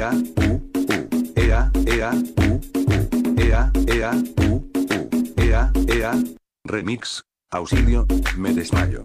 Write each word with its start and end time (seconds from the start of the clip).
ea, 0.00 0.10
u, 0.12 0.54
u, 0.74 1.08
ea, 1.36 1.70
ea, 1.86 2.10
u, 2.36 2.60
u, 2.74 3.40
ea, 3.40 3.70
ea, 3.86 4.12
u, 4.48 4.54
u, 4.96 5.10
ea, 5.36 5.70
ea, 5.88 6.12
remix, 6.64 7.20
auxilio, 7.50 8.06
me 8.36 8.54
desmayo. 8.54 9.04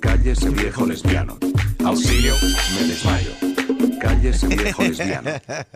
Cállese 0.00 0.48
viejo 0.48 0.86
lesbiano. 0.86 1.36
Auxilio, 1.84 2.34
me 2.74 2.86
desmayo. 2.88 3.32
Cállese 4.00 4.46
viejo 4.46 4.82
lesbiano. 4.82 5.30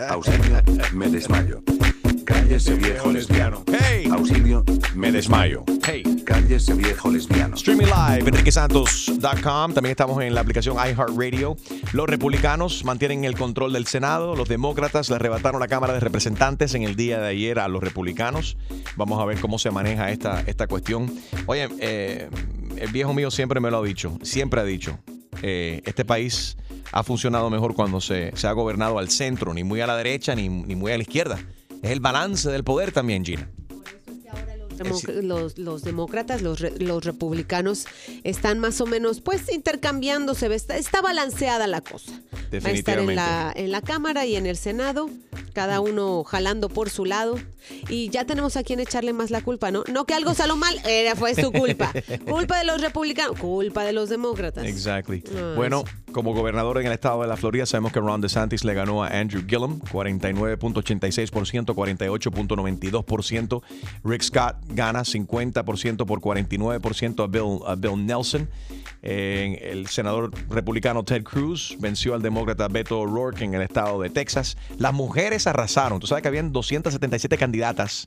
Auxilio, 0.09 0.63
me 0.95 1.09
desmayo. 1.11 1.63
Cállese 2.27 2.75
viejo 2.75 3.13
lesbiano. 3.13 3.65
Hey. 3.69 4.09
Auxilio, 4.11 4.65
me 4.95 5.13
desmayo. 5.13 5.65
Hey. 5.87 6.03
Cállese 6.25 6.75
viejo 6.75 7.11
lesbiano. 7.11 7.55
Streaming 7.55 7.87
live, 7.87 8.29
enriquesantos.com. 8.29 9.73
También 9.73 9.93
estamos 9.93 10.21
en 10.23 10.35
la 10.35 10.41
aplicación 10.41 10.77
iHeartRadio. 10.77 11.57
Los 11.93 12.09
republicanos 12.09 12.85
mantienen 12.85 13.25
el 13.25 13.37
control 13.37 13.73
del 13.73 13.87
Senado. 13.87 14.35
Los 14.35 14.49
demócratas 14.49 15.09
le 15.09 15.15
arrebataron 15.17 15.61
la 15.61 15.69
Cámara 15.69 15.93
de 15.93 16.01
Representantes 16.01 16.75
en 16.75 16.83
el 16.83 16.97
día 16.97 17.21
de 17.21 17.29
ayer 17.29 17.61
a 17.61 17.69
los 17.69 17.83
republicanos. 17.83 18.57
Vamos 18.97 19.21
a 19.23 19.25
ver 19.25 19.41
cómo 19.41 19.59
se 19.59 19.71
maneja 19.71 20.11
esta, 20.11 20.41
esta 20.43 20.67
cuestión. 20.67 21.13
Oye, 21.47 21.69
eh, 21.79 22.29
el 22.77 22.91
viejo 22.91 23.15
mío 23.15 23.31
siempre 23.31 23.61
me 23.61 23.71
lo 23.71 23.79
ha 23.79 23.85
dicho. 23.85 24.19
Siempre 24.23 24.61
ha 24.61 24.65
dicho. 24.65 24.99
eh, 25.43 25.81
este 25.85 26.05
país 26.05 26.57
ha 26.93 27.03
funcionado 27.03 27.51
mejor 27.51 27.75
cuando 27.75 28.01
se, 28.01 28.33
se 28.37 28.47
ha 28.49 28.53
gobernado 28.53 28.99
al 28.99 29.11
centro, 29.11 29.55
ni 29.55 29.63
muy 29.65 29.81
a 29.81 29.87
la 29.87 29.97
derecha 29.97 30.35
ni, 30.35 30.49
ni 30.49 30.75
muy 30.75 30.91
a 30.93 30.97
la 30.97 31.03
izquierda. 31.03 31.39
Es 31.83 31.91
el 31.91 32.01
balance 32.01 32.51
del 32.51 32.65
poder 32.65 32.93
también, 32.93 33.25
Gina. 33.25 33.49
Los, 35.23 35.57
los 35.59 35.83
demócratas, 35.83 36.43
los, 36.43 36.61
re- 36.61 36.75
los 36.79 37.03
republicanos 37.03 37.87
están 38.25 38.59
más 38.59 38.79
o 38.83 38.87
menos 38.87 39.23
pues 39.23 39.51
intercambiándose, 39.51 40.55
está, 40.55 40.77
está 40.77 41.01
balanceada 41.01 41.67
la 41.67 41.81
cosa. 41.81 42.13
Va 42.65 42.69
a 42.69 42.73
estar 42.73 42.99
en 42.99 43.15
la, 43.17 43.53
en 43.57 43.71
la 43.71 43.81
Cámara 43.81 44.27
y 44.27 44.37
en 44.37 44.45
el 44.45 44.59
Senado, 44.59 45.09
cada 45.55 45.81
uno 45.81 46.25
jalando 46.25 46.69
por 46.69 46.91
su 46.91 47.07
lado. 47.07 47.39
Y 47.89 48.11
ya 48.11 48.27
tenemos 48.27 48.57
a 48.59 48.63
quien 48.65 48.79
echarle 48.79 49.15
más 49.15 49.31
la 49.31 49.41
culpa, 49.41 49.71
¿no? 49.71 49.83
No 49.91 50.05
que 50.05 50.13
algo 50.13 50.35
salió 50.35 50.57
mal, 50.57 50.79
era, 50.87 51.17
fue 51.17 51.35
su 51.35 51.51
culpa. 51.53 51.91
Culpa 52.29 52.59
de 52.59 52.65
los 52.67 52.81
republicanos, 52.83 53.39
culpa 53.39 53.83
de 53.83 53.93
los 53.95 54.11
demócratas. 54.11 54.67
Exactly. 54.67 55.25
Ah, 55.39 55.55
bueno, 55.57 55.85
como 56.17 56.33
gobernador 56.33 56.81
en 56.81 56.87
el 56.87 56.95
estado 56.95 57.21
de 57.21 57.29
la 57.29 57.37
Florida, 57.37 57.67
sabemos 57.67 57.93
que 57.93 58.01
Ron 58.01 58.23
DeSantis 58.23 58.65
le 58.65 58.73
ganó 58.73 59.05
a 59.05 59.09
Andrew 59.09 59.43
Gillum 59.47 59.81
49.86%, 59.81 61.75
48.92%. 61.75 63.63
Rick 64.03 64.23
Scott 64.23 64.57
gana 64.69 65.01
50% 65.01 66.07
por 66.07 66.23
49% 66.23 67.23
a 67.23 67.27
Bill, 67.27 67.61
a 67.67 67.75
Bill 67.75 68.07
Nelson. 68.07 68.49
El 69.03 69.87
senador 69.89 70.31
republicano 70.49 71.05
Ted 71.05 71.23
Cruz 71.23 71.77
venció 71.81 72.15
al 72.15 72.23
demócrata 72.23 72.67
Beto 72.69 72.99
O'Rourke 73.01 73.45
en 73.45 73.53
el 73.53 73.61
estado 73.61 74.01
de 74.01 74.09
Texas. 74.09 74.57
Las 74.79 74.95
mujeres 74.95 75.47
arrasaron. 75.47 76.01
Tú 76.01 76.07
sabes 76.07 76.23
que 76.23 76.29
habían 76.29 76.51
277 76.51 77.37
candidatas 77.37 78.07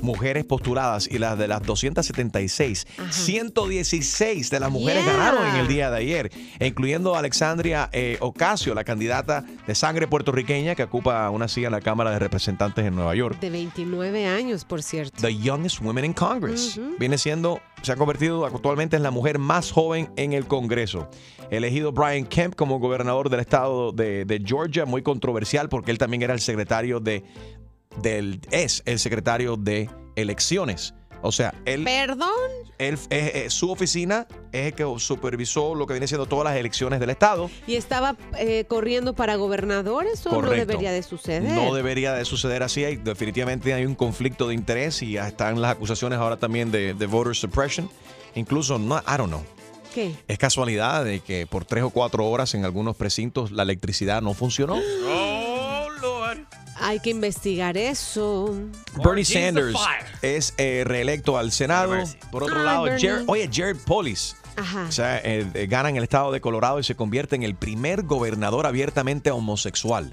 mujeres 0.00 0.44
postuladas 0.44 1.08
y 1.10 1.18
las 1.18 1.38
de 1.38 1.48
las 1.48 1.62
276, 1.62 2.86
116 3.10 4.50
de 4.50 4.60
las 4.60 4.70
mujeres 4.70 5.04
Yeah. 5.04 5.12
ganaron 5.12 5.46
en 5.46 5.56
el 5.56 5.68
día 5.68 5.90
de 5.90 5.98
ayer, 5.98 6.30
incluyendo 6.60 7.14
a 7.14 7.18
Alexandria 7.18 7.88
eh, 7.92 8.16
Ocasio, 8.20 8.74
la 8.74 8.84
candidata 8.84 9.44
de 9.66 9.74
sangre 9.74 10.06
puertorriqueña 10.06 10.74
que 10.74 10.82
ocupa 10.84 11.28
una 11.30 11.48
silla 11.48 11.66
en 11.66 11.72
la 11.72 11.80
Cámara 11.80 12.10
de 12.10 12.18
Representantes 12.18 12.84
en 12.84 12.94
Nueva 12.94 13.14
York. 13.14 13.38
De 13.40 13.50
29 13.50 14.26
años, 14.26 14.64
por 14.64 14.82
cierto. 14.82 15.20
The 15.20 15.36
youngest 15.36 15.80
woman 15.80 16.04
in 16.04 16.12
Congress. 16.12 16.80
Viene 16.98 17.18
siendo, 17.18 17.60
se 17.82 17.92
ha 17.92 17.96
convertido 17.96 18.46
actualmente 18.46 18.96
en 18.96 19.02
la 19.02 19.10
mujer 19.10 19.38
más 19.38 19.70
joven 19.70 20.10
en 20.16 20.32
el 20.32 20.46
Congreso. 20.46 21.08
Elegido 21.50 21.92
Brian 21.92 22.24
Kemp 22.26 22.54
como 22.54 22.78
gobernador 22.78 23.28
del 23.28 23.40
estado 23.40 23.92
de, 23.92 24.24
de 24.24 24.42
Georgia, 24.44 24.86
muy 24.86 25.02
controversial 25.02 25.68
porque 25.68 25.90
él 25.90 25.98
también 25.98 26.22
era 26.22 26.32
el 26.34 26.40
secretario 26.40 27.00
de, 27.00 27.24
del, 28.02 28.40
es 28.50 28.82
el 28.86 28.98
secretario 28.98 29.56
de 29.56 29.88
elecciones. 30.16 30.94
O 31.26 31.32
sea, 31.32 31.54
él, 31.64 31.84
¿Perdón? 31.84 32.28
él- 32.76 32.98
eh, 33.08 33.44
eh, 33.46 33.50
su 33.50 33.70
oficina 33.70 34.26
es 34.52 34.66
el 34.66 34.74
que 34.74 34.84
supervisó 34.98 35.74
lo 35.74 35.86
que 35.86 35.94
viene 35.94 36.06
siendo 36.06 36.26
todas 36.26 36.44
las 36.44 36.56
elecciones 36.56 37.00
del 37.00 37.08
estado. 37.08 37.50
¿Y 37.66 37.76
estaba 37.76 38.14
eh, 38.38 38.66
corriendo 38.68 39.14
para 39.14 39.36
gobernador? 39.36 40.04
Eso 40.04 40.42
no 40.42 40.50
debería 40.50 40.92
de 40.92 41.02
suceder. 41.02 41.42
No 41.50 41.74
debería 41.74 42.12
de 42.12 42.26
suceder 42.26 42.62
así. 42.62 42.84
Hay- 42.84 42.96
definitivamente 42.96 43.72
hay 43.72 43.86
un 43.86 43.94
conflicto 43.94 44.48
de 44.48 44.54
interés 44.54 45.00
y 45.00 45.12
ya 45.12 45.26
están 45.26 45.62
las 45.62 45.72
acusaciones 45.72 46.18
ahora 46.18 46.36
también 46.36 46.70
de, 46.70 46.92
de 46.92 47.06
voter 47.06 47.34
suppression. 47.34 47.88
Incluso, 48.34 48.78
no, 48.78 48.98
I 48.98 49.16
don't 49.16 49.28
know. 49.28 49.42
¿Qué? 49.94 50.12
Es 50.28 50.36
casualidad 50.38 51.04
de 51.06 51.20
que 51.20 51.46
por 51.46 51.64
tres 51.64 51.84
o 51.84 51.90
cuatro 51.90 52.26
horas 52.26 52.52
en 52.54 52.64
algunos 52.66 52.96
precintos 52.96 53.50
la 53.50 53.62
electricidad 53.62 54.20
no 54.20 54.34
funcionó. 54.34 54.76
Oh. 55.06 55.33
Hay 56.76 57.00
que 57.00 57.10
investigar 57.10 57.76
eso. 57.76 58.54
Bernie 59.02 59.24
Sanders 59.24 59.78
es 60.22 60.54
eh, 60.58 60.82
reelecto 60.86 61.38
al 61.38 61.52
Senado. 61.52 61.94
Por 62.30 62.44
otro 62.44 62.58
Ay, 62.58 62.64
lado, 62.64 62.82
Bernie. 62.84 63.08
Jared- 63.08 63.24
oye, 63.26 63.48
Jared 63.52 63.76
Polis. 63.86 64.36
Ajá. 64.56 64.86
O 64.88 64.92
sea, 64.92 65.18
eh, 65.18 65.44
eh, 65.54 65.66
gana 65.66 65.88
en 65.88 65.96
el 65.96 66.04
estado 66.04 66.30
de 66.30 66.40
Colorado 66.40 66.78
y 66.78 66.84
se 66.84 66.94
convierte 66.94 67.34
en 67.34 67.42
el 67.42 67.56
primer 67.56 68.02
gobernador 68.04 68.66
abiertamente 68.66 69.32
homosexual. 69.32 70.12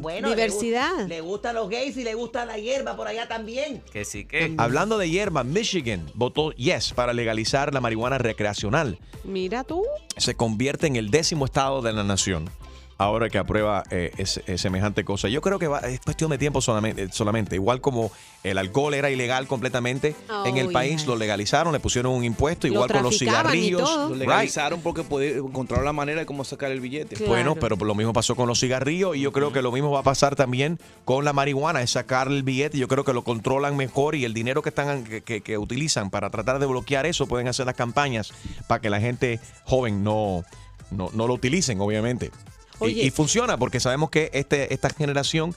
Bueno, 0.00 0.28
le 0.28 0.34
diversidad. 0.34 1.06
Le, 1.06 1.20
gustan 1.20 1.54
los 1.54 1.68
gays 1.68 1.96
y 1.96 2.02
le 2.02 2.14
gusta 2.14 2.44
la 2.44 2.58
hierba 2.58 2.96
por 2.96 3.06
allá 3.06 3.28
también. 3.28 3.80
que 3.92 4.04
sí, 4.04 4.24
que. 4.24 4.54
Hablando 4.58 4.98
de 4.98 5.08
hierba, 5.08 5.44
Michigan 5.44 6.04
votó 6.14 6.50
yes 6.52 6.92
para 6.92 7.12
legalizar 7.12 7.72
la 7.72 7.80
marihuana 7.80 8.18
recreacional. 8.18 8.98
Mira 9.22 9.62
tú. 9.62 9.84
Se 10.16 10.34
convierte 10.34 10.88
en 10.88 10.96
el 10.96 11.10
décimo 11.10 11.44
estado 11.44 11.80
de 11.80 11.92
la 11.92 12.02
nación. 12.02 12.50
Ahora 12.96 13.28
que 13.28 13.38
aprueba 13.38 13.82
eh, 13.90 14.12
eh, 14.16 14.56
semejante 14.58 15.04
cosa. 15.04 15.28
Yo 15.28 15.40
creo 15.40 15.58
que 15.58 15.66
va- 15.66 15.80
es 15.80 15.98
cuestión 16.00 16.30
de 16.30 16.38
tiempo 16.38 16.60
solamente, 16.60 17.10
solamente. 17.10 17.56
Igual 17.56 17.80
como 17.80 18.12
el 18.44 18.56
alcohol 18.56 18.94
era 18.94 19.10
ilegal 19.10 19.48
completamente 19.48 20.14
Oh, 20.30 20.46
en 20.46 20.58
el 20.58 20.70
país, 20.70 20.98
yes. 20.98 21.06
lo 21.08 21.16
legalizaron, 21.16 21.72
le 21.72 21.80
pusieron 21.80 22.12
un 22.12 22.22
impuesto, 22.22 22.68
Lo 22.68 22.74
igual 22.74 22.92
con 22.92 23.02
los 23.02 23.18
cigarrillos. 23.18 23.82
Lo 23.90 24.08
Right. 24.10 24.18
legalizaron 24.18 24.80
porque 24.80 25.02
puede- 25.02 25.38
encontraron 25.38 25.84
la 25.84 25.92
manera 25.92 26.20
de 26.20 26.26
cómo 26.26 26.44
sacar 26.44 26.70
el 26.70 26.78
billete. 26.80 27.16
Claro. 27.16 27.30
Bueno, 27.32 27.56
pero 27.56 27.74
lo 27.76 27.94
mismo 27.96 28.12
pasó 28.12 28.36
con 28.36 28.46
los 28.48 28.60
cigarrillos 28.60 29.16
y 29.16 29.20
yo 29.22 29.32
creo 29.32 29.52
que 29.52 29.60
lo 29.60 29.72
mismo 29.72 29.90
va 29.90 30.00
a 30.00 30.04
pasar 30.04 30.36
también 30.36 30.78
con 31.04 31.24
la 31.24 31.32
marihuana, 31.32 31.82
es 31.82 31.90
sacar 31.90 32.28
el 32.28 32.44
billete, 32.44 32.78
yo 32.78 32.86
creo 32.86 33.02
que 33.04 33.12
lo 33.12 33.24
controlan 33.24 33.76
mejor 33.76 34.14
y 34.14 34.24
el 34.24 34.34
dinero 34.34 34.62
que 34.62 34.68
están 34.68 35.02
que, 35.02 35.22
que- 35.22 35.40
que 35.40 35.58
utilizan 35.58 36.10
para 36.10 36.30
tratar 36.30 36.60
de 36.60 36.66
bloquear 36.66 37.06
eso 37.06 37.26
pueden 37.26 37.48
hacer 37.48 37.66
las 37.66 37.74
campañas 37.74 38.32
para 38.68 38.80
que 38.80 38.88
la 38.88 39.00
gente 39.00 39.40
joven 39.64 40.04
no, 40.04 40.44
no, 40.92 41.10
no 41.12 41.26
lo 41.26 41.34
utilicen, 41.34 41.80
obviamente. 41.80 42.30
Y- 42.80 42.84
Oye. 42.84 43.02
Y, 43.04 43.10
funciona 43.10 43.56
porque 43.56 43.80
sabemos 43.80 44.10
que 44.10 44.30
este, 44.32 44.72
esta 44.72 44.90
generación 44.90 45.54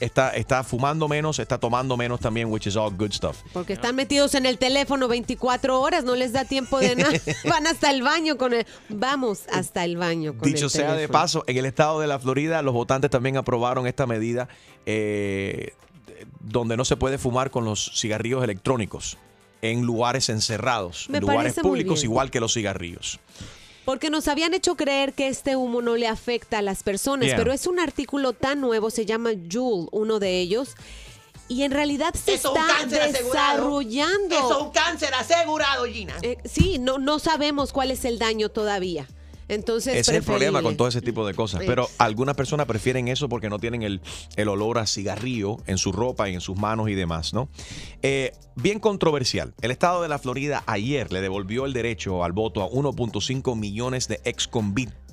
está, 0.00 0.30
está 0.30 0.64
fumando 0.64 1.08
menos, 1.08 1.38
está 1.38 1.58
tomando 1.58 1.96
menos 1.96 2.20
también, 2.20 2.50
which 2.50 2.66
is 2.66 2.76
all 2.76 2.90
good 2.94 3.12
stuff. 3.12 3.38
Porque 3.52 3.72
están 3.72 3.94
metidos 3.94 4.34
en 4.34 4.46
el 4.46 4.58
teléfono 4.58 5.08
24 5.08 5.80
horas, 5.80 6.04
no 6.04 6.14
les 6.16 6.32
da 6.32 6.44
tiempo 6.44 6.78
de 6.78 6.96
nada. 6.96 7.12
Van 7.48 7.66
hasta 7.66 7.90
el 7.90 8.02
baño 8.02 8.36
con 8.36 8.54
el. 8.54 8.66
Vamos 8.88 9.42
hasta 9.52 9.84
el 9.84 9.96
baño 9.96 10.34
con 10.36 10.50
Dicho 10.50 10.66
el 10.66 10.70
sea 10.70 10.94
de 10.94 11.08
paso, 11.08 11.44
en 11.46 11.56
el 11.56 11.66
estado 11.66 12.00
de 12.00 12.06
la 12.06 12.18
Florida, 12.18 12.62
los 12.62 12.74
votantes 12.74 13.10
también 13.10 13.36
aprobaron 13.36 13.86
esta 13.86 14.06
medida 14.06 14.48
eh, 14.86 15.74
donde 16.40 16.76
no 16.76 16.84
se 16.84 16.96
puede 16.96 17.18
fumar 17.18 17.50
con 17.50 17.64
los 17.64 17.92
cigarrillos 17.94 18.42
electrónicos 18.42 19.18
en 19.62 19.82
lugares 19.82 20.28
encerrados, 20.28 21.06
Me 21.08 21.18
en 21.18 21.22
lugares 21.22 21.54
públicos, 21.54 22.02
igual 22.02 22.30
que 22.30 22.40
los 22.40 22.52
cigarrillos. 22.52 23.20
Porque 23.84 24.10
nos 24.10 24.28
habían 24.28 24.54
hecho 24.54 24.76
creer 24.76 25.12
que 25.12 25.26
este 25.28 25.56
humo 25.56 25.82
no 25.82 25.96
le 25.96 26.06
afecta 26.06 26.58
a 26.58 26.62
las 26.62 26.82
personas, 26.82 27.26
Yeah. 27.28 27.36
pero 27.36 27.52
es 27.52 27.66
un 27.66 27.80
artículo 27.80 28.32
tan 28.32 28.60
nuevo, 28.60 28.90
se 28.90 29.04
llama 29.06 29.30
Joule, 29.50 29.88
uno 29.90 30.18
de 30.20 30.38
ellos, 30.40 30.74
y 31.48 31.64
en 31.64 31.72
realidad 31.72 32.14
se 32.14 32.34
Eso 32.34 32.48
es 32.54 32.54
un 32.54 32.60
está 32.60 32.76
cáncer 32.78 33.02
asegurado. 33.02 33.52
desarrollando. 33.56 34.34
Eso 34.36 34.50
es 34.58 34.62
un 34.66 34.70
cáncer 34.70 35.14
asegurado, 35.14 35.84
Gina. 35.86 36.14
Eh, 36.22 36.38
sí, 36.44 36.78
no, 36.78 36.98
no 36.98 37.18
sabemos 37.18 37.72
cuál 37.72 37.90
es 37.90 38.04
el 38.04 38.18
daño 38.18 38.48
todavía. 38.50 39.06
Entonces, 39.54 39.94
Ese 39.96 40.12
es 40.12 40.16
el 40.18 40.22
problema 40.24 40.62
con 40.62 40.76
todo 40.76 40.88
ese 40.88 41.00
tipo 41.02 41.26
de 41.26 41.34
cosas. 41.34 41.62
Pero 41.66 41.88
algunas 41.98 42.34
personas 42.34 42.66
prefieren 42.66 43.08
eso 43.08 43.28
porque 43.28 43.48
no 43.48 43.58
tienen 43.58 43.82
el, 43.82 44.00
el 44.36 44.48
olor 44.48 44.78
a 44.78 44.86
cigarrillo 44.86 45.56
en 45.66 45.78
su 45.78 45.92
ropa 45.92 46.28
y 46.28 46.34
en 46.34 46.40
sus 46.40 46.56
manos 46.56 46.88
y 46.88 46.94
demás, 46.94 47.32
¿no? 47.34 47.48
Eh, 48.02 48.32
bien 48.56 48.80
controversial. 48.80 49.54
El 49.60 49.70
estado 49.70 50.02
de 50.02 50.08
la 50.08 50.18
Florida 50.18 50.62
ayer 50.66 51.12
le 51.12 51.20
devolvió 51.20 51.66
el 51.66 51.72
derecho 51.72 52.24
al 52.24 52.32
voto 52.32 52.62
a 52.62 52.68
1.5 52.68 53.56
millones 53.56 54.08
de 54.08 54.20
ex 54.24 54.48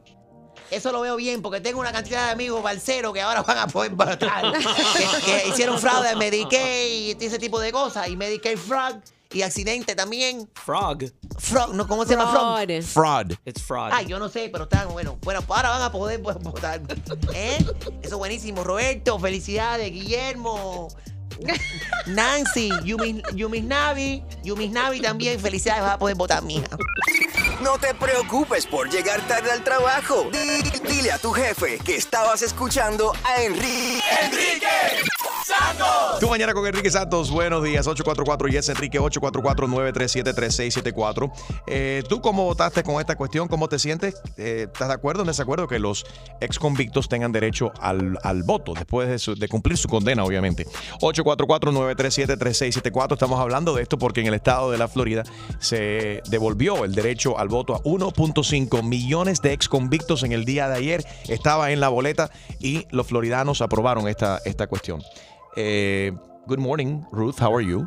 eso 0.71 0.93
lo 0.93 1.01
veo 1.01 1.17
bien 1.17 1.43
porque 1.43 1.61
tengo 1.61 1.81
una 1.81 1.93
cantidad 1.93 2.27
de 2.27 2.33
amigos 2.33 2.63
balseros 2.63 3.13
que 3.13 3.21
ahora 3.21 3.43
van 3.47 3.59
a 3.59 3.67
poder 3.67 3.93
votar. 3.95 4.53
que, 4.53 5.23
que 5.25 5.49
hicieron 5.49 5.79
fraude 5.79 6.11
de 6.11 6.17
Medicaid 6.17 7.21
y 7.21 7.25
ese 7.25 7.39
tipo 7.39 7.59
de 7.59 7.73
cosas. 7.73 8.09
Y 8.09 8.17
Medicaid 8.17 8.59
fraud 8.59 8.97
y 9.33 9.43
accidente 9.43 9.95
también. 9.95 10.49
Frog. 10.55 11.05
Frog, 11.39 11.75
¿no? 11.75 11.87
¿Cómo 11.87 12.05
se 12.05 12.11
llama 12.17 12.31
frog? 12.31 12.67
Fraud. 12.67 12.83
Fraud. 12.85 13.33
It's 13.45 13.63
fraud. 13.63 13.91
Ay, 13.93 14.07
yo 14.07 14.19
no 14.19 14.29
sé, 14.29 14.49
pero 14.51 14.65
están 14.65 14.89
bueno. 14.89 15.19
Bueno, 15.23 15.43
pues 15.43 15.57
ahora 15.57 15.71
van 15.71 15.83
a 15.83 15.93
poder 15.93 16.21
pues, 16.23 16.37
votar. 16.39 16.81
¿Eh? 17.35 17.59
Eso 17.61 17.75
es 18.03 18.15
buenísimo. 18.15 18.65
Roberto, 18.65 19.19
felicidades. 19.19 19.91
Guillermo. 19.93 20.89
Nancy, 22.07 22.71
Yumi, 22.85 23.23
Yumis 23.35 23.65
Navi, 23.65 24.23
Yumis 24.45 24.71
Navi 24.71 25.01
también, 25.01 25.41
felicidades, 25.41 25.83
vas 25.83 25.93
a 25.95 25.99
poder 25.99 26.15
votar, 26.17 26.43
mija. 26.43 26.69
No 27.63 27.79
te 27.79 27.95
preocupes 27.95 28.67
por 28.67 28.91
llegar 28.91 29.27
tarde 29.27 29.51
al 29.51 29.65
trabajo. 29.65 30.29
Di- 30.31 30.71
Dile 30.89 31.13
a 31.13 31.19
tu 31.19 31.33
jefe 31.33 31.79
que 31.79 31.97
estabas 31.97 32.43
escuchando 32.43 33.13
a 33.25 33.43
Enrique. 33.43 34.01
¡Enrique 34.23 34.67
Santos! 35.51 36.21
Tu 36.21 36.29
mañana 36.29 36.53
con 36.55 36.65
Enrique 36.67 36.91
Santos, 36.91 37.31
buenos 37.31 37.63
días. 37.65 37.87
844 37.87 38.49
Yes 38.49 38.69
Enrique 38.69 39.01
844-937-3674. 39.01 41.33
Eh, 41.67 42.03
¿Tú 42.09 42.21
cómo 42.21 42.45
votaste 42.45 42.83
con 42.85 43.01
esta 43.01 43.17
cuestión? 43.17 43.49
¿Cómo 43.49 43.69
te 43.69 43.79
sientes? 43.79 44.21
Eh, 44.37 44.67
¿Estás 44.73 44.89
de 44.89 44.95
acuerdo 44.95 45.23
o 45.23 45.25
en 45.25 45.29
desacuerdo 45.29 45.67
que 45.67 45.79
los 45.79 46.05
ex 46.41 46.59
convictos 46.59 47.09
tengan 47.09 47.33
derecho 47.33 47.73
al, 47.81 48.19
al 48.23 48.43
voto 48.43 48.75
después 48.75 49.09
de, 49.09 49.35
de 49.35 49.49
cumplir 49.49 49.77
su 49.77 49.89
condena, 49.89 50.25
obviamente? 50.25 50.67
844-937-3674. 51.01 53.13
Estamos 53.15 53.41
hablando 53.41 53.75
de 53.75 53.83
esto 53.83 53.99
porque 53.99 54.21
en 54.21 54.27
el 54.29 54.35
estado 54.35 54.71
de 54.71 54.79
la 54.79 54.89
Florida 54.89 55.25
se 55.59 56.23
devolvió 56.29 56.85
el 56.85 56.95
derecho 56.95 57.39
al 57.39 57.49
voto 57.49 57.75
a 57.75 57.83
1.5 57.83 58.83
millones 58.85 59.43
de 59.43 59.53
ex 59.53 59.69
convictos 59.69 60.23
en 60.23 60.33
el 60.33 60.45
día 60.45 60.69
de 60.69 60.77
ayer. 60.77 61.05
Estaba 61.29 61.73
en 61.73 61.81
la 61.81 61.89
boleta 61.89 62.31
y 62.61 62.87
los 62.91 63.07
floridanos 63.07 63.63
aprobaron 63.63 64.07
esta, 64.07 64.39
esta 64.45 64.67
cuestión. 64.67 65.03
Eh, 65.57 66.13
good 66.47 66.59
morning, 66.59 67.03
Ruth. 67.11 67.41
How 67.41 67.55
are 67.55 67.65
you? 67.65 67.87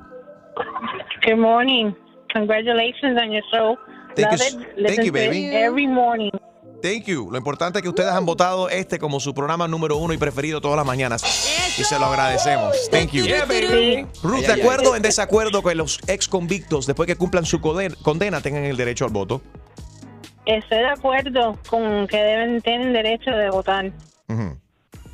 Good 1.26 1.38
morning. 1.38 1.96
Congratulations 2.34 3.20
on 3.22 3.32
your 3.32 3.44
show. 3.52 3.78
Thank 4.16 4.32
Love 4.32 4.40
you 4.40 4.62
it. 4.62 4.88
thank 4.88 5.06
you, 5.06 5.12
baby. 5.12 5.56
Every 5.56 5.88
morning. 5.88 6.32
Thank 6.82 7.06
you. 7.06 7.32
Lo 7.32 7.38
importante 7.38 7.80
es 7.80 7.84
que 7.84 7.90
ustedes 7.90 8.12
han 8.12 8.26
votado 8.26 8.68
este 8.68 9.00
como 9.00 9.22
su 9.22 9.34
programa 9.34 9.70
número 9.70 9.96
uno 9.96 10.14
y 10.14 10.18
preferido 10.18 10.60
todas 10.60 10.76
las 10.76 10.86
mañanas. 10.86 11.24
Y 11.80 11.84
se 11.84 11.98
lo 11.98 12.08
agradecemos. 12.08 12.90
Thank 12.92 13.12
you. 13.12 13.24
Sí. 13.24 14.06
Ruth, 14.22 14.46
¿de 14.46 14.62
acuerdo 14.62 14.92
o 14.92 14.96
en 14.96 15.02
desacuerdo 15.02 15.64
que 15.64 15.76
los 15.76 16.00
ex 16.08 16.28
convictos, 16.28 16.86
después 16.86 17.08
que 17.08 17.16
cumplan 17.16 17.46
su 17.46 17.62
condena, 17.62 18.42
tengan 18.42 18.66
el 18.66 18.76
derecho 18.76 19.06
al 19.06 19.12
voto? 19.12 19.42
Estoy 20.46 20.80
de 20.80 20.90
acuerdo 20.90 21.58
con 21.70 22.06
que 22.08 22.18
deben 22.18 22.62
tener 22.62 22.92
derecho 22.92 23.32
de 23.32 23.50
votar. 23.50 23.90
Ujú. 24.28 24.58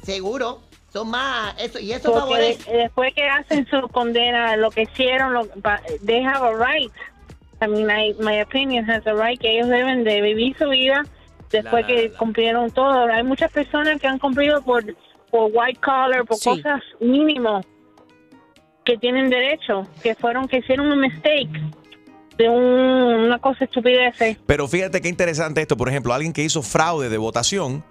Seguro, 0.01 0.61
son 0.91 1.09
más, 1.09 1.53
eso, 1.59 1.79
y 1.79 1.91
eso 1.91 2.13
favorece. 2.13 2.63
Porque 2.65 2.77
después 2.77 3.13
que 3.13 3.23
hacen 3.27 3.67
su 3.69 3.87
condena, 3.89 4.55
lo 4.57 4.71
que 4.71 4.83
hicieron, 4.83 5.33
lo, 5.33 5.47
they 6.05 6.23
have 6.23 6.45
a 6.47 6.51
right. 6.53 6.91
I 7.61 7.67
mean, 7.67 7.89
I- 7.89 8.15
my 8.19 8.41
opinion 8.41 8.89
has 8.89 9.05
a 9.05 9.13
right 9.13 9.39
que 9.39 9.51
ellos 9.57 9.67
deben 9.67 10.03
de 10.03 10.21
vivir 10.21 10.55
su 10.57 10.69
vida 10.69 11.03
después 11.51 11.81
La- 11.81 11.87
que 11.87 12.09
la- 12.09 12.17
cumplieron 12.17 12.71
todo. 12.71 13.03
Hay 13.11 13.23
muchas 13.23 13.51
personas 13.51 13.99
que 13.99 14.07
han 14.07 14.17
cumplido 14.19 14.61
por, 14.61 14.83
por 15.29 15.51
white 15.53 15.79
collar, 15.81 16.25
por 16.25 16.37
Sí. 16.37 16.49
cosas 16.49 16.81
mínimo 16.99 17.61
que 18.85 18.97
tienen 18.97 19.29
derecho, 19.29 19.85
que 20.01 20.15
fueron, 20.15 20.47
que 20.47 20.57
hicieron 20.57 20.91
un 20.91 20.99
mistake 21.01 21.49
de 22.37 22.49
un- 22.49 23.25
una 23.25 23.37
cosa 23.39 23.65
estupidez. 23.65 24.15
Pero 24.45 24.67
fíjate 24.67 25.01
qué 25.01 25.09
interesante 25.09 25.61
esto. 25.61 25.75
Por 25.77 25.89
ejemplo, 25.89 26.13
alguien 26.13 26.31
que 26.33 26.41
hizo 26.41 26.61
fraude 26.63 27.09
de 27.09 27.17
votación 27.17 27.83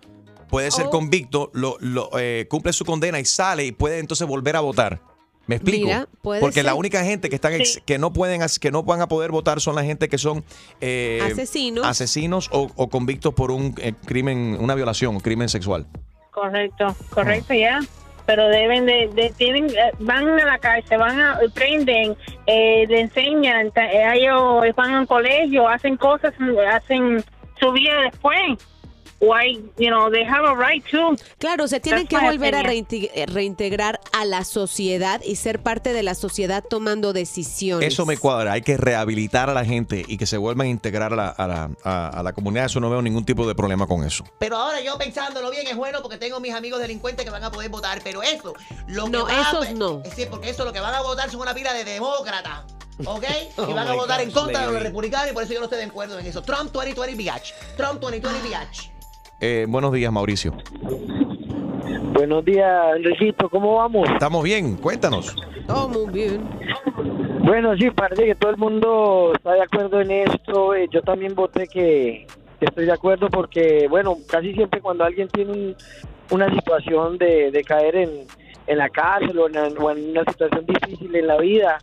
puede 0.49 0.71
ser 0.71 0.87
Oh. 0.87 0.91
convicto, 0.91 1.51
lo, 1.55 1.77
lo, 1.81 2.11
eh, 2.19 2.47
cumple 2.49 2.73
su 2.73 2.85
condena 2.85 3.19
y 3.21 3.25
sale 3.25 3.65
y 3.67 3.73
puede 3.73 3.99
entonces 3.99 4.27
volver 4.27 4.57
a 4.57 4.61
votar. 4.61 5.01
¿Me 5.47 5.55
explico? 5.57 5.87
Mira, 5.87 6.07
puede 6.21 6.41
Porque 6.43 6.63
la 6.63 6.75
única 6.75 7.03
gente 7.05 7.31
que 7.31 7.35
están 7.37 7.55
ex- 7.55 7.75
Sí. 7.75 7.81
que 7.87 7.99
no 7.99 8.13
pueden 8.13 8.43
que 8.61 8.71
no 8.71 8.83
van 8.83 9.01
a 9.01 9.09
poder 9.09 9.31
votar 9.31 9.61
son 9.63 9.77
la 9.77 9.83
gente 9.85 10.09
que 10.11 10.19
son 10.19 10.45
eh, 10.83 11.21
Asesinos. 11.25 11.87
asesinos 11.87 12.51
o, 12.53 12.69
o 12.77 12.89
convictos 12.91 13.33
por 13.33 13.51
un 13.51 13.75
eh, 13.79 13.95
crimen, 14.05 14.59
una 14.61 14.75
violación 14.75 15.17
o 15.17 15.21
crimen 15.21 15.49
sexual. 15.49 15.87
Correcto, 16.33 16.95
correcto, 17.11 17.55
ya. 17.55 17.81
Pero 18.27 18.47
deben 18.49 18.85
de, 18.85 19.09
de- 19.15 19.33
tienen, 19.39 19.71
eh, 19.71 19.91
van 20.01 20.29
a 20.39 20.45
la 20.45 20.59
cárcel, 20.59 20.99
van 20.99 21.19
a, 21.19 21.33
aprenden, 21.49 22.15
eh, 22.47 22.85
le 22.87 23.01
enseñan, 23.01 23.69
eh, 23.75 24.05
ellos 24.17 24.63
van 24.77 24.93
al 24.93 25.07
colegio, 25.07 25.67
hacen 25.67 25.97
cosas, 25.97 26.35
hacen 26.71 27.25
su 27.59 27.73
vida 27.73 28.03
después. 28.03 28.59
Why, 29.21 29.55
you 29.79 29.89
know, 29.91 30.11
they 30.13 30.23
have 30.25 30.45
a 30.47 30.55
right 30.55 30.85
to. 30.93 31.17
Claro, 31.39 31.67
se 31.67 31.81
tienen 31.81 32.07
That's 32.07 32.21
que 32.21 32.25
volver 32.31 32.55
a 32.55 32.61
opinion. 32.61 33.11
eh, 33.15 33.27
reintegrar 33.27 33.99
a 34.13 34.25
la 34.25 34.45
sociedad 34.45 35.21
y 35.25 35.35
ser 35.35 35.61
parte 35.61 35.93
de 35.93 36.05
la 36.05 36.15
sociedad 36.15 36.63
tomando 36.63 37.13
decisiones. 37.13 37.93
Eso 37.93 38.07
me 38.07 38.17
cuadra. 38.17 38.53
Hay 38.53 38.63
que 38.63 38.77
rehabilitar 38.77 39.51
a 39.51 39.55
la 39.55 39.65
gente 39.65 40.05
y 40.07 40.19
que 40.19 40.27
se 40.27 40.37
vuelvan 40.37 40.69
a 40.69 40.71
integrar 40.71 41.13
a 41.13 41.17
la, 41.17 41.29
a 41.31 41.47
la, 41.49 41.71
a- 41.83 42.09
a 42.21 42.23
la 42.23 42.33
comunidad. 42.33 42.67
Eso 42.67 42.79
no 42.79 42.91
veo 42.91 43.03
ningún 43.03 43.25
tipo 43.25 43.45
de 43.49 43.57
problema 43.57 43.89
con 43.89 44.05
eso. 44.05 44.25
Pero 44.39 44.57
ahora 44.57 44.81
yo 44.83 44.97
pensándolo 44.99 45.51
bien 45.51 45.67
es 45.67 45.75
bueno 45.77 46.01
porque 46.01 46.17
tengo 46.19 46.39
mis 46.39 46.55
amigos 46.55 46.79
delincuentes 46.81 47.25
que 47.25 47.31
van 47.33 47.43
a 47.43 47.51
poder 47.51 47.71
votar. 47.71 48.01
Pero 48.05 48.23
eso, 48.23 48.55
lo 48.87 49.07
que 49.07 49.11
No, 49.11 49.25
va 49.25 49.37
a- 49.37 49.43
esos 49.49 49.73
no. 49.73 50.01
Es 50.05 50.11
decir, 50.11 50.29
porque 50.31 50.51
eso 50.51 50.65
lo 50.65 50.73
que 50.73 50.79
van 50.79 50.95
a 50.95 51.01
votar 51.03 51.29
son 51.29 51.41
una 51.41 51.55
pila 51.55 51.73
de 51.73 51.83
demócratas. 51.83 52.61
¿Ok? 53.05 53.25
Oh 53.57 53.69
y 53.69 53.73
van 53.75 53.89
a 53.89 53.93
my 53.93 53.97
votar 53.97 54.21
en 54.21 54.31
contra 54.31 54.65
de 54.67 54.73
los 54.73 54.81
republicanos 54.83 55.31
y 55.31 55.35
por 55.35 55.43
eso 55.43 55.53
yo 55.55 55.59
no 55.59 55.65
estoy 55.65 55.79
de 55.81 55.87
acuerdo 55.87 56.19
en 56.21 56.27
eso. 56.27 56.41
Trump 56.43 56.71
2020 56.73 57.17
biatch. 57.17 57.51
Trump 57.77 58.01
2020 58.01 58.49
biatch. 58.49 58.89
Eh, 59.41 59.67
buenos 59.69 59.93
días, 59.93 60.13
Mauricio. 60.13 60.53
Buenos 62.13 62.45
días, 62.45 62.97
Enriquito, 62.97 63.49
¿cómo 63.49 63.77
vamos? 63.77 64.09
¿Estamos 64.11 64.43
bien? 64.43 64.77
Cuéntanos. 64.77 65.37
Muy 65.91 66.13
bien. 66.13 66.41
Bueno, 67.45 67.77
sí, 67.77 67.91
parece 67.91 68.25
que 68.27 68.35
todo 68.35 68.51
el 68.51 68.57
mundo 68.57 69.33
está 69.35 69.53
de 69.53 69.63
acuerdo 69.63 70.01
en 70.01 70.11
esto. 70.11 70.75
eh, 70.75 70.89
Yo 70.91 71.03
también 71.03 71.35
voté 71.35 71.69
que, 71.69 72.27
que 72.59 72.65
estoy 72.67 72.87
de 72.87 72.93
acuerdo 72.93 73.29
porque, 73.31 73.87
bueno, 73.89 74.17
casi 74.29 74.53
siempre 74.55 74.81
cuando 74.81 75.05
alguien 75.05 75.29
tiene 75.29 75.53
un- 75.53 75.77
una 76.31 76.53
situación 76.55 77.17
de, 77.17 77.51
de 77.51 77.63
caer 77.65 77.97
en, 77.97 78.11
en 78.67 78.79
la 78.79 78.89
cárcel 78.91 79.39
o 79.39 79.49
en, 79.49 79.57
o 79.81 79.91
en 79.91 80.11
una 80.11 80.25
situación 80.25 80.67
difícil 80.67 81.15
en 81.15 81.27
la 81.27 81.39
vida, 81.39 81.79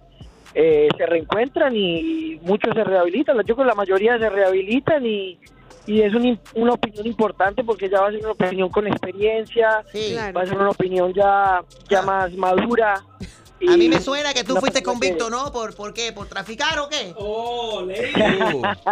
eh, 0.53 0.87
se 0.97 1.05
reencuentran 1.05 1.73
y 1.75 2.39
muchos 2.43 2.73
se 2.75 2.83
rehabilitan. 2.83 3.37
Yo 3.37 3.55
creo 3.55 3.57
que 3.57 3.63
la 3.65 3.75
mayoría 3.75 4.19
se 4.19 4.29
rehabilitan 4.29 5.03
y, 5.05 5.39
y 5.87 6.01
es 6.01 6.13
un 6.13 6.39
una 6.55 6.73
opinión 6.73 7.05
importante 7.05 7.63
porque 7.63 7.89
ya 7.89 8.01
va 8.01 8.07
a 8.07 8.11
ser 8.11 8.21
una 8.21 8.31
opinión 8.31 8.69
con 8.69 8.87
experiencia, 8.87 9.83
Sí. 9.91 10.11
Claro. 10.13 10.33
va 10.33 10.41
a 10.41 10.45
ser 10.45 10.57
una 10.57 10.69
opinión 10.69 11.13
ya, 11.13 11.61
ya 11.89 12.01
más 12.01 12.33
madura. 12.33 13.03
A 13.69 13.77
mí 13.77 13.89
me 13.89 13.99
suena 14.01 14.33
que 14.33 14.43
tú 14.43 14.55
fuiste 14.57 14.81
convicto, 14.83 15.29
¿no? 15.29 15.51
¿Por, 15.51 15.75
¿Por 15.75 15.93
qué? 15.93 16.11
¿Por 16.13 16.27
traficar 16.27 16.77
o 16.79 16.89
qué? 16.89 17.13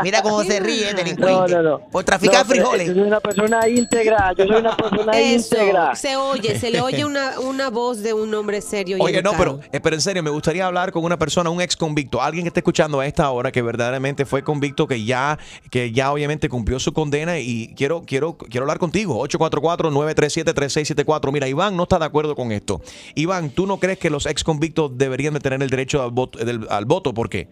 Mira 0.03 0.21
cómo 0.21 0.43
se 0.43 0.59
ríe 0.59 0.89
el 0.89 0.95
No, 0.95 1.03
delincuente. 1.03 1.53
no, 1.55 1.61
no. 1.63 1.79
Por 1.91 2.03
traficar 2.03 2.45
No, 2.45 2.51
frijoles. 2.51 2.87
Yo 2.87 2.93
soy 2.93 3.03
una 3.03 3.19
persona 3.19 3.67
íntegra, 3.69 4.33
yo 4.37 4.45
soy 4.47 4.55
una 4.57 4.75
persona 4.75 5.19
Eso, 5.19 5.55
íntegra. 5.55 5.95
se 5.95 6.15
oye, 6.15 6.59
se 6.59 6.71
le 6.71 6.81
oye 6.81 7.05
una, 7.05 7.39
una 7.39 7.69
voz 7.69 7.99
de 8.01 8.13
un 8.13 8.33
hombre 8.33 8.61
serio 8.61 8.97
y 8.97 9.01
Oye, 9.01 9.21
no, 9.21 9.31
pero, 9.37 9.59
eh, 9.71 9.79
pero 9.79 9.95
en 9.95 10.01
serio, 10.01 10.23
me 10.23 10.29
gustaría 10.29 10.65
hablar 10.65 10.91
con 10.91 11.03
una 11.03 11.17
persona, 11.17 11.49
un 11.49 11.61
ex 11.61 11.75
convicto, 11.75 12.21
alguien 12.21 12.43
que 12.45 12.49
esté 12.49 12.59
escuchando 12.61 12.99
a 12.99 13.05
esta 13.05 13.29
hora 13.31 13.51
que 13.51 13.61
verdaderamente 13.61 14.25
fue 14.25 14.43
convicto, 14.43 14.87
que 14.87 15.03
ya, 15.03 15.37
que 15.69 15.91
ya 15.91 16.11
obviamente 16.11 16.49
cumplió 16.49 16.79
su 16.79 16.93
condena 16.93 17.39
y 17.39 17.73
quiero, 17.75 18.03
quiero, 18.05 18.37
quiero 18.37 18.63
hablar 18.63 18.79
contigo. 18.79 19.19
844-937-3674. 19.27 21.31
Mira, 21.31 21.47
Iván 21.47 21.75
no 21.75 21.83
está 21.83 21.99
de 21.99 22.05
acuerdo 22.05 22.35
con 22.35 22.51
esto. 22.51 22.81
Iván, 23.15 23.49
¿tú 23.49 23.67
no 23.67 23.77
crees 23.79 23.99
que 23.99 24.09
los 24.09 24.25
ex 24.25 24.43
convictos 24.43 24.62
deberían 24.89 25.33
de 25.33 25.39
tener 25.39 25.61
el 25.61 25.69
derecho 25.69 26.01
al 26.03 26.11
voto? 26.11 26.39
del- 26.43 26.67
al 26.69 26.85
voto? 26.85 27.13
¿Por 27.13 27.29
qué? 27.29 27.47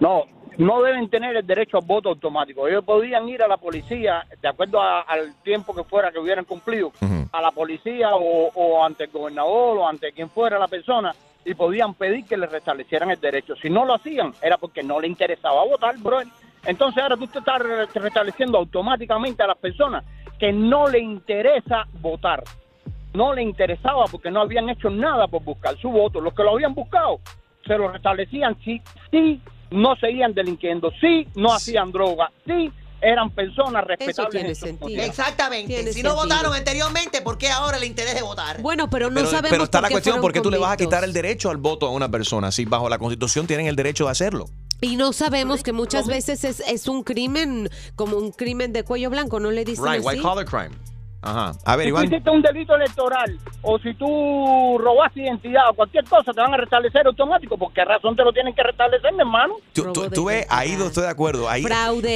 No, 0.00 0.24
no 0.58 0.82
deben 0.82 1.08
tener 1.08 1.36
el 1.36 1.46
derecho 1.46 1.78
al 1.78 1.84
voto 1.86 2.10
automático. 2.10 2.66
Ellos 2.68 2.84
podían 2.84 3.28
ir 3.28 3.42
a 3.42 3.48
la 3.48 3.56
policía, 3.56 4.24
de 4.40 4.48
acuerdo 4.48 4.80
al 4.82 5.34
tiempo 5.42 5.74
que 5.74 5.84
fuera 5.84 6.10
que 6.12 6.18
hubieran 6.18 6.44
cumplido, 6.44 6.92
a 7.32 7.40
la 7.42 7.50
policía 7.50 8.10
o, 8.14 8.84
ante 8.84 9.04
el 9.04 9.10
gobernador 9.10 9.78
o 9.78 9.88
ante 9.88 10.12
quien 10.12 10.28
fuera 10.30 10.58
la 10.58 10.68
persona 10.68 11.14
y 11.44 11.54
podían 11.54 11.94
pedir 11.94 12.24
que 12.24 12.36
les 12.36 12.50
restablecieran 12.50 13.10
el 13.10 13.20
derecho. 13.20 13.54
Si 13.62 13.70
no 13.70 13.84
lo 13.84 13.94
hacían, 13.94 14.32
era 14.42 14.58
porque 14.58 14.82
no 14.82 15.00
le 15.00 15.06
interesaba 15.08 15.64
votar, 15.64 15.96
bro. 15.98 16.18
Entonces 16.66 17.02
ahora 17.02 17.16
tú 17.16 17.26
te 17.28 17.38
estás 17.38 17.60
restableciendo 17.94 18.58
automáticamente 18.58 19.42
a 19.42 19.46
las 19.46 19.56
personas 19.58 20.04
que 20.38 20.52
no 20.52 20.88
le 20.88 20.98
interesa 21.00 21.86
votar. 22.00 22.42
No 23.14 23.34
le 23.34 23.42
interesaba 23.42 24.04
porque 24.10 24.30
no 24.30 24.40
habían 24.40 24.68
hecho 24.68 24.90
nada 24.90 25.26
por 25.28 25.42
buscar 25.42 25.76
su 25.78 25.90
voto. 25.90 26.20
Los 26.20 26.34
que 26.34 26.42
lo 26.42 26.52
habían 26.52 26.74
buscado 26.74 27.20
se 27.66 27.76
lo 27.76 27.88
restablecían 27.90 28.56
sí, 28.64 28.80
sí 29.10 29.40
no 29.70 29.96
seguían 29.96 30.34
delinquiendo, 30.34 30.90
sí, 31.00 31.28
no 31.34 31.52
hacían 31.52 31.92
droga, 31.92 32.30
sí, 32.46 32.72
eran 33.00 33.30
personas 33.30 33.84
respetables. 33.84 34.62
Exactamente. 34.62 35.92
si 35.92 36.02
no 36.02 36.14
votaron 36.14 36.54
anteriormente, 36.54 37.22
¿por 37.22 37.38
qué 37.38 37.48
ahora 37.48 37.78
le 37.78 37.86
interesa 37.86 38.24
votar? 38.24 38.60
Bueno, 38.60 38.90
pero 38.90 39.10
no 39.10 39.24
sabemos. 39.26 39.50
Pero 39.50 39.64
está 39.64 39.80
la 39.80 39.90
cuestión, 39.90 40.20
¿por 40.20 40.32
qué 40.32 40.40
tú 40.40 40.50
le 40.50 40.58
vas 40.58 40.72
a 40.72 40.76
quitar 40.76 41.04
el 41.04 41.12
derecho 41.12 41.50
al 41.50 41.58
voto 41.58 41.86
a 41.86 41.90
una 41.90 42.10
persona 42.10 42.50
si 42.50 42.64
bajo 42.64 42.88
la 42.88 42.98
Constitución 42.98 43.46
tienen 43.46 43.66
el 43.66 43.76
derecho 43.76 44.06
de 44.06 44.10
hacerlo? 44.10 44.46
Y 44.80 44.96
no 44.96 45.12
sabemos 45.12 45.62
que 45.62 45.72
muchas 45.72 46.06
veces 46.06 46.44
es, 46.44 46.60
es 46.60 46.86
un 46.86 47.02
crimen, 47.02 47.68
como 47.96 48.16
un 48.16 48.30
crimen 48.30 48.72
de 48.72 48.84
cuello 48.84 49.10
blanco, 49.10 49.40
¿no 49.40 49.50
le 49.50 49.64
dicen 49.64 49.84
right, 49.84 49.98
así? 49.98 50.06
white 50.06 50.22
collar 50.22 50.44
crime. 50.44 50.70
Ajá. 51.20 51.52
A 51.64 51.76
ver, 51.76 51.86
si 51.86 51.88
Iván. 51.88 52.08
tú 52.08 52.14
hiciste 52.14 52.30
un 52.30 52.42
delito 52.42 52.74
electoral 52.76 53.38
o 53.62 53.78
si 53.78 53.92
tú 53.94 54.78
robaste 54.78 55.22
identidad 55.22 55.70
o 55.70 55.74
cualquier 55.74 56.04
cosa, 56.04 56.32
te 56.32 56.40
van 56.40 56.54
a 56.54 56.56
restablecer 56.56 57.06
automático. 57.06 57.58
¿Por 57.58 57.72
qué 57.72 57.84
razón 57.84 58.14
te 58.14 58.22
lo 58.22 58.32
tienen 58.32 58.54
que 58.54 58.62
restablecer, 58.62 59.12
mi 59.12 59.20
hermano? 59.20 59.54
Tú, 59.72 59.92
tú, 59.92 60.24
ves, 60.26 60.46
ahí 60.48 60.72
estoy 60.72 61.02
de 61.02 61.08
acuerdo. 61.08 61.48
Ahí, 61.48 61.64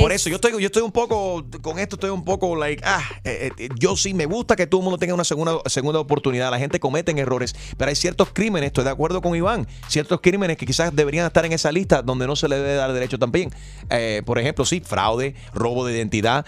Por 0.01 0.13
eso 0.13 0.29
yo 0.29 0.37
estoy, 0.37 0.53
yo 0.53 0.67
estoy 0.67 0.83
un 0.83 0.93
poco, 0.93 1.45
con 1.61 1.79
esto 1.79 1.97
estoy 1.97 2.11
un 2.11 2.25
poco, 2.25 2.55
like, 2.55 2.83
ah, 2.87 3.03
eh, 3.25 3.51
eh, 3.59 3.69
yo 3.79 3.97
sí 3.97 4.15
me 4.15 4.27
gusta 4.27 4.55
que 4.57 4.67
todo 4.67 4.81
el 4.81 4.85
mundo 4.85 4.99
tenga 4.99 5.15
una 5.15 5.25
segunda, 5.25 5.59
segunda 5.67 5.99
oportunidad. 5.99 6.51
La 6.51 6.59
gente 6.59 6.79
comete 6.79 7.13
errores, 7.13 7.55
pero 7.77 7.89
hay 7.89 7.97
ciertos 7.97 8.31
crímenes, 8.33 8.69
estoy 8.69 8.85
de 8.85 8.91
acuerdo 8.91 9.21
con 9.21 9.35
Iván, 9.35 9.67
ciertos 9.89 10.21
crímenes 10.21 10.57
que 10.57 10.65
quizás 10.65 10.95
deberían 10.95 11.27
estar 11.27 11.45
en 11.45 11.53
esa 11.53 11.71
lista 11.71 12.03
donde 12.03 12.27
no 12.27 12.37
se 12.37 12.49
le 12.49 12.57
debe 12.57 12.75
dar 12.75 12.93
derecho 12.93 13.19
también. 13.19 13.51
Eh, 13.91 14.23
por 14.25 14.39
ejemplo, 14.39 14.65
sí, 14.65 14.81
fraude, 14.81 15.35
robo 15.53 15.85
de 15.85 15.95
identidad, 15.95 16.47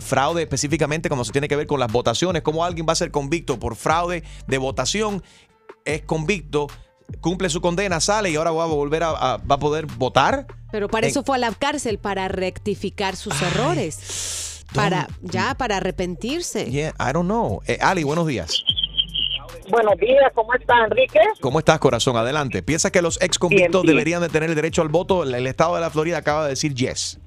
fraude 0.00 0.42
específicamente 0.42 1.08
cuando 1.08 1.24
se 1.24 1.32
tiene 1.38 1.46
que 1.48 1.54
ver 1.54 1.68
con 1.68 1.78
las 1.78 1.92
votaciones 1.92 2.42
como 2.42 2.64
alguien 2.64 2.84
va 2.88 2.94
a 2.94 2.96
ser 2.96 3.12
convicto 3.12 3.60
por 3.60 3.76
fraude 3.76 4.24
de 4.48 4.58
votación, 4.58 5.22
es 5.84 6.02
convicto, 6.02 6.66
cumple 7.20 7.48
su 7.48 7.60
condena, 7.60 8.00
sale 8.00 8.30
y 8.30 8.34
ahora 8.34 8.50
va 8.50 8.64
a 8.64 8.66
volver 8.66 9.04
a, 9.04 9.12
va 9.36 9.54
a 9.54 9.58
poder 9.58 9.86
votar. 9.86 10.48
Pero 10.72 10.88
para 10.88 11.06
eso 11.06 11.22
fue 11.22 11.36
a 11.36 11.38
la 11.38 11.52
cárcel, 11.52 11.98
para 11.98 12.26
rectificar 12.26 13.14
sus 13.14 13.40
errores. 13.40 14.64
Para, 14.74 15.06
ya, 15.22 15.54
para 15.54 15.76
arrepentirse. 15.76 16.70
Yeah, 16.70 16.92
I 16.98 17.12
don't 17.12 17.26
know. 17.26 17.62
Eh, 17.68 17.78
Ali, 17.80 18.02
buenos 18.02 18.26
días. 18.26 18.64
Buenos 19.70 19.96
días, 19.98 20.32
¿cómo 20.34 20.52
estás, 20.54 20.76
Enrique? 20.90 21.20
¿Cómo 21.40 21.60
estás, 21.60 21.78
corazón? 21.78 22.16
Adelante. 22.16 22.62
¿Piensas 22.64 22.90
que 22.90 23.00
los 23.00 23.22
ex 23.22 23.38
convictos 23.38 23.84
deberían 23.84 24.20
de 24.22 24.28
tener 24.28 24.50
el 24.50 24.56
derecho 24.56 24.82
al 24.82 24.88
voto? 24.88 25.22
El, 25.22 25.46
estado 25.46 25.76
de 25.76 25.82
la 25.82 25.90
Florida 25.90 26.18
acaba 26.18 26.44
de 26.44 26.50
decir 26.50 26.74
yes. 26.74 27.20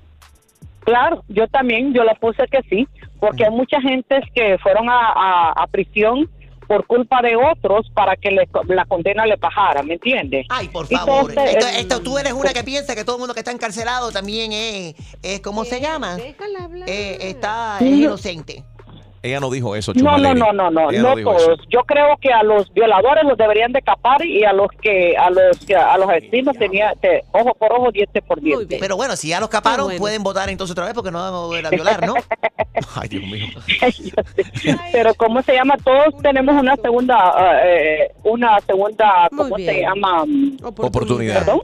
Claro, 0.81 1.23
yo 1.29 1.47
también, 1.47 1.93
yo 1.93 2.03
le 2.03 2.13
puse 2.15 2.43
que 2.51 2.61
sí, 2.69 2.87
porque 3.21 3.45
hay 3.45 3.51
mucha 3.51 3.79
gente 3.79 4.19
que 4.33 4.57
fueron 4.57 4.87
a, 4.89 5.65
prisión 5.71 6.29
por 6.67 6.87
culpa 6.87 7.21
de 7.21 7.35
otros 7.35 7.89
para 7.93 8.15
que 8.15 8.31
la 8.31 8.85
condena 8.85 9.25
le 9.25 9.35
bajara, 9.35 9.83
¿me 9.83 9.93
entiendes? 9.93 10.47
Ay, 10.49 10.67
por 10.69 10.87
favor. 10.87 11.31
esto, 11.77 12.01
tú 12.01 12.17
eres 12.17 12.33
una 12.33 12.51
que 12.51 12.63
piensa 12.63 12.95
que 12.95 13.05
todo 13.05 13.17
el 13.17 13.19
mundo 13.19 13.33
que 13.33 13.41
está 13.41 13.51
encarcelado 13.51 14.11
también 14.11 14.51
es, 14.51 14.95
es 15.21 15.39
¿cómo 15.41 15.63
se 15.65 15.79
llama? 15.79 16.15
Déjala 16.15 16.63
hablar. 16.63 16.89
Eh, 16.89 17.29
está 17.29 17.77
es 17.79 17.87
inocente. 17.87 18.63
Ella 19.23 19.39
no 19.39 19.51
dijo 19.51 19.75
eso, 19.75 19.93
No, 19.93 20.17
no, 20.17 20.33
no, 20.33 20.51
no, 20.51 20.71
no, 20.71 20.91
no, 20.91 21.15
todos. 21.15 21.59
Yo 21.69 21.81
creo 21.83 22.17
que 22.19 22.33
a 22.33 22.41
los 22.41 22.73
violadores 22.73 23.23
los 23.23 23.37
deberían 23.37 23.71
de 23.71 23.81
capar 23.83 24.25
y 24.25 24.43
a 24.43 24.51
los 24.51 24.67
que 24.81 25.15
a 25.15 25.29
los 25.29 25.57
a 25.69 25.97
los 25.99 26.09
asesinos 26.09 26.57
tenía 26.57 26.93
ojo 27.31 27.53
por 27.53 27.71
ojo, 27.71 27.91
diente 27.91 28.21
por 28.21 28.41
diente. 28.41 28.77
Pero 28.79 28.95
bueno, 28.95 29.15
si 29.15 29.29
ya 29.29 29.39
los 29.39 29.49
caparon, 29.49 29.91
pueden 29.97 30.23
votar 30.23 30.49
entonces 30.49 30.71
otra 30.71 30.85
vez 30.85 30.93
porque 30.95 31.11
no 31.11 31.19
van 31.19 31.33
a 31.33 31.37
volver 31.37 31.65
a 31.67 31.69
violar, 31.69 32.05
¿no? 32.05 32.15
Ay, 32.95 33.09
Dios 33.09 33.23
mío. 33.23 33.47
Pero 34.91 35.13
cómo 35.13 35.41
se 35.43 35.53
llama, 35.53 35.77
todos 35.77 36.19
tenemos 36.23 36.55
una 36.55 36.75
segunda 36.77 37.61
eh, 37.63 38.11
una 38.23 38.59
segunda 38.61 39.29
¿cómo 39.29 39.55
se 39.55 39.81
llama? 39.81 40.23
Oportunidad. 40.63 41.45
¿Perdón? 41.45 41.61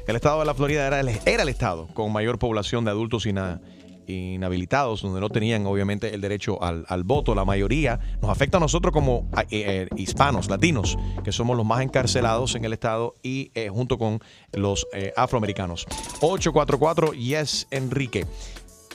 El 0.07 0.15
estado 0.15 0.39
de 0.39 0.45
la 0.45 0.53
Florida 0.53 0.85
era 0.85 0.99
el, 0.99 1.49
estado 1.49 1.87
con 1.93 2.11
mayor 2.11 2.37
población 2.37 2.85
de 2.85 2.91
adultos 2.91 3.23
sin 3.23 3.35
nada 3.35 3.61
inhabilitados, 4.07 5.01
donde 5.01 5.19
no 5.19 5.29
tenían 5.29 5.65
obviamente 5.65 6.13
el 6.13 6.21
derecho 6.21 6.61
al, 6.61 7.03
voto. 7.03 7.35
La 7.35 7.45
mayoría 7.45 7.99
nos 8.21 8.31
afecta 8.31 8.57
a 8.57 8.59
nosotros 8.59 8.93
como 8.93 9.29
eh, 9.37 9.45
eh, 9.51 9.87
hispanos, 9.97 10.49
latinos, 10.49 10.97
que 11.23 11.31
somos 11.31 11.57
los 11.57 11.65
más 11.65 11.81
encarcelados 11.81 12.55
en 12.55 12.65
el 12.65 12.73
estado 12.73 13.15
y 13.21 13.51
eh, 13.55 13.69
junto 13.69 13.97
con 13.97 14.19
los 14.53 14.87
afroamericanos. 15.15 15.85
844 16.21 17.13
Yes 17.13 17.67
Enrique. 17.71 18.25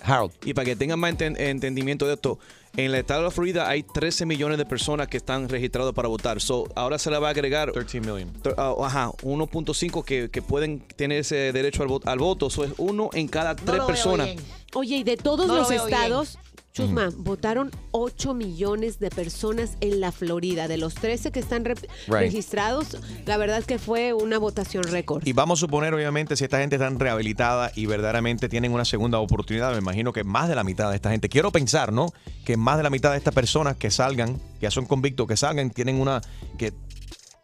Harold. 0.02 0.32
Y 0.44 0.54
para 0.54 0.64
que 0.64 0.76
tengan 0.76 0.98
más 0.98 1.14
entendimiento 1.20 2.06
de 2.06 2.14
esto, 2.14 2.38
en 2.76 2.86
el 2.86 2.94
estado 2.94 3.20
de 3.20 3.24
la 3.24 3.30
Florida 3.30 3.68
hay 3.68 3.82
13 3.82 4.26
millones 4.26 4.56
de 4.56 4.64
personas 4.64 5.08
que 5.08 5.16
están 5.16 5.48
registrados 5.48 5.92
para 5.92 6.08
votar. 6.08 6.40
So, 6.40 6.68
ahora 6.76 6.98
se 6.98 7.10
le 7.10 7.18
va 7.18 7.28
a 7.28 7.30
agregar 7.30 7.72
13 7.72 8.00
million. 8.00 8.32
Ah, 8.56 8.74
ajá, 8.82 9.10
1.5 9.22 10.04
que, 10.04 10.30
que, 10.30 10.42
pueden 10.42 10.80
tener 10.80 11.18
ese 11.18 11.52
derecho 11.52 11.82
al, 11.82 11.90
al 12.04 12.18
voto. 12.18 12.46
Eso 12.46 12.64
es 12.64 12.72
uno 12.78 13.10
en 13.12 13.26
cada 13.26 13.56
tres 13.56 13.82
personas. 13.82 14.28
Oye, 14.74 14.98
y 14.98 15.02
de 15.02 15.16
todos 15.16 15.48
los 15.48 15.70
estados, 15.70 16.38
Chusma, 16.72 17.08
votaron 17.16 17.72
8 17.90 18.32
millones 18.32 19.00
de 19.00 19.10
personas 19.10 19.76
en 19.80 20.00
la 20.00 20.12
Florida. 20.12 20.68
De 20.68 20.76
los 20.76 20.94
13 20.94 21.32
que 21.32 21.40
están 21.40 21.64
registrados, 22.06 22.96
la 23.26 23.36
verdad 23.36 23.58
es 23.58 23.66
que 23.66 23.80
fue 23.80 24.12
una 24.12 24.38
votación 24.38 24.84
récord. 24.84 25.26
Y 25.26 25.32
vamos 25.32 25.58
a 25.58 25.66
suponer, 25.66 25.92
obviamente, 25.94 26.36
si 26.36 26.44
esta 26.44 26.60
gente 26.60 26.76
está 26.76 26.88
rehabilitada 26.90 27.72
y 27.74 27.86
verdaderamente 27.86 28.48
tienen 28.48 28.72
una 28.72 28.84
segunda 28.84 29.18
oportunidad, 29.18 29.72
me 29.72 29.78
imagino 29.78 30.12
que 30.12 30.22
más 30.22 30.48
de 30.48 30.54
la 30.54 30.62
mitad 30.62 30.90
de 30.90 30.96
esta 30.96 31.10
gente, 31.10 31.28
quiero 31.28 31.50
pensar, 31.50 31.92
¿no? 31.92 32.06
Que 32.44 32.56
más 32.56 32.76
de 32.76 32.84
la 32.84 32.90
mitad 32.90 33.10
de 33.10 33.18
estas 33.18 33.34
personas 33.34 33.76
que 33.76 33.90
salgan, 33.90 34.36
que 34.36 34.60
ya 34.62 34.70
son 34.70 34.86
convictos, 34.86 35.26
que 35.26 35.36
salgan, 35.36 35.70
tienen 35.70 36.00
una, 36.00 36.20
que 36.56 36.72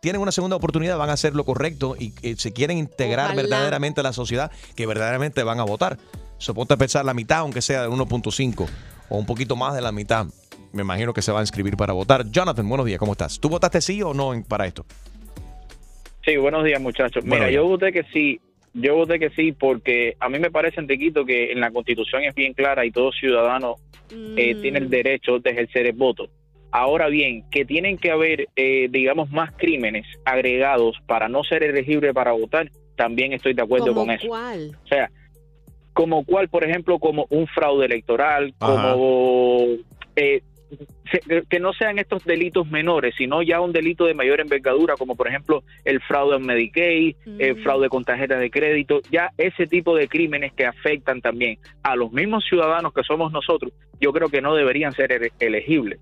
tienen 0.00 0.22
una 0.22 0.30
segunda 0.30 0.54
oportunidad, 0.54 0.98
van 0.98 1.10
a 1.10 1.14
hacer 1.14 1.34
lo 1.34 1.44
correcto 1.44 1.96
y, 1.98 2.12
se 2.36 2.52
quieren 2.52 2.78
integrar 2.78 3.34
verdaderamente 3.34 4.02
a 4.02 4.04
la 4.04 4.12
sociedad, 4.12 4.52
que 4.76 4.86
verdaderamente 4.86 5.42
van 5.42 5.58
a 5.58 5.64
votar. 5.64 5.98
Suponte 6.38 6.74
a 6.74 6.76
pensar 6.76 7.04
la 7.04 7.14
mitad, 7.14 7.38
aunque 7.38 7.60
sea 7.60 7.82
de 7.82 7.88
1.5 7.88 8.68
o 9.08 9.18
un 9.18 9.26
poquito 9.26 9.56
más 9.56 9.74
de 9.74 9.80
la 9.80 9.92
mitad. 9.92 10.26
Me 10.72 10.82
imagino 10.82 11.12
que 11.14 11.22
se 11.22 11.32
va 11.32 11.40
a 11.40 11.42
inscribir 11.42 11.76
para 11.76 11.92
votar. 11.92 12.30
Jonathan, 12.30 12.68
buenos 12.68 12.86
días, 12.86 12.98
¿cómo 12.98 13.12
estás? 13.12 13.40
¿Tú 13.40 13.48
votaste 13.48 13.80
sí 13.80 14.02
o 14.02 14.12
no 14.12 14.32
para 14.46 14.66
esto? 14.66 14.84
Sí, 16.24 16.36
buenos 16.36 16.64
días, 16.64 16.80
muchachos. 16.80 17.24
Mira, 17.24 17.50
yo 17.50 17.66
voté 17.66 17.92
que 17.92 18.02
sí. 18.12 18.40
Yo 18.74 18.94
voté 18.94 19.18
que 19.18 19.30
sí 19.30 19.52
porque 19.52 20.16
a 20.20 20.28
mí 20.28 20.38
me 20.38 20.50
parece, 20.50 20.80
Enriquito, 20.80 21.24
que 21.24 21.52
en 21.52 21.60
la 21.60 21.70
Constitución 21.70 22.24
es 22.24 22.34
bien 22.34 22.52
clara 22.52 22.84
y 22.84 22.90
todo 22.90 23.10
ciudadano 23.12 23.76
eh, 24.10 24.54
mm. 24.54 24.60
tiene 24.60 24.78
el 24.78 24.90
derecho 24.90 25.38
de 25.38 25.50
ejercer 25.50 25.86
el 25.86 25.94
voto. 25.94 26.28
Ahora 26.72 27.08
bien, 27.08 27.48
que 27.50 27.64
tienen 27.64 27.96
que 27.96 28.10
haber, 28.10 28.48
eh, 28.54 28.88
digamos, 28.90 29.30
más 29.30 29.52
crímenes 29.56 30.04
agregados 30.26 30.96
para 31.06 31.28
no 31.28 31.42
ser 31.42 31.62
elegible 31.62 32.12
para 32.12 32.32
votar, 32.32 32.70
también 32.96 33.32
estoy 33.32 33.54
de 33.54 33.62
acuerdo 33.62 33.94
con 33.94 34.10
eso. 34.10 34.26
¿Cuál? 34.26 34.76
O 34.84 34.88
sea, 34.88 35.10
como 35.96 36.26
cual, 36.26 36.50
por 36.50 36.62
ejemplo, 36.62 36.98
como 36.98 37.26
un 37.30 37.46
fraude 37.46 37.86
electoral, 37.86 38.52
como 38.58 39.66
eh, 40.14 40.42
que 41.48 41.58
no 41.58 41.72
sean 41.72 41.98
estos 41.98 42.22
delitos 42.26 42.70
menores, 42.70 43.14
sino 43.16 43.40
ya 43.40 43.62
un 43.62 43.72
delito 43.72 44.04
de 44.04 44.12
mayor 44.12 44.40
envergadura, 44.40 44.96
como 44.98 45.16
por 45.16 45.26
ejemplo 45.26 45.62
el 45.86 46.02
fraude 46.02 46.36
en 46.36 46.44
Medicaid, 46.44 47.16
el 47.38 47.56
mm. 47.56 47.62
fraude 47.62 47.88
con 47.88 48.04
tarjeta 48.04 48.36
de 48.36 48.50
crédito, 48.50 49.00
ya 49.10 49.30
ese 49.38 49.66
tipo 49.66 49.96
de 49.96 50.06
crímenes 50.06 50.52
que 50.52 50.66
afectan 50.66 51.22
también 51.22 51.58
a 51.82 51.96
los 51.96 52.12
mismos 52.12 52.44
ciudadanos 52.46 52.92
que 52.92 53.02
somos 53.02 53.32
nosotros, 53.32 53.72
yo 53.98 54.12
creo 54.12 54.28
que 54.28 54.42
no 54.42 54.54
deberían 54.54 54.92
ser 54.92 55.30
elegibles. 55.40 55.98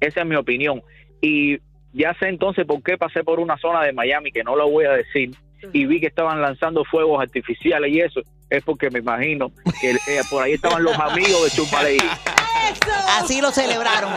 Esa 0.00 0.20
es 0.22 0.26
mi 0.26 0.36
opinión. 0.36 0.80
Y 1.20 1.58
ya 1.92 2.14
sé 2.14 2.28
entonces 2.28 2.64
por 2.64 2.82
qué 2.82 2.96
pasé 2.96 3.22
por 3.22 3.38
una 3.38 3.58
zona 3.58 3.84
de 3.84 3.92
Miami 3.92 4.32
que 4.32 4.44
no 4.44 4.56
lo 4.56 4.70
voy 4.70 4.86
a 4.86 4.92
decir 4.92 5.32
y 5.72 5.86
vi 5.86 6.00
que 6.00 6.06
estaban 6.06 6.40
lanzando 6.40 6.84
fuegos 6.84 7.20
artificiales 7.20 7.90
y 7.92 8.00
eso 8.00 8.20
es 8.48 8.62
porque 8.64 8.90
me 8.90 8.98
imagino 8.98 9.52
que 9.80 9.92
eh, 9.92 10.20
por 10.28 10.42
ahí 10.42 10.52
estaban 10.52 10.82
los 10.82 10.98
amigos 10.98 11.44
de 11.44 11.50
Chumpaley. 11.50 11.98
Así 13.08 13.40
lo 13.40 13.50
celebraron. 13.50 14.12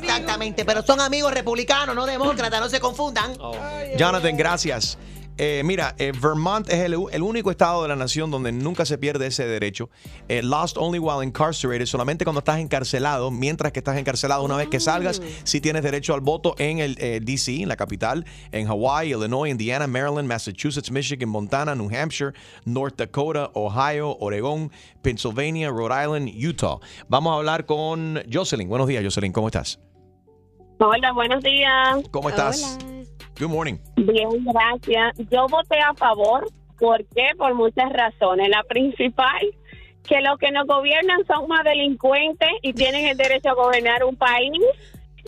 Exactamente, 0.00 0.64
pero 0.64 0.82
son 0.82 1.00
amigos 1.00 1.32
republicanos, 1.32 1.94
no 1.94 2.06
demócratas, 2.06 2.60
no 2.60 2.68
se 2.68 2.80
confundan. 2.80 3.32
Jonathan, 3.96 4.36
gracias. 4.36 4.98
Eh, 5.38 5.62
mira, 5.64 5.94
eh, 5.98 6.12
Vermont 6.18 6.68
es 6.68 6.80
el, 6.80 6.94
el, 7.12 7.22
único 7.22 7.50
estado 7.50 7.82
de 7.82 7.88
la 7.88 7.96
nación 7.96 8.30
donde 8.30 8.52
nunca 8.52 8.86
se 8.86 8.96
pierde 8.96 9.26
ese 9.26 9.46
derecho. 9.46 9.90
Eh, 10.28 10.42
lost 10.42 10.76
only 10.78 10.98
while 10.98 11.22
incarcerated, 11.22 11.86
solamente 11.86 12.24
cuando 12.24 12.38
estás 12.38 12.58
encarcelado, 12.58 13.30
mientras 13.30 13.72
que 13.72 13.80
estás 13.80 13.98
encarcelado, 13.98 14.44
una 14.44 14.56
vez 14.56 14.68
que 14.68 14.80
salgas, 14.80 15.20
sí 15.44 15.60
tienes 15.60 15.82
derecho 15.82 16.14
al 16.14 16.20
voto 16.20 16.54
en 16.58 16.78
el 16.78 16.94
DC, 16.96 17.62
en 17.62 17.68
la 17.68 17.76
capital, 17.76 18.24
en 18.52 18.66
Hawaii, 18.66 19.12
Illinois, 19.12 19.50
Indiana, 19.50 19.86
Maryland, 19.86 20.26
Massachusetts, 20.26 20.90
Michigan, 20.90 21.28
Montana, 21.28 21.74
New 21.74 21.90
Hampshire, 21.94 22.32
North 22.64 22.96
Dakota, 22.96 23.50
Ohio, 23.54 24.16
Oregón, 24.20 24.70
Pennsylvania, 25.02 25.68
Rhode 25.70 26.04
Island, 26.04 26.30
Utah. 26.34 26.78
Vamos 27.08 27.32
a 27.32 27.36
hablar 27.36 27.66
con 27.66 28.22
Jocelyn. 28.32 28.68
Buenos 28.68 28.88
días, 28.88 29.04
Jocelyn, 29.04 29.32
¿cómo 29.32 29.48
estás? 29.48 29.78
Hola, 30.78 31.12
buenos 31.12 31.42
días. 31.42 31.98
¿Cómo 32.10 32.28
estás? 32.28 32.78
Good 33.38 33.48
morning. 33.48 33.76
Bien, 33.96 34.28
gracias. 34.44 35.14
Yo 35.30 35.46
voté 35.48 35.78
a 35.78 35.92
favor. 35.94 36.46
¿Por 36.78 37.04
qué? 37.14 37.28
Por 37.36 37.54
muchas 37.54 37.92
razones. 37.92 38.48
La 38.48 38.62
principal, 38.62 39.42
que 40.08 40.22
los 40.22 40.38
que 40.38 40.50
nos 40.52 40.66
gobiernan 40.66 41.24
son 41.26 41.46
más 41.46 41.62
delincuentes 41.64 42.48
y 42.62 42.72
tienen 42.72 43.06
el 43.06 43.16
derecho 43.16 43.50
a 43.50 43.54
gobernar 43.54 44.04
un 44.04 44.16
país 44.16 44.58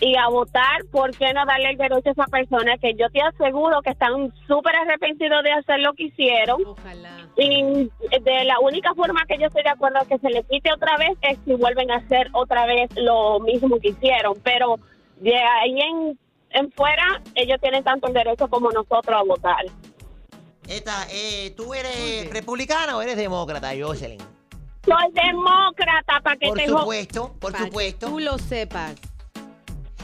y 0.01 0.17
a 0.17 0.29
votar, 0.29 0.85
¿por 0.91 1.11
qué 1.17 1.35
no 1.35 1.45
darle 1.45 1.71
el 1.71 1.77
derecho 1.77 2.09
a 2.09 2.13
esa 2.13 2.27
persona 2.27 2.79
que 2.79 2.95
yo 2.95 3.11
te 3.11 3.21
aseguro 3.21 3.83
que 3.83 3.91
están 3.91 4.33
súper 4.47 4.77
arrepentidos 4.77 5.43
de 5.43 5.53
hacer 5.53 5.81
lo 5.81 5.93
que 5.93 6.05
hicieron? 6.05 6.63
Ojalá. 6.65 7.11
Y 7.37 7.91
de 8.23 8.45
la 8.45 8.59
única 8.61 8.95
forma 8.95 9.21
que 9.27 9.39
yo 9.39 9.49
estoy 9.49 9.65
de 9.65 9.71
acuerdo 9.71 9.99
que 10.09 10.19
se 10.19 10.31
le 10.31 10.45
quite 10.45 10.73
otra 10.73 10.97
vez 10.97 11.19
es 11.23 11.39
si 11.45 11.55
vuelven 11.55 11.91
a 11.91 11.97
hacer 11.97 12.31
otra 12.33 12.65
vez 12.65 12.89
lo 12.97 13.41
mismo 13.41 13.79
que 13.81 13.89
hicieron. 13.89 14.35
Pero 14.43 14.77
de 15.17 15.37
ahí 15.37 15.79
en 15.81 16.19
en 16.51 16.71
fuera, 16.73 17.23
ellos 17.35 17.59
tienen 17.61 17.85
tanto 17.85 18.09
el 18.09 18.15
derecho 18.15 18.49
como 18.49 18.71
nosotros 18.71 19.17
a 19.21 19.23
votar. 19.23 19.65
Esta, 20.67 21.07
eh, 21.11 21.55
¿Tú 21.57 21.73
eres 21.73 22.31
republicana 22.31 22.97
o 22.97 23.03
eres 23.03 23.17
demócrata, 23.17 23.71
Jocelyn? 23.79 24.21
Soy 24.85 25.13
demócrata, 25.13 26.21
para 26.23 26.37
que 26.37 26.49
Por 26.49 26.61
supuesto, 26.61 27.35
por 27.39 27.57
supuesto. 27.57 28.09
tú 28.09 28.21
lo 28.21 28.39
sepas. 28.39 28.95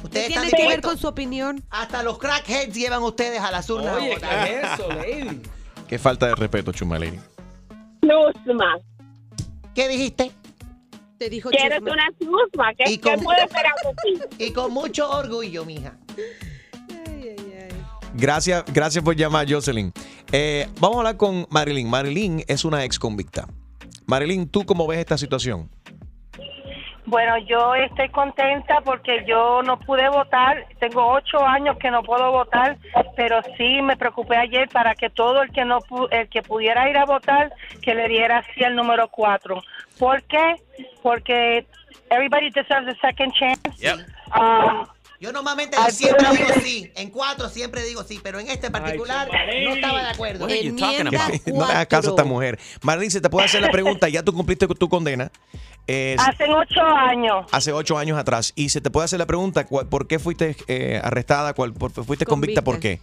Ustedes 0.02 0.28
tiene 0.28 0.44
están 0.46 0.60
que 0.60 0.68
ver 0.68 0.80
con 0.82 0.98
su 0.98 1.08
opinión? 1.08 1.62
Hasta 1.70 2.02
los 2.02 2.18
crackheads 2.18 2.74
llevan 2.74 3.02
ustedes 3.02 3.40
a 3.40 3.50
las 3.50 3.68
urnas. 3.70 3.96
Oye, 3.96 4.12
a 4.12 4.14
votar. 4.14 4.46
¿qué 4.46 4.60
es 4.60 4.72
eso, 4.72 4.88
lady? 4.88 5.42
Qué 5.88 5.98
falta 5.98 6.26
de 6.26 6.34
respeto, 6.34 6.72
Chuma 6.72 6.98
Lady. 6.98 7.18
Chusma. 8.02 8.78
¿Qué 9.74 9.88
dijiste? 9.88 10.30
Te 11.18 11.30
dijo 11.30 11.50
Que 11.50 11.59
eres 11.64 11.80
una 11.80 12.09
chusma. 12.18 12.75
¿Qué, 12.75 12.90
Y 12.92 12.99
con- 12.99 13.18
¿qué 13.18 13.23
puede 13.25 13.47
ti? 13.47 14.21
Y 14.47 14.52
con 14.52 14.73
mucho 14.73 15.09
orgullo, 15.11 15.64
mija. 15.64 15.97
Gracias, 18.16 18.64
gracias 18.73 19.02
por 19.02 19.16
llamar, 19.16 19.50
Jocelyn. 19.50 19.92
Eh, 20.30 20.68
vamos 20.78 20.97
a 20.97 21.00
hablar 21.00 21.16
con 21.16 21.47
Marilyn. 21.50 21.88
Marilyn 21.90 22.44
es 22.47 22.64
una 22.64 22.85
ex 22.85 22.99
convicta. 22.99 23.49
Marilyn, 24.06 24.49
¿tú 24.49 24.64
cómo 24.64 24.87
ves 24.87 25.00
esta 25.00 25.18
situación? 25.18 25.68
Bueno, 27.06 27.37
yo 27.38 27.75
estoy 27.75 28.08
contenta 28.08 28.80
porque 28.82 29.25
yo 29.26 29.62
no 29.62 29.78
pude 29.78 30.08
votar. 30.08 30.64
Tengo 30.78 31.06
ocho 31.06 31.44
años 31.46 31.76
que 31.78 31.90
no 31.90 32.02
puedo 32.02 32.32
votar, 32.32 32.78
pero 33.14 33.42
sí 33.58 33.82
me 33.82 33.96
preocupé 33.96 34.37
ayer 34.37 34.68
para 34.68 34.94
que 34.94 35.11
todo 35.11 35.42
el 35.42 35.52
que 35.52 35.64
no 35.64 35.80
el 36.11 36.29
que 36.29 36.42
pudiera 36.42 36.88
ir 36.88 36.96
a 36.96 37.05
votar 37.05 37.52
que 37.83 37.94
le 37.94 38.09
diera 38.09 38.42
sí 38.55 38.64
al 38.64 38.74
número 38.74 39.09
cuatro. 39.09 39.62
¿Por 39.98 40.22
qué? 40.22 40.57
Porque 41.02 41.66
everybody 42.11 42.50
deserves 42.50 42.96
a 42.96 43.07
second 43.07 43.33
chance. 43.35 43.61
Um, 44.35 44.87
Yo 45.24 45.32
normalmente 45.32 45.74
siempre 45.90 46.26
digo 46.37 46.48
sí. 46.62 46.92
En 46.96 47.08
cuatro 47.08 47.48
siempre 47.48 47.82
digo 47.82 48.04
sí, 48.04 48.20
pero 48.22 48.38
en 48.40 48.50
este 48.50 48.70
particular 48.70 49.26
no 49.64 49.74
estaba 49.74 50.02
de 50.02 50.08
acuerdo. 50.10 50.46
no 51.46 51.66
le 51.66 51.72
hagas 51.72 51.87
caso 51.87 52.08
a 52.08 52.10
esta 52.10 52.24
mujer. 52.24 52.58
Marilyn, 52.82 53.10
se 53.10 53.22
te 53.22 53.30
puede 53.30 53.46
hacer 53.46 53.62
la 53.62 53.70
pregunta. 53.70 54.06
Ya 54.10 54.22
tú 54.22 54.34
cumpliste 54.34 54.66
tu 54.68 54.88
condena. 54.90 55.30
eh, 55.87 56.14
hace 56.18 56.44
ocho 56.44 56.82
años. 56.82 57.46
hace 57.52 57.72
ocho 57.72 57.96
años 57.96 58.18
atrás. 58.18 58.52
Y 58.54 58.68
se 58.68 58.82
te 58.82 58.90
puede 58.90 59.06
hacer 59.06 59.18
la 59.18 59.24
pregunta, 59.24 59.64
¿cuál- 59.64 59.87
¿por 59.88 60.06
qué 60.06 60.18
fuiste 60.18 60.56
eh, 60.68 61.00
arrestada? 61.02 61.54
¿Cuál, 61.54 61.72
por- 61.72 61.90
¿Fuiste 61.92 62.26
convicta? 62.26 62.62
¿Por 62.62 62.78
qué? 62.78 63.00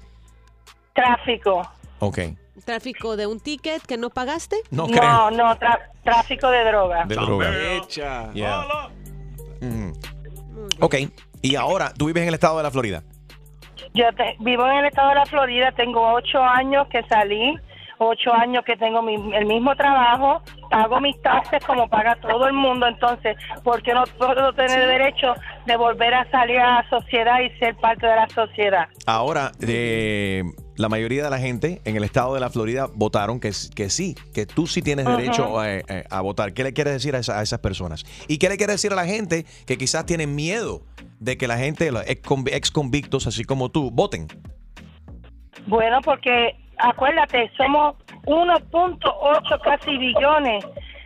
Tráfico. 0.94 1.68
Ok. 2.00 2.20
¿Tráfico 2.66 3.18
de 3.18 3.26
un 3.26 3.40
ticket 3.40 3.82
que 3.84 3.98
no 3.98 4.12
pagaste? 4.12 4.58
No 4.70 4.88
No, 4.88 4.94
creo. 4.94 5.32
no, 5.32 5.58
tra- 5.58 5.80
tráfico 6.04 6.50
de 6.52 6.64
droga. 6.66 7.06
De 7.06 7.16
droga. 7.16 7.52
Hecha. 7.78 8.32
Yeah. 8.34 8.64
Ujú. 9.62 9.94
Ok. 10.80 10.96
Y 11.42 11.56
ahora, 11.56 11.92
tú 11.98 12.06
vives 12.08 12.24
en 12.24 12.30
el 12.30 12.34
estado 12.36 12.58
de 12.58 12.64
la 12.64 12.72
Florida. 12.72 13.04
Yo 13.94 14.06
te- 14.16 14.36
vivo 14.40 14.66
en 14.68 14.78
el 14.78 14.86
estado 14.86 15.10
de 15.10 15.16
la 15.16 15.26
Florida, 15.26 15.72
tengo 15.72 16.14
ocho 16.14 16.42
años 16.42 16.88
que 16.90 17.02
salí, 17.10 17.56
ocho 17.98 18.34
años 18.34 18.64
que 18.66 18.78
tengo 18.78 19.02
mi- 19.02 19.36
el 19.36 19.46
mismo 19.46 19.76
trabajo, 19.76 20.42
pago 20.70 21.00
mis 21.02 21.20
taxes 21.22 21.64
como 21.66 21.88
paga 21.90 22.16
todo 22.16 22.48
el 22.48 22.54
mundo, 22.54 22.88
entonces, 22.88 23.36
¿por 23.64 23.82
qué 23.84 23.94
no 23.94 24.04
puedo 24.18 24.54
tener 24.54 24.88
derecho 24.88 25.34
de 25.66 25.76
volver 25.78 26.14
a 26.14 26.30
salir 26.32 26.60
a 26.60 26.82
la 26.82 26.90
sociedad 26.90 27.40
y 27.42 27.50
ser 27.60 27.76
parte 27.76 28.06
de 28.08 28.16
la 28.16 28.30
sociedad? 28.30 28.88
Ahora, 29.06 29.52
eh, 29.68 30.44
la 30.82 30.90
mayoría 30.90 31.24
de 31.24 31.30
la 31.30 31.38
gente 31.40 31.82
en 31.86 31.96
el 31.96 32.04
estado 32.04 32.34
de 32.34 32.40
la 32.40 32.50
Florida 32.50 32.88
votaron 32.94 33.40
que, 33.40 33.52
que 33.76 33.90
sí, 33.90 34.16
que 34.34 34.46
tú 34.46 34.68
sí 34.68 34.82
tienes 34.82 35.06
derecho 35.06 35.60
a, 35.60 35.66
a- 35.68 35.82
a 36.10 36.22
votar. 36.22 36.54
¿Qué 36.54 36.64
le 36.64 36.74
quieres 36.74 36.94
decir 36.94 37.16
a, 37.16 37.20
esa- 37.20 37.40
a 37.40 37.44
esas 37.44 37.60
personas? 37.60 38.04
¿Y 38.28 38.38
qué 38.40 38.50
le 38.50 38.58
quieres 38.58 38.76
decir 38.76 38.92
a 38.92 38.96
la 38.96 39.06
gente 39.06 39.46
que 39.66 39.78
quizás 39.78 40.06
tienen 40.06 40.36
miedo 40.36 40.82
de 41.20 41.38
que 41.38 41.48
la 41.48 41.58
gente, 41.58 41.92
los 41.92 42.04
ex 42.08 42.72
convictos, 42.72 43.28
así 43.28 43.44
como 43.44 43.70
tú, 43.70 43.92
voten? 43.92 44.28
Bueno, 45.68 46.00
porque 46.04 46.56
acuérdate, 46.78 47.52
somos 47.56 47.96
1.8 48.26 49.62
casi 49.64 49.98
billones 49.98 50.66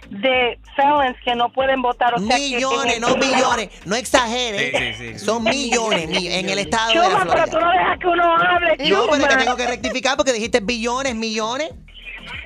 de 0.10 0.60
felons 0.76 1.15
que 1.24 1.36
no 1.36 1.50
pueden 1.50 1.82
votar. 1.82 2.13
O 2.13 2.20
sea, 2.20 2.38
Millones, 2.38 3.00
no 3.00 3.15
billones. 3.15 3.70
No 3.86 3.96
exageres. 3.96 4.72
Sí, 4.76 4.94
sí, 4.94 5.13
sí. 5.13 5.20
Son 5.26 5.44
millones 5.44 6.08
mi- 6.08 6.28
en 6.28 6.50
el 6.50 6.60
estado 6.60 6.89
de 6.91 6.96
la 6.98 7.04
Chuma, 7.10 7.26
pero 7.26 7.44
tú 7.46 7.50
Florida. 7.52 7.65
no 7.65 7.72
dejas 7.72 8.00
que 8.00 8.08
uno 8.08 8.36
hable, 8.38 8.70
No, 8.89 9.08
pero 9.10 9.24
Chuma. 9.28 9.38
tengo 9.38 9.56
que 9.56 9.68
rectificar 9.68 10.15
porque 10.18 10.34
dijiste 10.34 10.60
billones, 10.62 11.15
millones. 11.15 11.72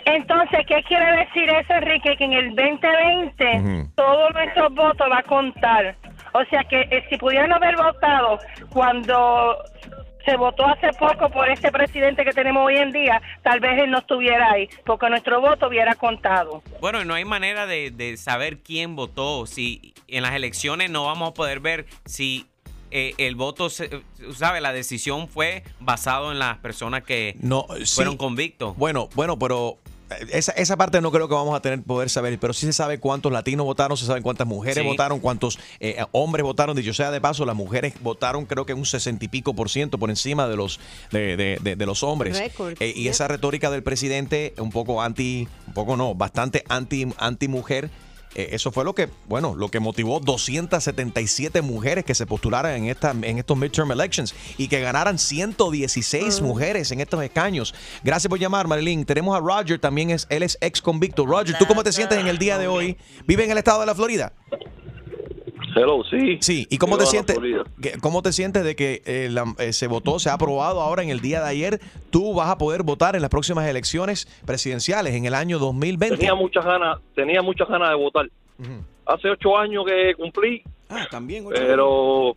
Entonces, 0.06 0.60
¿qué 0.68 0.82
quiere 0.88 1.06
decir 1.18 1.50
eso, 1.50 1.74
Enrique? 1.74 2.16
Que 2.18 2.24
en 2.26 2.34
el 2.34 2.56
2020 2.56 3.88
todos 3.96 4.34
nuestros 4.34 4.74
votos 4.74 5.08
va 5.12 5.20
a 5.20 5.24
contar. 5.24 5.96
O 6.34 6.44
sea 6.50 6.64
que 6.64 6.82
eh, 6.82 7.04
si 7.10 7.18
pudieran 7.18 7.52
haber 7.54 7.76
votado 7.76 8.40
cuando 8.72 9.56
se 10.26 10.36
votó 10.38 10.66
hace 10.68 10.90
poco 11.00 11.30
por 11.30 11.50
este 11.50 11.72
presidente 11.72 12.24
que 12.26 12.32
tenemos 12.34 12.66
hoy 12.66 12.78
en 12.78 12.92
día, 12.92 13.22
tal 13.42 13.60
vez 13.60 13.82
él 13.82 13.90
no 13.92 14.00
estuviera 14.00 14.52
ahí, 14.52 14.70
porque 14.86 15.10
nuestro 15.10 15.42
voto 15.42 15.68
hubiera 15.68 15.96
contado. 15.96 16.62
Bueno, 16.82 17.04
no 17.06 17.14
hay 17.14 17.26
manera 17.26 17.66
de, 17.66 17.92
de 17.92 18.18
saber 18.18 18.60
quién 18.60 18.96
votó. 18.96 19.46
Si 19.46 19.94
en 20.08 20.24
las 20.24 20.34
elecciones 20.34 20.90
no 20.90 21.06
vamos 21.06 21.30
a 21.32 21.34
poder 21.34 21.60
ver 21.60 21.86
si 22.06 22.46
eh, 22.92 23.14
el 23.18 23.36
voto, 23.36 23.70
se- 23.70 24.02
¿sabe? 24.34 24.62
La 24.62 24.74
decisión 24.74 25.28
fue 25.30 25.64
basado 25.80 26.32
en 26.32 26.40
las 26.40 26.58
personas 26.58 27.04
que 27.04 27.36
No, 27.40 27.66
sí. 27.84 27.96
fueron 27.96 28.18
convictos. 28.18 28.76
Bueno, 28.78 29.10
bueno, 29.16 29.38
pero 29.40 29.78
esa, 30.32 30.52
esa 30.54 30.78
parte 30.78 31.02
no 31.02 31.12
creo 31.12 31.28
que 31.28 31.34
vamos 31.36 31.56
a 31.56 31.62
tener 31.62 31.82
poder 31.84 32.10
saber, 32.10 32.38
pero 32.40 32.54
sí 32.54 32.66
se 32.66 32.74
sabe 32.74 33.00
cuántos 33.00 33.32
latinos 33.32 33.66
votaron, 33.66 33.96
se 33.98 34.06
sabe 34.06 34.22
cuántas 34.22 34.48
mujeres 34.48 34.84
Sí. 34.84 34.88
votaron, 34.88 35.20
cuántos 35.20 35.60
eh, 35.80 36.04
hombres 36.12 36.44
votaron. 36.44 36.76
Dicho 36.76 36.94
sea 36.94 37.12
de 37.12 37.22
paso, 37.22 37.46
las 37.46 37.56
mujeres 37.56 37.94
votaron 38.02 38.46
creo 38.46 38.66
que 38.66 38.74
un 38.74 38.86
sesenta 38.86 39.26
y 39.26 39.28
pico 39.28 39.54
por 39.54 39.70
ciento 39.70 39.98
por 39.98 40.10
encima 40.10 40.48
de 40.48 40.56
los 40.56 40.80
de, 41.12 41.38
de- 41.38 41.58
de- 41.62 41.76
de 41.76 41.86
los 41.86 42.04
hombres. 42.04 42.42
Eh, 42.80 42.94
y 42.96 43.08
esa 43.08 43.28
retórica 43.28 43.70
del 43.70 43.84
presidente, 43.84 44.54
un 44.58 44.70
poco 44.72 45.02
anti, 45.02 45.48
un 45.68 45.74
poco 45.74 45.96
no, 45.98 46.16
bastante 46.16 46.64
anti, 46.70 47.06
anti 47.18 47.48
mujer. 47.48 47.90
Eh, 48.36 48.50
eso 48.52 48.72
fue 48.72 48.84
lo 48.84 48.94
que, 48.94 49.10
bueno, 49.28 49.56
lo 49.56 49.70
que 49.70 49.80
motivó 49.80 50.20
277 50.20 51.62
mujeres 51.62 52.06
que 52.06 52.16
se 52.16 52.26
postularan 52.26 52.76
en 52.76 52.86
esta, 52.86 53.12
en 53.12 53.38
estos 53.38 53.58
midterm 53.58 53.92
elections 53.92 54.36
y 54.58 54.68
que 54.68 54.82
ganaran 54.82 55.18
116 55.18 56.42
mujeres 56.42 56.92
en 56.92 57.02
estos 57.02 57.24
escaños. 57.24 57.74
Gracias 58.04 58.30
por 58.30 58.40
llamar, 58.40 58.68
Marilyn. 58.68 59.06
Tenemos 59.06 59.36
a 59.36 59.40
Roger, 59.40 59.80
también 59.80 60.12
es, 60.12 60.28
él 60.30 60.44
es 60.44 60.58
ex 60.62 60.82
convicto. 60.82 61.26
Roger, 61.26 61.58
¿tú 61.58 61.66
cómo 61.66 61.84
te 61.84 61.92
sientes 61.92 62.20
en 62.20 62.28
el 62.28 62.38
día 62.38 62.58
de 62.58 62.68
hoy? 62.68 62.98
¿Vive 63.26 63.46
en 63.46 63.52
el 63.52 63.58
estado 63.58 63.80
de 63.82 63.86
la 63.86 63.96
Florida? 63.96 64.34
Hello, 65.76 66.04
sí. 66.10 66.38
Sí, 66.42 66.68
¿y 66.70 66.78
cómo 66.78 66.98
te 66.98 67.06
sientes? 67.06 67.38
¿Cómo 68.02 68.22
te 68.22 68.32
sientes 68.34 68.64
de 68.64 68.76
que 68.76 69.02
eh, 69.06 69.28
la- 69.32 69.54
eh, 69.60 69.74
se 69.74 69.88
votó, 69.88 70.20
se 70.20 70.30
ha 70.30 70.34
aprobado 70.34 70.82
ahora 70.82 71.04
en 71.04 71.10
el 71.10 71.22
día 71.22 71.42
de 71.42 71.50
ayer? 71.50 71.80
Tú 72.10 72.34
vas 72.34 72.50
a 72.50 72.58
poder 72.58 72.84
votar 72.84 73.16
en 73.16 73.22
las 73.22 73.30
próximas 73.30 73.68
elecciones 73.68 74.26
presidenciales 74.46 75.14
en 75.16 75.26
el 75.26 75.34
año 75.34 75.60
2020. 75.60 76.18
Tenía 76.18 76.36
muchas 76.36 76.66
ganas, 76.66 77.00
tenía 77.16 77.42
muchas 77.42 77.68
ganas 77.68 77.90
de 77.90 77.96
votar. 77.96 78.26
Hace 79.06 79.30
ocho 79.30 79.58
años 79.58 79.86
que 79.86 80.14
cumplí, 80.16 80.64
Ah, 80.90 81.08
también. 81.10 81.46
ocho 81.46 81.56
pero 81.60 82.34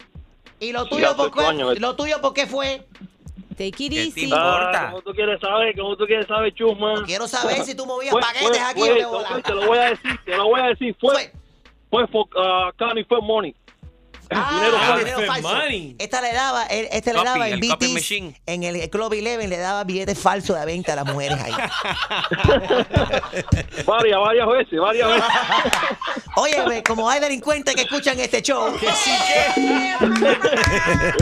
¿Y 0.61 0.73
lo 0.73 0.87
tuyo, 0.87 1.17
por 1.17 1.31
qué, 1.33 1.81
¿lo 1.81 1.97
tuyo 1.97 2.21
por 2.21 2.33
qué 2.35 2.47
fue? 2.47 2.87
Take 3.57 3.85
it 3.85 3.93
easy. 3.93 4.31
Ah, 4.33 4.87
como 4.91 5.03
tú 5.03 5.13
quieres 5.13 5.39
saber, 5.41 5.77
como 5.77 5.97
tú 5.97 6.07
quieres 6.07 6.27
saber, 6.27 6.55
chusma. 6.55 7.03
Quiero 7.05 7.29
saber 7.29 7.63
si 7.65 7.75
tú 7.75 7.85
movías 7.85 8.15
paquetes 8.15 8.63
aquí 8.63 8.81
fue, 8.81 9.05
o 9.05 9.23
Te 9.43 9.55
lo 9.55 9.67
voy 9.67 9.79
a 9.79 9.91
decir, 9.91 10.19
te 10.25 10.37
lo 10.37 10.45
voy 10.47 10.61
a 10.61 10.65
decir. 10.69 10.97
Fue, 10.99 11.33
fue, 11.93 12.09
fue 12.09 12.23
uh, 12.23 12.73
Connie 12.79 13.05
fue 13.05 13.21
money. 13.21 13.55
Ah, 14.35 14.97
dinero 14.99 15.21
falso. 15.27 15.51
Esta 15.99 16.23
le 16.23 16.33
daba, 16.33 16.65
este 16.65 17.13
le 17.13 17.23
daba 17.23 17.51
en 17.51 17.61
BTs, 17.61 18.13
en 18.47 18.63
el 18.63 18.89
Club 18.89 19.13
Eleven 19.13 19.51
le 19.51 19.59
daba 19.59 19.85
billetes 19.85 20.19
falsos 20.19 20.59
de 20.59 20.65
venta 20.65 20.95
a 20.95 20.97
las 20.97 21.05
mujeres 21.05 21.39
ahí. 21.39 21.53
varias, 23.87 24.21
varias 24.21 24.49
veces, 24.49 24.81
varias 24.81 25.07
veces. 25.07 25.25
Oye, 26.37 26.83
como 26.83 27.11
hay 27.11 27.21
delincuentes 27.21 27.75
que 27.75 27.83
escuchan 27.83 28.19
este 28.21 28.41
show. 28.41 28.75
Que 28.81 28.91
sí 28.93 29.11
que. 29.29 29.51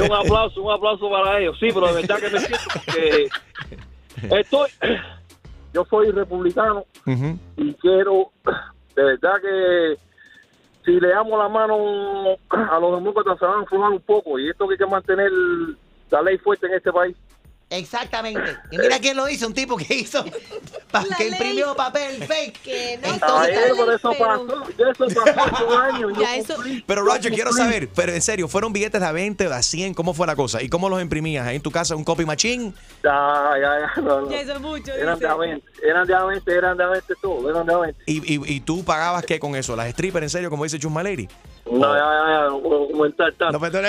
un 0.03 0.13
aplauso, 0.13 0.63
un 0.63 0.73
aplauso 0.73 1.11
para 1.11 1.41
ellos. 1.41 1.59
Sí, 1.59 1.71
pero 1.75 1.89
de 1.89 1.95
verdad 1.95 2.21
que 2.21 2.31
me 2.31 2.39
siento 2.39 2.81
que 2.95 3.29
estoy, 4.39 4.71
yo 5.75 5.85
soy 5.91 6.13
republicano 6.13 6.85
y 7.57 7.75
quiero, 7.75 8.31
de 8.95 9.03
verdad 9.03 9.35
que 9.43 9.99
si 10.85 10.99
le 10.99 11.09
damos 11.09 11.39
la 11.39 11.49
mano 11.49 11.77
a 12.49 12.79
los 12.81 12.95
demócratas 12.97 13.39
se 13.39 13.45
van 13.45 13.61
a 13.61 13.63
aflojar 13.63 13.91
un 13.91 14.01
poco 14.01 14.39
y 14.39 14.49
esto 14.49 14.67
que 14.67 14.75
hay 14.75 14.79
que 14.79 14.87
mantener 14.87 15.31
la 16.11 16.23
ley 16.23 16.39
fuerte 16.39 16.67
en 16.67 16.75
este 16.75 16.93
país. 16.93 17.17
Exactamente. 17.71 18.57
Y 18.73 18.79
mira 18.79 18.99
quién 18.99 19.17
lo 19.17 19.29
hizo, 19.29 19.47
un 19.47 19.55
tipo 19.55 19.77
que 19.77 19.95
hizo, 19.95 20.25
que 21.19 21.29
imprimió 21.29 21.77
papel 21.77 22.23
fake. 22.25 22.63
Que 22.63 22.99
no 23.01 23.15
eso 23.15 24.13
pasó, 24.19 24.65
eso 25.07 25.25
pasó 25.35 25.79
años. 25.79 26.13
pero 26.85 27.03
Roger, 27.05 27.33
quiero 27.33 27.53
saber, 27.53 27.89
pero 27.95 28.13
en 28.13 28.21
serio, 28.23 28.49
¿fueron 28.49 28.73
billetes 28.73 29.01
de 29.01 29.07
a 29.07 29.13
20 29.13 29.47
o 29.47 29.55
a 29.55 29.63
100? 29.63 29.95
¿Cómo 29.95 30.15
fue 30.15 30.27
la 30.27 30.35
cosa? 30.35 30.61
¿Y 30.63 30.69
cómo 30.69 30.89
los 30.89 31.01
imprimías? 31.01 31.47
¿En 31.49 31.63
tu 31.63 31.71
casa 31.71 31.95
un 31.95 32.03
copy 32.03 32.25
machine? 32.25 32.73
Ya, 33.05 33.53
ya, 33.61 33.93
ya. 33.97 34.03
No, 34.03 34.29
Ya 34.29 34.41
eso 34.41 34.59
mucho. 34.59 34.93
Eran 34.93 35.19
de 35.21 35.29
a 35.29 35.37
20, 35.37 35.65
eran 35.85 36.07
de 36.09 36.15
a 36.15 36.25
20, 36.25 36.53
eran 36.53 36.77
de 36.77 36.85
a 36.85 36.89
20 36.89 37.15
todo, 37.23 37.51
eran 37.51 37.67
de 37.67 37.73
a 37.73 37.79
20. 37.79 38.03
¿Y, 38.07 38.35
y, 38.35 38.55
y 38.57 38.61
tú 38.61 38.85
pagabas 38.85 39.25
qué 39.25 39.39
con 39.39 39.55
eso? 39.55 39.77
¿Las 39.77 39.91
strippers, 39.93 40.25
en 40.25 40.31
serio, 40.31 40.51
como 40.51 40.65
dice 40.65 40.81
Chusma 40.81 41.05
Lady? 41.05 41.29
No, 41.71 41.95
ya, 41.95 42.01
ya, 42.01 42.27
ya, 42.27 42.49
no 42.49 43.11
tanto. 43.13 43.53
No, 43.53 43.61
pero, 43.61 43.81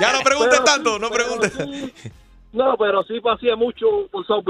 ya 0.00 0.12
no 0.12 0.20
preguntes 0.22 0.64
tanto, 0.64 0.98
no 0.98 1.10
preguntes. 1.10 1.52
No, 2.52 2.74
pero 2.78 3.02
sí 3.02 3.20
pasé 3.20 3.54
mucho 3.54 4.06
por 4.10 4.26
South. 4.26 4.46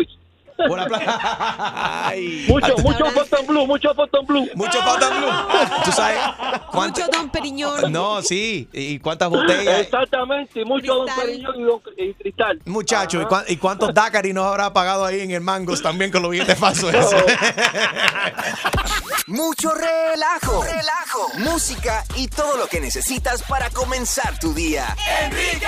Por 0.56 0.78
la 0.78 0.86
playa. 0.86 2.12
Mucho, 2.48 2.76
mucho 2.78 3.04
Phantom 3.06 3.46
Blue, 3.46 3.66
mucho 3.66 3.94
Phantom 3.94 4.26
Blue. 4.26 4.48
Mucho 4.54 4.78
Phantom 4.78 5.18
Blue. 5.18 5.28
¿Tú 5.84 5.92
sabes? 5.92 6.18
Mucho 6.72 7.06
Don 7.12 7.30
Periñón. 7.30 7.92
No, 7.92 8.22
sí. 8.22 8.68
¿Y 8.72 8.98
cuántas 8.98 9.28
botellas? 9.28 9.80
Exactamente, 9.80 10.64
mucho 10.64 10.94
Don 10.94 11.08
Periñón 11.14 11.60
y, 11.60 11.62
don, 11.64 11.80
y 11.96 12.14
Cristal. 12.14 12.60
Muchacho, 12.64 13.28
¿y, 13.48 13.56
cuántos 13.56 13.92
Dakari 13.92 14.32
nos 14.32 14.46
habrá 14.46 14.72
pagado 14.72 15.04
ahí 15.04 15.20
en 15.20 15.30
el 15.32 15.40
Mangos 15.40 15.82
también 15.82 16.10
con 16.10 16.22
los 16.22 16.30
billetes 16.30 16.58
falsos? 16.58 16.94
Mucho 19.26 19.72
relajo, 19.74 20.62
relajo, 20.62 21.28
música 21.38 22.04
y 22.14 22.28
todo 22.28 22.56
lo 22.56 22.68
que 22.68 22.80
necesitas 22.80 23.42
para 23.42 23.70
comenzar 23.70 24.38
tu 24.38 24.54
día. 24.54 24.96
Enrique 25.24 25.66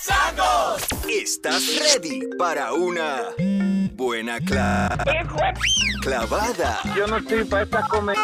Santos. 0.00 0.82
¿Estás 1.06 1.62
ready 1.78 2.30
para 2.38 2.72
una 2.72 3.24
buena 4.00 4.40
cla 4.40 4.96
clavada? 6.00 6.80
Yo 6.96 7.06
no 7.06 7.18
estoy 7.18 7.44
para 7.44 7.64
esta 7.64 7.82
comedia. 7.82 8.22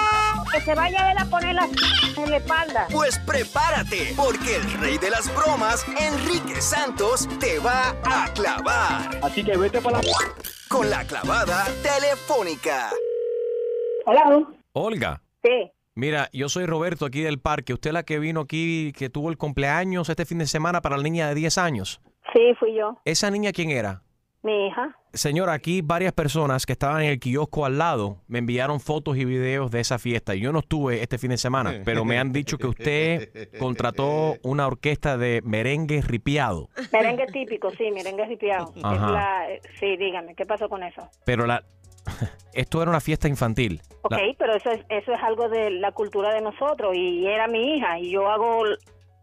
Que 0.50 0.60
se 0.62 0.74
vaya 0.74 1.14
a 1.18 1.24
poner 1.26 1.54
la 1.54 1.68
en 2.16 2.30
la 2.30 2.36
espalda. 2.38 2.86
Pues 2.90 3.18
prepárate, 3.18 4.14
porque 4.16 4.56
el 4.56 4.72
rey 4.80 4.96
de 4.96 5.10
las 5.10 5.32
bromas, 5.36 5.84
Enrique 6.00 6.62
Santos, 6.62 7.28
te 7.38 7.58
va 7.58 7.90
a 8.04 8.32
clavar. 8.32 9.20
Así 9.22 9.44
que 9.44 9.58
vete 9.58 9.82
para 9.82 9.98
la... 9.98 10.10
Con 10.68 10.88
la 10.88 11.04
clavada 11.04 11.66
telefónica. 11.82 12.90
Hola. 14.06 14.48
Olga. 14.72 15.22
Sí. 15.44 15.70
Mira, 15.94 16.30
yo 16.32 16.48
soy 16.48 16.64
Roberto 16.64 17.04
aquí 17.04 17.20
del 17.20 17.38
parque. 17.38 17.74
¿Usted 17.74 17.92
la 17.92 18.02
que 18.02 18.18
vino 18.18 18.40
aquí, 18.40 18.92
que 18.96 19.10
tuvo 19.10 19.28
el 19.28 19.36
cumpleaños 19.36 20.08
este 20.08 20.24
fin 20.24 20.38
de 20.38 20.46
semana 20.46 20.80
para 20.80 20.96
la 20.96 21.02
niña 21.02 21.28
de 21.28 21.34
10 21.34 21.58
años? 21.58 22.00
Sí, 22.32 22.54
fui 22.58 22.74
yo. 22.74 22.98
¿Esa 23.04 23.30
niña 23.30 23.52
quién 23.52 23.70
era? 23.70 24.02
Mi 24.46 24.68
hija. 24.68 24.96
Señora, 25.12 25.54
aquí 25.54 25.80
varias 25.82 26.12
personas 26.12 26.66
que 26.66 26.72
estaban 26.72 27.02
en 27.02 27.10
el 27.10 27.18
kiosco 27.18 27.66
al 27.66 27.78
lado 27.78 28.18
me 28.28 28.38
enviaron 28.38 28.78
fotos 28.78 29.16
y 29.16 29.24
videos 29.24 29.72
de 29.72 29.80
esa 29.80 29.98
fiesta. 29.98 30.36
Yo 30.36 30.52
no 30.52 30.60
estuve 30.60 31.02
este 31.02 31.18
fin 31.18 31.30
de 31.30 31.36
semana, 31.36 31.80
pero 31.84 32.04
me 32.04 32.16
han 32.16 32.32
dicho 32.32 32.56
que 32.56 32.68
usted 32.68 33.50
contrató 33.58 34.36
una 34.44 34.68
orquesta 34.68 35.18
de 35.18 35.42
merengue 35.42 36.00
ripiado. 36.00 36.68
Merengue 36.92 37.26
típico, 37.26 37.72
sí, 37.72 37.90
merengue 37.90 38.24
ripiado. 38.24 38.72
sí, 39.80 39.96
dígame, 39.96 40.36
¿qué 40.36 40.46
pasó 40.46 40.68
con 40.68 40.84
eso? 40.84 41.10
Pero 41.24 41.44
la, 41.44 41.64
esto 42.52 42.80
era 42.80 42.92
una 42.92 43.00
fiesta 43.00 43.26
infantil. 43.26 43.82
Ok, 44.02 44.14
pero 44.38 44.54
eso 44.54 44.70
es, 44.70 44.86
eso 44.90 45.12
es 45.12 45.22
algo 45.24 45.48
de 45.48 45.72
la 45.72 45.90
cultura 45.90 46.32
de 46.32 46.40
nosotros 46.40 46.94
y 46.94 47.26
era 47.26 47.48
mi 47.48 47.78
hija 47.78 47.98
y 47.98 48.12
yo 48.12 48.30
hago 48.30 48.62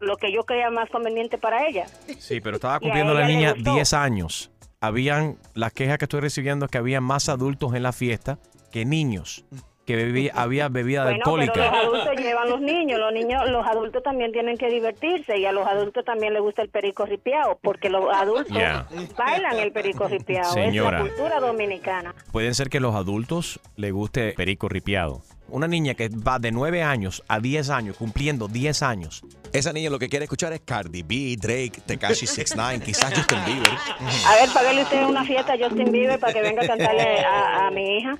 lo 0.00 0.16
que 0.16 0.32
yo 0.32 0.44
creía 0.44 0.70
más 0.70 0.88
conveniente 0.90 1.38
para 1.38 1.66
ella. 1.66 1.86
Sí, 2.18 2.40
pero 2.40 2.56
estaba 2.56 2.78
cumpliendo 2.78 3.14
la 3.14 3.26
niña 3.26 3.54
10 3.54 3.92
años. 3.94 4.50
Habían, 4.86 5.38
las 5.54 5.72
quejas 5.72 5.98
que 5.98 6.04
estoy 6.04 6.20
recibiendo 6.20 6.66
es 6.66 6.70
que 6.70 6.78
había 6.78 7.00
más 7.00 7.28
adultos 7.28 7.74
en 7.74 7.82
la 7.82 7.92
fiesta 7.92 8.38
que 8.70 8.84
niños 8.84 9.44
que 9.84 10.30
había 10.34 10.68
bebida 10.68 11.04
bueno, 11.04 11.16
alcohólica. 11.16 11.52
Pero 11.54 11.70
los 11.70 11.82
adultos 11.84 12.24
llevan 12.24 12.50
los 12.50 12.60
niños, 12.60 12.98
los 12.98 13.12
niños, 13.12 13.50
los 13.50 13.66
adultos 13.66 14.02
también 14.02 14.32
tienen 14.32 14.56
que 14.56 14.68
divertirse 14.68 15.38
y 15.38 15.46
a 15.46 15.52
los 15.52 15.66
adultos 15.66 16.04
también 16.04 16.32
les 16.32 16.42
gusta 16.42 16.62
el 16.62 16.68
perico 16.68 17.06
ripiado, 17.06 17.58
porque 17.62 17.90
los 17.90 18.04
adultos 18.12 18.56
bailan 19.16 19.58
el 19.58 19.72
perico 19.72 20.08
ripiado, 20.08 20.52
Señora, 20.52 20.98
es 20.98 21.04
la 21.04 21.10
cultura 21.10 21.40
dominicana. 21.40 22.14
Pueden 22.32 22.54
ser 22.54 22.70
que 22.70 22.80
los 22.80 22.94
adultos 22.94 23.60
les 23.76 23.92
guste 23.92 24.32
perico 24.36 24.68
ripiado. 24.68 25.22
Una 25.48 25.68
niña 25.68 25.94
que 25.94 26.08
va 26.08 26.38
de 26.38 26.50
9 26.50 26.82
años 26.82 27.22
a 27.28 27.38
10 27.38 27.70
años, 27.70 27.96
cumpliendo 27.96 28.48
10 28.48 28.82
años. 28.82 29.22
Esa 29.52 29.72
niña 29.72 29.88
lo 29.88 29.98
que 29.98 30.08
quiere 30.08 30.24
escuchar 30.24 30.52
es 30.52 30.60
Cardi 30.60 31.02
B, 31.02 31.36
Drake, 31.40 31.80
Tekashi 31.86 32.26
69, 32.26 32.84
quizás 32.84 33.14
Justin 33.14 33.38
Bieber. 33.46 33.70
A 34.26 34.34
ver, 34.40 34.48
págale 34.52 34.82
usted 34.82 35.04
una 35.04 35.24
fiesta 35.24 35.52
a 35.52 35.56
Justin 35.56 35.92
Bieber 35.92 36.18
para 36.18 36.32
que 36.32 36.40
venga 36.40 36.62
a 36.62 36.66
cantarle 36.66 37.24
a, 37.24 37.70
mi 37.70 37.98
hija. 37.98 38.18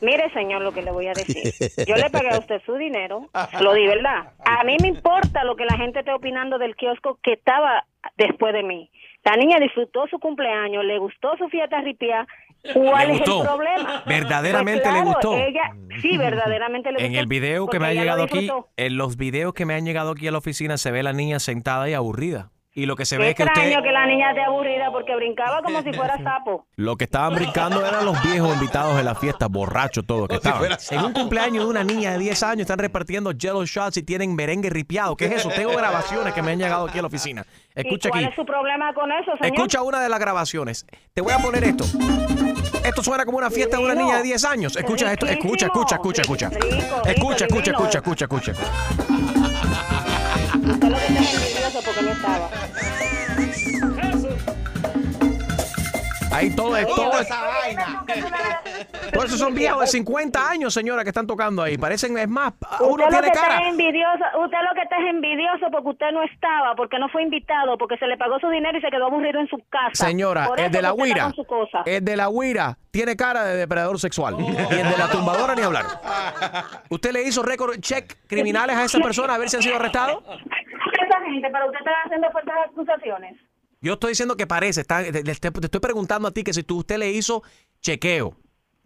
Mire, 0.00 0.32
señor, 0.32 0.62
lo 0.62 0.72
que 0.72 0.82
le 0.82 0.90
voy 0.90 1.06
a 1.06 1.12
decir. 1.12 1.52
Yo 1.86 1.94
le 1.94 2.10
pagué 2.10 2.30
a 2.30 2.38
usted 2.38 2.60
su 2.66 2.74
dinero, 2.74 3.30
lo 3.60 3.74
di, 3.74 3.86
¿verdad? 3.86 4.32
A 4.44 4.64
mí 4.64 4.76
me 4.82 4.88
importa 4.88 5.44
lo 5.44 5.54
que 5.54 5.64
la 5.64 5.76
gente 5.76 6.00
esté 6.00 6.12
opinando 6.12 6.58
del 6.58 6.74
kiosco 6.74 7.18
que 7.22 7.34
estaba 7.34 7.86
después 8.16 8.52
de 8.52 8.62
mí. 8.62 8.90
La 9.24 9.36
niña 9.36 9.58
disfrutó 9.60 10.08
su 10.08 10.18
cumpleaños, 10.18 10.84
le 10.84 10.98
gustó 10.98 11.36
su 11.36 11.48
fiesta 11.48 11.80
ripia 11.80 12.26
¿Cuál 12.72 13.10
es 13.10 13.20
el 13.20 13.24
problema? 13.24 14.04
Verdaderamente 14.06 14.92
le 14.92 15.02
pues 15.02 15.14
gustó. 15.14 15.34
sí, 16.00 16.16
verdaderamente 16.16 16.90
le 16.90 16.98
gustó. 16.98 17.06
En 17.06 17.16
el 17.16 17.26
video 17.26 17.66
que 17.66 17.80
me 17.80 17.88
ha 17.88 17.92
llegado 17.92 18.22
aquí, 18.22 18.48
en 18.76 18.96
los 18.96 19.16
videos 19.16 19.52
que 19.52 19.66
me 19.66 19.74
han 19.74 19.84
llegado 19.84 20.12
aquí 20.12 20.28
a 20.28 20.32
la 20.32 20.38
oficina, 20.38 20.78
se 20.78 20.92
ve 20.92 21.02
la 21.02 21.12
niña 21.12 21.40
sentada 21.40 21.88
y 21.88 21.94
aburrida. 21.94 22.51
Y 22.74 22.86
lo 22.86 22.96
que 22.96 23.04
se 23.04 23.18
ve 23.18 23.30
es 23.30 23.34
que 23.34 23.44
usted... 23.44 23.82
que 23.82 23.92
la 23.92 24.06
niña 24.06 24.30
esté 24.30 24.42
aburrida 24.42 24.90
porque 24.90 25.14
brincaba 25.14 25.60
como 25.62 25.82
si 25.82 25.92
fuera 25.92 26.16
sapo. 26.24 26.66
Lo 26.76 26.96
que 26.96 27.04
estaban 27.04 27.34
brincando 27.34 27.84
eran 27.84 28.06
los 28.06 28.22
viejos 28.22 28.54
invitados 28.54 28.96
de 28.96 29.02
la 29.04 29.14
fiesta, 29.14 29.46
borrachos 29.48 30.06
todos 30.06 30.26
que 30.26 30.36
estaban. 30.36 30.70
En 30.90 31.04
un 31.04 31.12
cumpleaños 31.12 31.64
de 31.64 31.70
una 31.70 31.84
niña 31.84 32.12
de 32.12 32.18
10 32.18 32.42
años 32.44 32.60
están 32.62 32.78
repartiendo 32.78 33.30
jello 33.38 33.66
shots 33.66 33.98
y 33.98 34.02
tienen 34.02 34.34
merengue 34.34 34.70
ripiado. 34.70 35.16
¿Qué 35.16 35.26
es 35.26 35.32
eso? 35.32 35.50
Tengo 35.50 35.72
grabaciones 35.76 36.32
que 36.32 36.40
me 36.40 36.52
han 36.52 36.58
llegado 36.58 36.86
aquí 36.86 36.98
a 36.98 37.02
la 37.02 37.08
oficina. 37.08 37.44
Escucha 37.74 38.08
¿Y 38.08 38.10
cuál 38.10 38.24
aquí. 38.24 38.30
es 38.30 38.36
su 38.36 38.46
problema 38.46 38.94
con 38.94 39.12
eso, 39.12 39.32
señor? 39.32 39.54
Escucha 39.54 39.82
una 39.82 40.00
de 40.00 40.08
las 40.08 40.18
grabaciones. 40.18 40.86
Te 41.12 41.20
voy 41.20 41.32
a 41.32 41.38
poner 41.38 41.64
esto. 41.64 41.84
Esto 42.84 43.02
suena 43.02 43.26
como 43.26 43.36
una 43.36 43.50
fiesta 43.50 43.76
de 43.76 43.84
una 43.84 43.94
niña 43.94 44.16
de 44.16 44.22
10 44.22 44.44
años. 44.46 44.76
Escucha 44.76 45.12
esto. 45.12 45.26
Escucha, 45.26 45.66
escucha, 45.66 45.96
escucha, 45.96 46.22
escucha. 46.22 46.50
Escucha, 47.04 47.44
escucha, 47.44 47.70
escucha, 47.70 47.98
escucha, 47.98 48.24
escucha. 48.24 48.52
Usted 50.64 50.91
estaba. 52.12 52.50
Ahí 56.32 56.50
todo 56.56 56.76
es 56.76 56.86
todo. 56.86 57.20
esa 57.20 57.42
vaina. 57.42 58.04
Todos 59.12 59.26
esos 59.26 59.38
son 59.38 59.54
viejos 59.54 59.80
de 59.82 59.86
50 59.86 60.48
años, 60.50 60.72
señora, 60.72 61.02
que 61.02 61.10
están 61.10 61.26
tocando 61.26 61.62
ahí. 61.62 61.76
Parecen, 61.76 62.16
es 62.16 62.28
más, 62.28 62.54
uno 62.80 63.04
usted 63.04 63.08
tiene 63.08 63.26
lo 63.26 63.32
que 63.32 63.38
cara. 63.38 63.56
Está 63.56 63.68
envidioso, 63.68 64.24
usted 64.42 64.58
lo 64.68 64.74
que 64.74 64.82
está 64.82 64.96
es 64.96 65.10
envidioso 65.10 65.66
porque 65.70 65.88
usted 65.90 66.10
no 66.12 66.22
estaba, 66.22 66.74
porque 66.74 66.98
no 66.98 67.08
fue 67.10 67.22
invitado, 67.22 67.76
porque 67.76 67.98
se 67.98 68.06
le 68.06 68.16
pagó 68.16 68.38
su 68.40 68.48
dinero 68.48 68.78
y 68.78 68.80
se 68.80 68.90
quedó 68.90 69.06
aburrido 69.06 69.40
en 69.40 69.48
su 69.48 69.58
casa. 69.68 70.06
Señora, 70.06 70.46
Por 70.46 70.58
el 70.58 70.66
eso 70.66 70.76
de 70.76 70.82
la 70.82 70.94
huira, 70.94 71.32
el 71.84 72.04
de 72.04 72.16
la 72.16 72.28
huira 72.30 72.78
tiene 72.90 73.14
cara 73.14 73.44
de 73.44 73.56
depredador 73.56 74.00
sexual. 74.00 74.36
Y 74.40 74.46
el 74.46 74.90
de 74.90 74.96
la 74.96 75.08
tumbadora 75.10 75.54
ni 75.54 75.62
hablar. 75.62 75.84
¿Usted 76.88 77.12
le 77.12 77.22
hizo 77.24 77.42
récord 77.42 77.78
check 77.80 78.16
criminales 78.26 78.76
a 78.76 78.84
esa 78.84 78.98
persona 79.02 79.34
a 79.34 79.38
ver 79.38 79.50
si 79.50 79.56
han 79.56 79.62
sido 79.62 79.76
arrestados? 79.76 80.24
Esa 81.04 81.20
gente, 81.24 81.48
pero 81.52 81.66
usted 81.66 81.78
está 81.78 81.90
haciendo 82.04 82.30
fuertes 82.30 82.54
acusaciones. 82.70 83.36
Yo 83.80 83.94
estoy 83.94 84.10
diciendo 84.10 84.36
que 84.36 84.46
parece, 84.46 84.82
está- 84.82 85.02
te, 85.02 85.12
te- 85.12 85.22
te 85.50 85.64
estoy 85.66 85.80
preguntando 85.80 86.28
a 86.28 86.30
ti 86.30 86.44
que 86.44 86.52
si 86.52 86.62
tú, 86.62 86.78
usted 86.78 86.98
le 86.98 87.10
hizo 87.10 87.42
chequeo, 87.80 88.36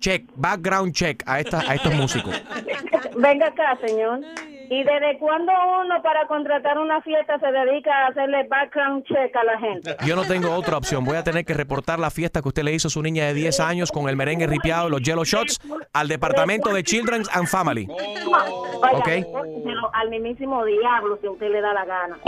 check, 0.00 0.24
background 0.36 0.92
check 0.94 1.22
a, 1.26 1.40
esta, 1.40 1.60
a 1.60 1.74
estos 1.74 1.94
músicos. 1.94 2.34
Venga 3.16 3.46
acá, 3.48 3.78
señor. 3.86 4.20
¿Y 4.68 4.84
desde 4.84 5.18
cuándo 5.18 5.52
uno 5.84 6.02
para 6.02 6.26
contratar 6.26 6.78
una 6.78 7.00
fiesta 7.02 7.38
se 7.38 7.46
dedica 7.46 7.90
a 7.92 8.08
hacerle 8.08 8.46
background 8.48 9.04
check 9.04 9.34
a 9.36 9.44
la 9.44 9.58
gente? 9.58 9.96
Yo 10.06 10.16
no 10.16 10.24
tengo 10.24 10.52
otra 10.54 10.76
opción. 10.76 11.04
Voy 11.04 11.16
a 11.16 11.24
tener 11.24 11.44
que 11.44 11.54
reportar 11.54 11.98
la 11.98 12.10
fiesta 12.10 12.42
que 12.42 12.48
usted 12.48 12.62
le 12.62 12.72
hizo 12.72 12.88
a 12.88 12.90
su 12.90 13.02
niña 13.02 13.26
de 13.26 13.34
10 13.34 13.60
años 13.60 13.92
con 13.92 14.08
el 14.08 14.16
merengue 14.16 14.46
ripiado 14.46 14.88
y 14.88 14.90
los 14.90 15.02
yellow 15.02 15.24
shots 15.24 15.60
al 15.92 16.08
departamento 16.08 16.72
de 16.72 16.82
Children 16.82 17.22
and 17.32 17.46
Family. 17.46 17.86
Oiga, 17.90 18.90
Ok. 18.92 19.08
pero 19.64 19.90
al 19.94 20.10
mismísimo 20.10 20.64
diablo 20.64 21.18
si 21.20 21.26
a 21.26 21.30
usted 21.30 21.50
le 21.50 21.60
da 21.60 21.72
la 21.72 21.84
gana. 21.84 22.18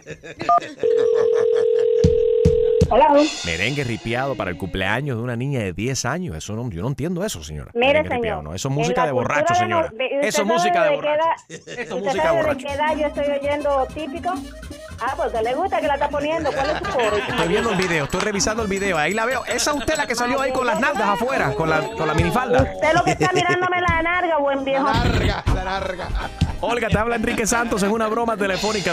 Merengue 3.44 3.84
ripiado 3.84 4.34
para 4.34 4.50
el 4.50 4.56
cumpleaños 4.56 5.16
de 5.16 5.22
una 5.22 5.36
niña 5.36 5.60
de 5.60 5.72
10 5.72 6.04
años. 6.06 6.36
Eso 6.36 6.54
no, 6.54 6.68
yo 6.70 6.82
no 6.82 6.88
entiendo 6.88 7.24
eso, 7.24 7.42
señora. 7.44 7.70
Mire, 7.74 7.86
Merengue 7.86 8.08
señor. 8.08 8.20
ripiado, 8.22 8.42
no. 8.42 8.54
Eso 8.54 8.68
es 8.68 8.74
música 8.74 9.00
la 9.02 9.06
de 9.06 9.12
borracho, 9.12 9.54
señora. 9.54 9.88
de- 9.96 10.06
Eso 10.06 10.18
es 10.20 10.28
¿usted 10.38 10.44
música 10.44 10.84
de 10.84 10.96
borracho. 10.96 11.20
Esto 11.48 11.70
es 11.70 11.80
¿Usted 11.90 11.96
música 12.04 12.30
de 12.32 12.36
borracho. 12.36 12.66
qué 12.66 12.72
edad 12.74 12.96
yo 12.96 13.06
estoy 13.06 13.24
oyendo 13.38 13.86
típico? 13.94 14.34
Ah, 15.02 15.14
porque 15.16 15.40
le 15.42 15.54
gusta 15.54 15.80
que 15.80 15.86
la 15.86 15.94
está 15.94 16.08
poniendo. 16.08 16.52
¿Cuál 16.52 16.70
es 16.70 16.78
su 16.78 16.84
coro? 16.84 17.16
Estoy 17.16 17.48
viendo 17.48 17.70
el 17.70 17.76
video, 17.76 18.04
estoy 18.04 18.20
revisando 18.20 18.62
el 18.62 18.68
video. 18.68 18.98
Ahí 18.98 19.14
la 19.14 19.24
veo. 19.24 19.44
Esa 19.46 19.70
es 19.70 19.76
usted 19.78 19.96
la 19.96 20.06
que 20.06 20.14
salió 20.14 20.40
ahí 20.40 20.52
con 20.52 20.66
las 20.66 20.78
nalgas 20.80 21.08
afuera, 21.08 21.54
con 21.54 21.70
la, 21.70 21.80
con 21.96 22.06
la 22.06 22.12
minifalda. 22.14 22.62
Usted 22.74 22.92
lo 22.92 23.02
que 23.04 23.12
está 23.12 23.32
mirándome 23.32 23.80
la 23.80 24.02
narga, 24.02 24.36
buen 24.38 24.64
viejo. 24.64 24.84
larga, 24.84 25.42
la 25.54 25.64
larga. 25.64 26.08
Olga, 26.60 26.88
te 26.88 26.98
habla 26.98 27.16
Enrique 27.16 27.46
Santos 27.46 27.82
en 27.82 27.90
una 27.92 28.08
broma 28.08 28.36
telefónica. 28.36 28.92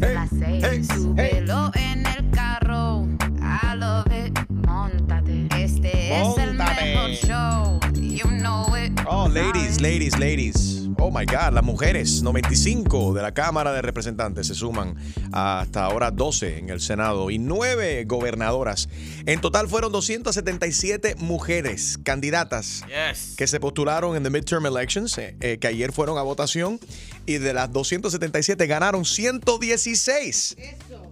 Desde 0.00 0.14
las 0.14 0.30
seis, 0.30 0.88
súbelo 0.94 1.70
en 1.74 2.06
el 2.06 2.30
carro, 2.30 3.06
I 3.38 3.76
love 3.76 4.06
it. 4.06 4.38
Móntate, 4.48 5.46
este 5.54 6.20
es 6.22 6.38
el 6.38 6.54
mejor 6.54 7.10
show, 7.10 7.79
you 8.22 8.30
know 8.30 8.66
it. 8.76 8.92
Oh, 9.06 9.28
ladies, 9.28 9.80
ladies, 9.80 10.18
ladies. 10.18 10.76
Oh 10.98 11.10
my 11.10 11.24
God, 11.24 11.54
las 11.54 11.64
mujeres, 11.64 12.22
95 12.22 13.14
de 13.14 13.22
la 13.22 13.32
Cámara 13.32 13.72
de 13.72 13.80
Representantes 13.80 14.48
se 14.48 14.54
suman 14.54 14.96
a 15.32 15.60
hasta 15.60 15.84
ahora 15.84 16.10
12 16.10 16.58
en 16.58 16.68
el 16.70 16.80
Senado 16.80 17.30
y 17.30 17.38
9 17.38 18.04
gobernadoras. 18.06 18.88
En 19.24 19.40
total 19.40 19.68
fueron 19.68 19.92
277 19.92 21.14
mujeres 21.18 21.98
candidatas 22.02 22.84
Yes. 22.88 23.34
que 23.36 23.46
se 23.46 23.58
postularon 23.60 24.14
en 24.16 24.22
the 24.24 24.30
midterm 24.30 24.66
elections, 24.66 25.16
eh, 25.16 25.36
eh, 25.40 25.58
que 25.58 25.68
ayer 25.68 25.90
fueron 25.92 26.18
a 26.18 26.22
votación 26.22 26.78
y 27.24 27.38
de 27.38 27.54
las 27.54 27.72
277 27.72 28.66
ganaron 28.66 29.04
116. 29.04 30.56
Eso, 30.58 31.09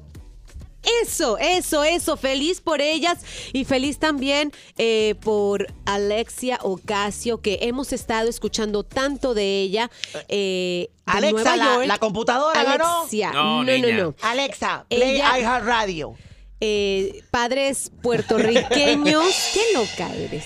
eso, 1.36 1.36
eso. 1.38 2.16
Feliz 2.16 2.60
por 2.60 2.80
ellas 2.80 3.18
y 3.52 3.64
feliz 3.64 3.98
también 3.98 4.52
eh, 4.76 5.14
por 5.20 5.72
Alexia 5.84 6.58
Ocasio, 6.62 7.40
que 7.40 7.58
hemos 7.62 7.92
estado 7.92 8.28
escuchando 8.28 8.82
tanto 8.84 9.34
de 9.34 9.60
ella. 9.62 9.90
eh, 10.28 10.88
de 11.06 11.12
Alexa, 11.12 11.56
la- 11.56 11.98
computadora. 11.98 12.60
Alexia, 12.60 13.32
No, 13.32 13.62
no, 13.62 13.64
no, 13.64 13.72
niña. 13.72 13.96
no. 13.96 14.14
Alexa, 14.22 14.84
play 14.88 15.16
Ella- 15.16 15.38
iHeartRadio. 15.38 16.14
eh, 16.60 17.22
padres 17.30 17.90
puertorriqueños, 18.02 19.24
qué 19.54 19.60
loca 19.74 20.14
eres. 20.14 20.44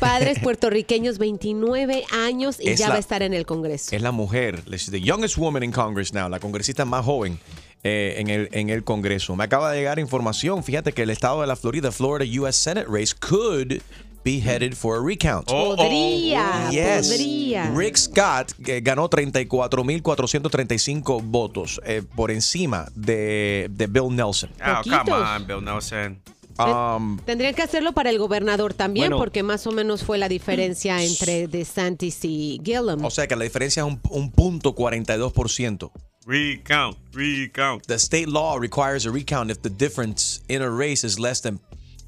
Padres 0.00 0.38
puertorriqueños, 0.40 1.18
29 1.18 2.04
años 2.10 2.58
y 2.60 2.70
Es 2.70 2.78
ya 2.80 2.86
la- 2.88 2.94
va 2.94 2.96
a 2.96 3.00
estar 3.00 3.22
en 3.22 3.32
el 3.34 3.46
Congreso. 3.46 3.94
Es 3.94 4.02
la 4.02 4.12
mujer, 4.12 4.62
she's 4.68 4.90
the 4.90 5.00
youngest 5.00 5.36
woman 5.38 5.62
in 5.62 5.72
Congress 5.72 6.12
now, 6.12 6.28
la 6.28 6.40
congresista 6.40 6.84
más 6.84 7.04
joven 7.04 7.38
eh, 7.84 8.14
en, 8.18 8.28
el, 8.28 8.48
en 8.52 8.70
el 8.70 8.84
Congreso. 8.84 9.34
Me 9.36 9.44
acaba 9.44 9.70
de 9.72 9.78
llegar 9.78 9.98
información, 9.98 10.62
fíjate 10.64 10.92
que 10.92 11.02
el 11.02 11.10
estado 11.10 11.40
de 11.40 11.46
la 11.46 11.56
Florida, 11.56 11.90
Florida 11.92 12.40
US 12.42 12.56
Senate 12.56 12.86
race 12.88 13.14
could 13.18 13.80
be 14.24 14.38
headed 14.40 14.74
for 14.74 14.98
a 14.98 15.02
recount. 15.04 15.46
Podría, 15.48 16.68
Yes. 16.70 17.08
podría. 17.08 17.70
Rick 17.74 17.96
Scott 17.96 18.52
eh, 18.66 18.80
ganó 18.80 19.08
34.435 19.10 21.22
votos 21.24 21.80
eh, 21.84 22.02
por 22.14 22.30
encima 22.30 22.86
de, 22.94 23.68
de 23.70 23.86
Bill 23.86 24.14
Nelson. 24.14 24.50
Oh, 24.64 24.82
come 24.88 25.12
on, 25.12 25.46
Bill 25.46 25.64
Nelson. 25.64 26.20
Um, 26.58 27.18
Tendrían 27.24 27.54
que 27.54 27.62
hacerlo 27.62 27.92
para 27.92 28.10
el 28.10 28.18
gobernador 28.18 28.74
también, 28.74 29.06
Bueno. 29.08 29.18
porque 29.18 29.42
más 29.42 29.66
o 29.66 29.72
menos 29.72 30.04
fue 30.04 30.18
la 30.18 30.28
diferencia 30.28 31.02
entre 31.02 31.48
DeSantis 31.48 32.18
y 32.24 32.60
Gillum. 32.62 33.02
o 33.04 33.10
sea 33.10 33.26
que 33.26 33.34
la 33.36 33.44
diferencia 33.44 33.82
es 33.82 33.86
un, 33.88 33.98
un 34.10 34.30
punto 34.30 34.74
42%. 34.76 35.90
Recount, 36.26 36.96
recount. 37.12 37.86
The 37.86 37.98
state 37.98 38.28
law 38.28 38.56
requires 38.56 39.06
a 39.06 39.10
recount 39.10 39.50
if 39.50 39.62
the 39.62 39.70
difference 39.70 40.40
in 40.48 40.62
a 40.62 40.70
race 40.70 41.04
is 41.04 41.18
less 41.18 41.40
than 41.40 41.58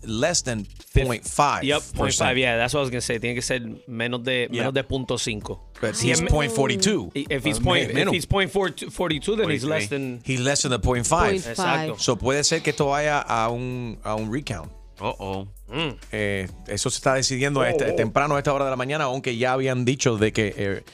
less 0.07 0.42
than 0.42 0.66
0.5. 0.94 1.62
Yep, 1.62 1.81
0.5, 1.81 2.37
yeah, 2.38 2.59
that's 2.59 2.74
what 2.74 2.81
I 2.81 2.83
was 2.83 2.90
gonna 2.90 3.00
say. 3.00 3.18
Tiene 3.18 3.35
que 3.35 3.42
ser 3.42 3.61
menos 3.88 4.22
de, 4.22 4.48
Yeah. 4.50 4.64
menos 4.64 4.74
de 4.74 4.85
punto 4.85 5.16
cinco. 5.16 5.62
But 5.81 5.96
Si 5.96 6.09
he's 6.11 6.20
es- 6.20 6.29
0.42. 6.31 7.11
If 7.14 7.42
he's 7.44 7.59
Uh, 7.59 7.62
point, 7.64 7.90
if 7.90 8.09
he's 8.12 8.27
point 8.27 8.50
42, 8.53 9.37
then 9.37 9.48
he's 9.50 9.64
less 9.64 9.88
than. 9.88 10.20
He's 10.22 10.40
less 10.40 10.61
than 10.62 10.72
the 10.72 10.79
0.5. 10.79 11.46
Exacto. 11.46 11.98
So 11.98 12.16
puede 12.16 12.44
ser 12.44 12.61
que 12.62 12.70
esto 12.72 12.87
vaya 12.88 13.20
a 13.20 13.48
un, 13.48 13.98
a 14.05 14.14
un 14.14 14.31
recount. 14.31 14.70
Oh, 15.00 15.16
oh. 15.18 15.48
Eh, 16.12 16.46
eso 16.68 16.90
se 16.90 16.98
está 16.98 17.14
decidiendo 17.14 17.62
a 17.62 17.70
este- 17.70 17.92
temprano 17.96 18.37
a 18.37 18.38
esta 18.38 18.53
hora 18.53 18.66
de 18.66 18.70
la 18.70 18.77
mañana, 18.77 19.05
aunque 19.05 19.37
ya 19.38 19.55
habían 19.55 19.85
dicho 19.87 20.18
de 20.18 20.33
que 20.33 20.55
eh, 20.57 20.85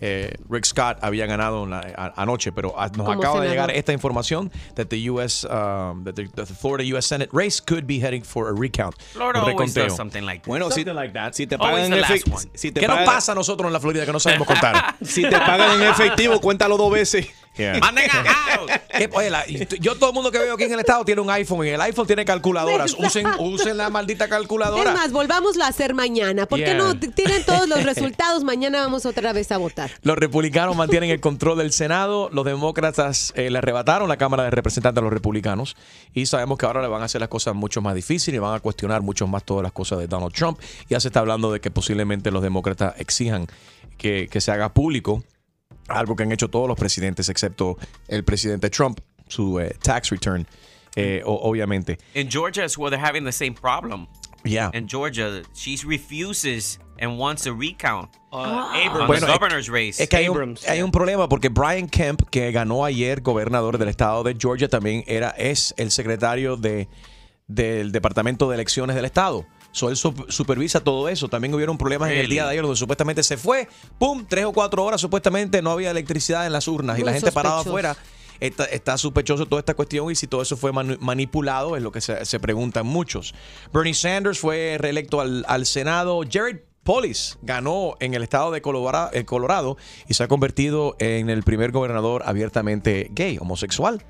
eh, 0.00 0.34
Rick 0.48 0.64
Scott 0.64 0.98
había 1.02 1.26
ganado 1.26 1.64
en 1.64 1.70
la- 1.70 1.92
a- 1.96 2.22
anoche, 2.22 2.52
pero 2.52 2.78
a- 2.78 2.88
nos 2.88 3.06
acaba 3.08 3.18
de 3.18 3.20
senador. 3.20 3.48
llegar 3.48 3.70
esta 3.72 3.92
información 3.92 4.50
that 4.74 4.86
the 4.86 5.10
US, 5.10 5.44
um, 5.44 6.04
that 6.04 6.14
the, 6.14 6.28
that 6.28 6.46
the 6.46 6.54
Florida 6.54 6.84
US 6.96 7.06
Senate 7.06 7.28
race 7.32 7.60
could 7.60 7.84
be 7.86 8.00
heading 8.00 8.22
for 8.24 8.48
a 8.48 8.52
recount. 8.52 8.94
Florida 9.12 9.42
un 9.44 9.50
always 9.50 9.74
does 9.74 9.94
something 9.96 10.22
like 10.22 10.40
that. 10.42 10.48
Bueno, 10.48 10.70
si, 10.70 10.84
si 11.32 11.46
te 11.46 11.58
pagan 11.58 11.92
en 11.92 11.94
efectivo. 11.94 12.38
Si 12.54 12.72
te 12.72 12.80
¿Qué 12.80 12.88
nos 12.88 13.00
pasa 13.00 13.32
a 13.32 13.34
nosotros 13.34 13.66
en 13.68 13.72
la 13.72 13.80
Florida 13.80 14.06
que 14.06 14.12
no 14.12 14.20
sabemos 14.20 14.46
contar? 14.46 14.96
Si 15.04 15.22
te 15.22 15.30
pagan 15.38 15.80
en 15.80 15.88
efectivo, 15.88 16.40
cuéntalo 16.40 16.76
dos 16.76 16.90
veces. 16.92 17.26
Manden 17.80 18.08
a 18.10 18.96
¿Qué- 18.96 19.10
oye, 19.12 19.28
la- 19.28 19.44
yo 19.46 19.96
todo 19.96 20.10
el 20.10 20.14
mundo 20.14 20.30
que 20.30 20.38
veo 20.38 20.54
aquí 20.54 20.64
en 20.64 20.72
el 20.72 20.80
estado 20.80 21.04
tiene 21.04 21.20
un 21.20 21.28
iPhone 21.30 21.66
y 21.66 21.70
el 21.70 21.80
iPhone 21.80 22.06
tiene 22.06 22.24
calculadoras. 22.24 22.94
Usen, 22.98 23.26
usen 23.38 23.76
la 23.76 23.90
maldita 23.90 24.28
calculadora. 24.28 24.90
Es 24.92 24.96
más, 24.96 25.12
volvámoslo 25.12 25.64
a 25.64 25.68
hacer 25.68 25.92
mañana. 25.94 26.46
¿Por 26.46 26.58
qué 26.58 26.64
Yeah. 26.70 26.74
no? 26.74 26.96
Tienen 26.98 27.44
todos 27.44 27.68
los 27.68 27.82
resultados. 27.84 28.44
Mañana 28.44 28.80
vamos 28.80 29.04
otra 29.04 29.32
vez 29.32 29.50
a 29.52 29.58
votar. 29.58 29.89
Los 30.02 30.16
republicanos 30.16 30.76
mantienen 30.76 31.10
el 31.10 31.20
control 31.20 31.58
del 31.58 31.72
Senado, 31.72 32.30
los 32.32 32.44
demócratas 32.44 33.32
eh, 33.36 33.50
le 33.50 33.58
arrebataron 33.58 34.08
la 34.08 34.16
Cámara 34.16 34.44
de 34.44 34.50
Representantes 34.50 35.00
a 35.00 35.02
los 35.02 35.12
republicanos 35.12 35.76
y 36.14 36.26
sabemos 36.26 36.58
que 36.58 36.66
ahora 36.66 36.82
le 36.82 36.88
van 36.88 37.02
a 37.02 37.04
hacer 37.04 37.20
las 37.20 37.28
cosas 37.28 37.54
mucho 37.54 37.80
más 37.80 37.94
difíciles 37.94 38.36
y 38.36 38.38
van 38.38 38.54
a 38.54 38.60
cuestionar 38.60 39.02
mucho 39.02 39.26
más 39.26 39.44
todas 39.44 39.62
las 39.62 39.72
cosas 39.72 39.98
de 39.98 40.06
Donald 40.06 40.32
Trump. 40.32 40.58
Ya 40.88 41.00
se 41.00 41.08
está 41.08 41.20
hablando 41.20 41.52
de 41.52 41.60
que 41.60 41.70
posiblemente 41.70 42.30
los 42.30 42.42
demócratas 42.42 42.94
exijan 42.98 43.46
que, 43.98 44.28
se 44.40 44.50
haga 44.50 44.72
público 44.72 45.22
algo 45.88 46.16
que 46.16 46.22
han 46.22 46.32
hecho 46.32 46.48
todos 46.48 46.68
los 46.68 46.78
presidentes 46.78 47.28
excepto 47.28 47.76
el 48.08 48.24
presidente 48.24 48.70
Trump, 48.70 49.00
su 49.28 49.58
eh, 49.58 49.76
tax 49.82 50.10
return, 50.10 50.46
eh, 50.96 51.22
obviamente. 51.24 51.98
In 52.14 52.28
Georgia, 52.30 52.64
is 52.64 52.78
where 52.78 52.90
they're 52.90 53.04
having 53.04 53.24
the 53.24 53.32
same 53.32 53.54
problem. 53.54 54.06
Yeah. 54.44 54.70
In 54.74 54.88
Georgia, 54.88 55.42
she 55.54 55.76
refuses 55.86 56.80
and 56.98 57.18
wants 57.18 57.46
a 57.46 57.52
recount. 57.52 58.10
Ah. 58.32 58.72
Abrams, 58.74 59.06
Bueno, 59.06 59.26
es- 59.26 59.32
governor's 59.32 59.68
race. 59.68 60.02
Es 60.02 60.08
que 60.08 60.16
hay 60.16 60.28
un, 60.28 60.56
hay 60.68 60.82
un 60.82 60.90
problema 60.90 61.28
porque 61.28 61.48
Brian 61.48 61.88
Kemp, 61.88 62.22
que 62.30 62.50
ganó 62.52 62.84
ayer 62.84 63.20
gobernador 63.20 63.78
del 63.78 63.88
estado 63.88 64.22
de 64.22 64.36
Georgia, 64.38 64.68
también 64.68 65.04
era, 65.06 65.30
es 65.30 65.74
el 65.76 65.90
secretario 65.90 66.56
de, 66.56 66.88
del 67.46 67.92
Departamento 67.92 68.48
de 68.48 68.54
Elecciones 68.56 68.96
del 68.96 69.04
Estado. 69.04 69.46
So, 69.72 69.88
él 69.88 69.96
sup- 69.96 70.28
supervisa 70.30 70.80
todo 70.82 71.08
eso. 71.08 71.28
También 71.28 71.54
hubieron 71.54 71.78
problemas 71.78 72.10
en 72.10 72.18
el 72.18 72.28
día 72.28 72.44
de 72.44 72.50
ayer 72.50 72.62
donde 72.62 72.76
supuestamente 72.76 73.22
se 73.22 73.36
fue, 73.36 73.68
¡pum! 73.98 74.24
Tres 74.28 74.44
o 74.44 74.52
cuatro 74.52 74.84
horas 74.84 75.00
supuestamente 75.00 75.62
no 75.62 75.70
había 75.70 75.90
electricidad 75.92 76.44
en 76.46 76.52
las 76.52 76.66
urnas 76.66 76.98
y 76.98 77.02
la 77.04 77.12
gente 77.12 77.30
parada 77.30 77.62
sospechoso. 77.62 77.70
afuera. 77.88 77.96
Está, 78.40 78.64
está 78.64 78.98
sospechoso 78.98 79.46
toda 79.46 79.60
esta 79.60 79.74
cuestión 79.74 80.10
y 80.10 80.14
si 80.14 80.26
todo 80.26 80.42
eso 80.42 80.56
fue 80.56 80.72
manipulado 80.72 81.76
es 81.76 81.82
lo 81.82 81.92
que 81.92 82.00
se, 82.00 82.40
preguntan 82.40 82.86
muchos. 82.86 83.34
Bernie 83.72 83.94
Sanders 83.94 84.38
fue 84.38 84.76
reelecto 84.78 85.20
al, 85.20 85.44
al 85.46 85.66
Senado. 85.66 86.22
Jared 86.30 86.60
Polis 86.82 87.38
ganó 87.42 87.96
en 88.00 88.14
el 88.14 88.22
estado 88.22 88.50
de 88.50 88.62
Colorado, 88.62 89.10
Colorado 89.26 89.76
y 90.08 90.14
se 90.14 90.24
ha 90.24 90.28
convertido 90.28 90.96
en 90.98 91.28
el 91.28 91.42
primer 91.42 91.72
gobernador 91.72 92.22
abiertamente 92.24 93.08
gay, 93.12 93.38
homosexual. 93.38 94.02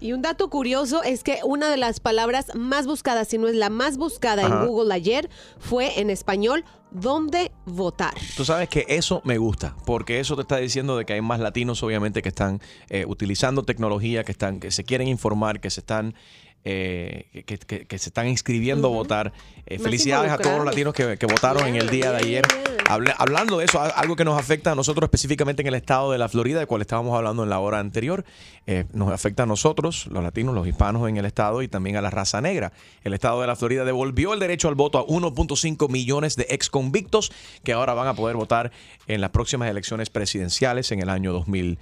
Y 0.00 0.12
un 0.12 0.22
dato 0.22 0.48
curioso 0.48 1.02
es 1.02 1.24
que 1.24 1.40
una 1.44 1.70
de 1.70 1.76
las 1.76 2.00
palabras 2.00 2.54
más 2.54 2.86
buscadas, 2.86 3.28
si 3.28 3.38
no 3.38 3.48
es 3.48 3.56
la 3.56 3.70
más 3.70 3.96
buscada 3.96 4.42
en 4.42 4.66
Google 4.66 4.94
ayer, 4.94 5.28
fue 5.58 6.00
en 6.00 6.10
español, 6.10 6.64
¿dónde 6.90 7.50
votar? 7.66 8.14
Tú 8.36 8.44
sabes 8.44 8.68
que 8.68 8.86
eso 8.88 9.20
me 9.24 9.38
gusta, 9.38 9.76
porque 9.84 10.20
eso 10.20 10.36
te 10.36 10.42
está 10.42 10.56
diciendo 10.58 10.96
de 10.96 11.04
que 11.04 11.14
hay 11.14 11.20
más 11.20 11.40
latinos, 11.40 11.82
obviamente, 11.82 12.22
que 12.22 12.28
están 12.28 12.60
eh, 12.88 13.04
utilizando 13.06 13.64
tecnología, 13.64 14.24
que 14.24 14.32
están, 14.32 14.60
que 14.60 14.70
se 14.70 14.84
quieren 14.84 15.08
informar, 15.08 15.60
que 15.60 15.70
se 15.70 15.80
están 15.80 16.14
eh, 16.64 17.44
que, 17.46 17.98
se 17.98 18.08
están 18.08 18.28
inscribiendo 18.28 18.88
a 18.88 18.90
votar. 18.90 19.32
Eh, 19.66 19.78
felicidades 19.78 20.30
a 20.30 20.38
todos 20.38 20.56
los 20.56 20.66
latinos 20.66 20.94
que, 20.94 21.26
votaron 21.26 21.66
en 21.66 21.76
el 21.76 21.90
día 21.90 22.10
de 22.10 22.18
ayer. 22.18 22.44
hablando 23.18 23.58
de 23.58 23.66
eso, 23.66 23.80
algo 23.80 24.16
que 24.16 24.24
nos 24.24 24.38
afecta 24.38 24.72
a 24.72 24.74
nosotros 24.74 25.06
específicamente 25.06 25.62
en 25.62 25.68
el 25.68 25.74
estado 25.74 26.10
de 26.12 26.18
la 26.18 26.28
Florida, 26.28 26.58
de 26.58 26.66
cual 26.66 26.80
estábamos 26.80 27.16
hablando 27.16 27.42
en 27.42 27.50
la 27.50 27.58
hora 27.58 27.78
anterior, 27.78 28.24
eh, 28.66 28.84
nos 28.92 29.10
afecta 29.12 29.44
a 29.44 29.46
nosotros, 29.46 30.06
los 30.08 30.22
latinos, 30.22 30.54
los 30.54 30.66
hispanos 30.66 31.08
en 31.08 31.16
el 31.16 31.24
estado 31.24 31.62
y 31.62 31.68
también 31.68 31.96
a 31.96 32.02
la 32.02 32.10
raza 32.10 32.40
negra. 32.40 32.72
El 33.02 33.14
estado 33.14 33.40
de 33.40 33.46
la 33.46 33.56
Florida 33.56 33.84
devolvió 33.84 34.34
el 34.34 34.40
derecho 34.40 34.68
al 34.68 34.74
voto 34.74 34.98
a 34.98 35.06
1.5 35.06 35.88
millones 35.88 36.36
de 36.36 36.46
ex 36.50 36.68
convictos 36.68 37.32
que 37.62 37.72
ahora 37.72 37.94
van 37.94 38.08
a 38.08 38.14
poder 38.14 38.36
votar 38.36 38.72
en 39.06 39.20
las 39.20 39.30
próximas 39.30 39.70
elecciones 39.70 40.10
presidenciales 40.10 40.92
en 40.92 41.00
el 41.00 41.08
año 41.08 41.32
2020. 41.32 41.78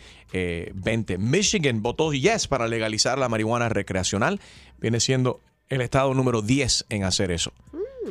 Michigan 1.18 1.82
votó 1.82 2.12
yes 2.12 2.48
para 2.48 2.68
legalizar 2.68 3.18
la 3.18 3.28
marihuana 3.28 3.68
recreacional 3.68 4.40
viene 4.78 5.00
siendo 5.00 5.40
el 5.68 5.80
estado 5.80 6.14
número 6.14 6.42
10 6.42 6.86
en 6.88 7.04
hacer 7.04 7.30
eso. 7.30 7.52
Mm. 7.72 8.10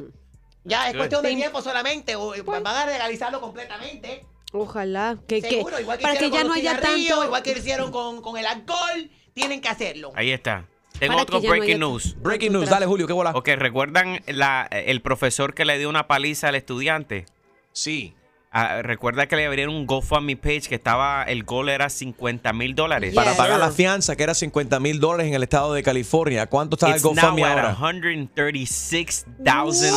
Ya, 0.65 0.89
es 0.89 0.95
cuestión 0.95 1.23
de 1.23 1.36
tiempo 1.36 1.62
solamente. 1.62 2.13
Eh, 2.13 2.43
pues 2.43 2.63
van 2.63 2.75
a 2.75 2.86
legalizarlo 2.86 3.39
completamente. 3.39 4.25
Ojalá. 4.51 5.17
Que, 5.28 5.41
Seguro, 5.41 5.80
igual 5.80 5.97
que 5.97 6.04
para 6.04 6.19
que 6.19 6.30
ya 6.30 6.43
no 6.43 6.54
haya 6.54 6.80
tanto. 6.80 7.23
Igual 7.25 7.43
que 7.43 7.51
hicieron 7.51 7.91
con, 7.91 8.21
con 8.21 8.38
el 8.38 8.45
alcohol, 8.45 9.10
tienen 9.34 9.62
que 9.62 9.69
hacerlo. 9.69 10.12
Ahí 10.15 10.32
está. 10.32 10.65
Tengo 10.99 11.17
otro 11.17 11.41
breaking 11.41 11.80
news. 11.80 12.15
Breaking 12.21 12.54
news, 12.54 12.69
dale 12.69 12.86
Julio, 12.86 13.06
qué 13.06 13.13
bola. 13.13 13.32
Ok, 13.32 13.49
¿recuerdan 13.58 14.21
la, 14.28 14.67
el 14.71 15.01
profesor 15.01 15.54
que 15.54 15.65
le 15.65 15.78
dio 15.78 15.89
una 15.89 16.08
paliza 16.08 16.47
al 16.47 16.56
estudiante? 16.56 17.25
Sí. 17.73 18.14
Ah, 18.58 18.82
recuerda 18.82 19.28
que 19.28 19.36
le 19.36 19.46
abrieron 19.46 19.76
un 19.76 19.86
GoFundMe 19.86 20.38
page 20.38 20.70
que 20.70 20.76
estaba, 20.76 21.24
el 21.24 21.44
gol 21.44 21.68
era 21.68 21.89
50 21.89 22.54
mil 22.54 22.74
dólares. 22.74 23.13
Para 23.13 23.34
pagar 23.34 23.60
la 23.60 23.70
fianza, 23.70 24.15
que 24.15 24.24
era 24.24 24.34
50 24.34 24.80
mil 24.80 25.02
dólares 25.02 25.28
en 25.28 25.34
el 25.34 25.44
estado 25.44 25.74
de 25.74 25.84
California. 25.84 26.46
¿Cuánto 26.48 26.78
está 26.78 26.96
el 26.96 27.02
GoFundMe 27.02 27.44
ahora? 27.44 27.76
136 27.76 29.26
dólares. 29.39 29.94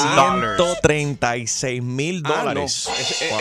136 0.56 1.82
mil 1.84 2.20
ah, 2.24 2.28
dólares. 2.28 2.90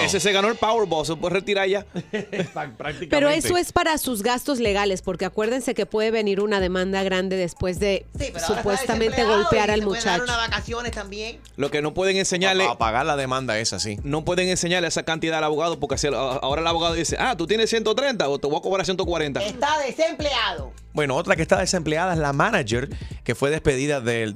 ese, 0.03 0.19
se 0.19 0.31
ganó 0.31 0.49
el 0.49 0.55
Powerball, 0.55 1.03
se 1.03 1.15
puede 1.15 1.33
retirar 1.33 1.67
ya. 1.67 1.83
Pero 3.09 3.29
eso 3.29 3.57
es 3.57 3.71
para 3.71 3.97
sus 3.97 4.21
gastos 4.21 4.59
legales, 4.59 5.01
porque 5.01 5.25
acuérdense 5.25 5.73
que 5.73 5.87
puede 5.87 6.11
venir 6.11 6.41
una 6.41 6.59
demanda 6.59 7.01
grande 7.01 7.37
después 7.37 7.79
de 7.79 8.05
supuestamente 8.45 9.23
golpear 9.23 9.71
al 9.71 9.81
muchacho. 9.81 10.27
Dar 10.27 10.47
vacaciones 10.47 10.91
también. 10.91 11.39
Lo 11.55 11.71
que 11.71 11.81
no 11.81 11.95
pueden 11.95 12.17
enseñarle. 12.17 12.67
A, 12.67 12.77
pagar 12.77 13.07
la 13.07 13.15
demanda 13.15 13.57
esa, 13.57 13.79
sí. 13.79 13.97
No 14.03 14.23
pueden 14.23 14.49
enseñarle 14.49 14.85
a 14.85 14.89
esa 14.89 15.06
cantidad 15.07 15.37
al 15.37 15.45
abogado 15.45 15.79
porque 15.79 15.95
ahora 16.11 16.61
el 16.61 16.67
abogado 16.67 16.93
dice, 16.93 17.15
ah, 17.17 17.35
tú 17.37 17.47
tienes 17.47 17.69
130 17.69 18.27
o 18.27 18.37
te 18.37 18.47
voy 18.47 18.57
a 18.57 18.61
cobrar 18.61 18.85
140. 18.85 19.39
Está 19.43 19.79
desempleado. 19.79 20.73
Bueno, 20.93 21.15
otra 21.15 21.37
que 21.37 21.41
está 21.41 21.57
desempleada 21.57 22.13
es 22.13 22.19
la 22.19 22.33
manager 22.33 22.89
que 23.23 23.33
fue 23.33 23.49
despedida 23.49 24.01
del, 24.01 24.33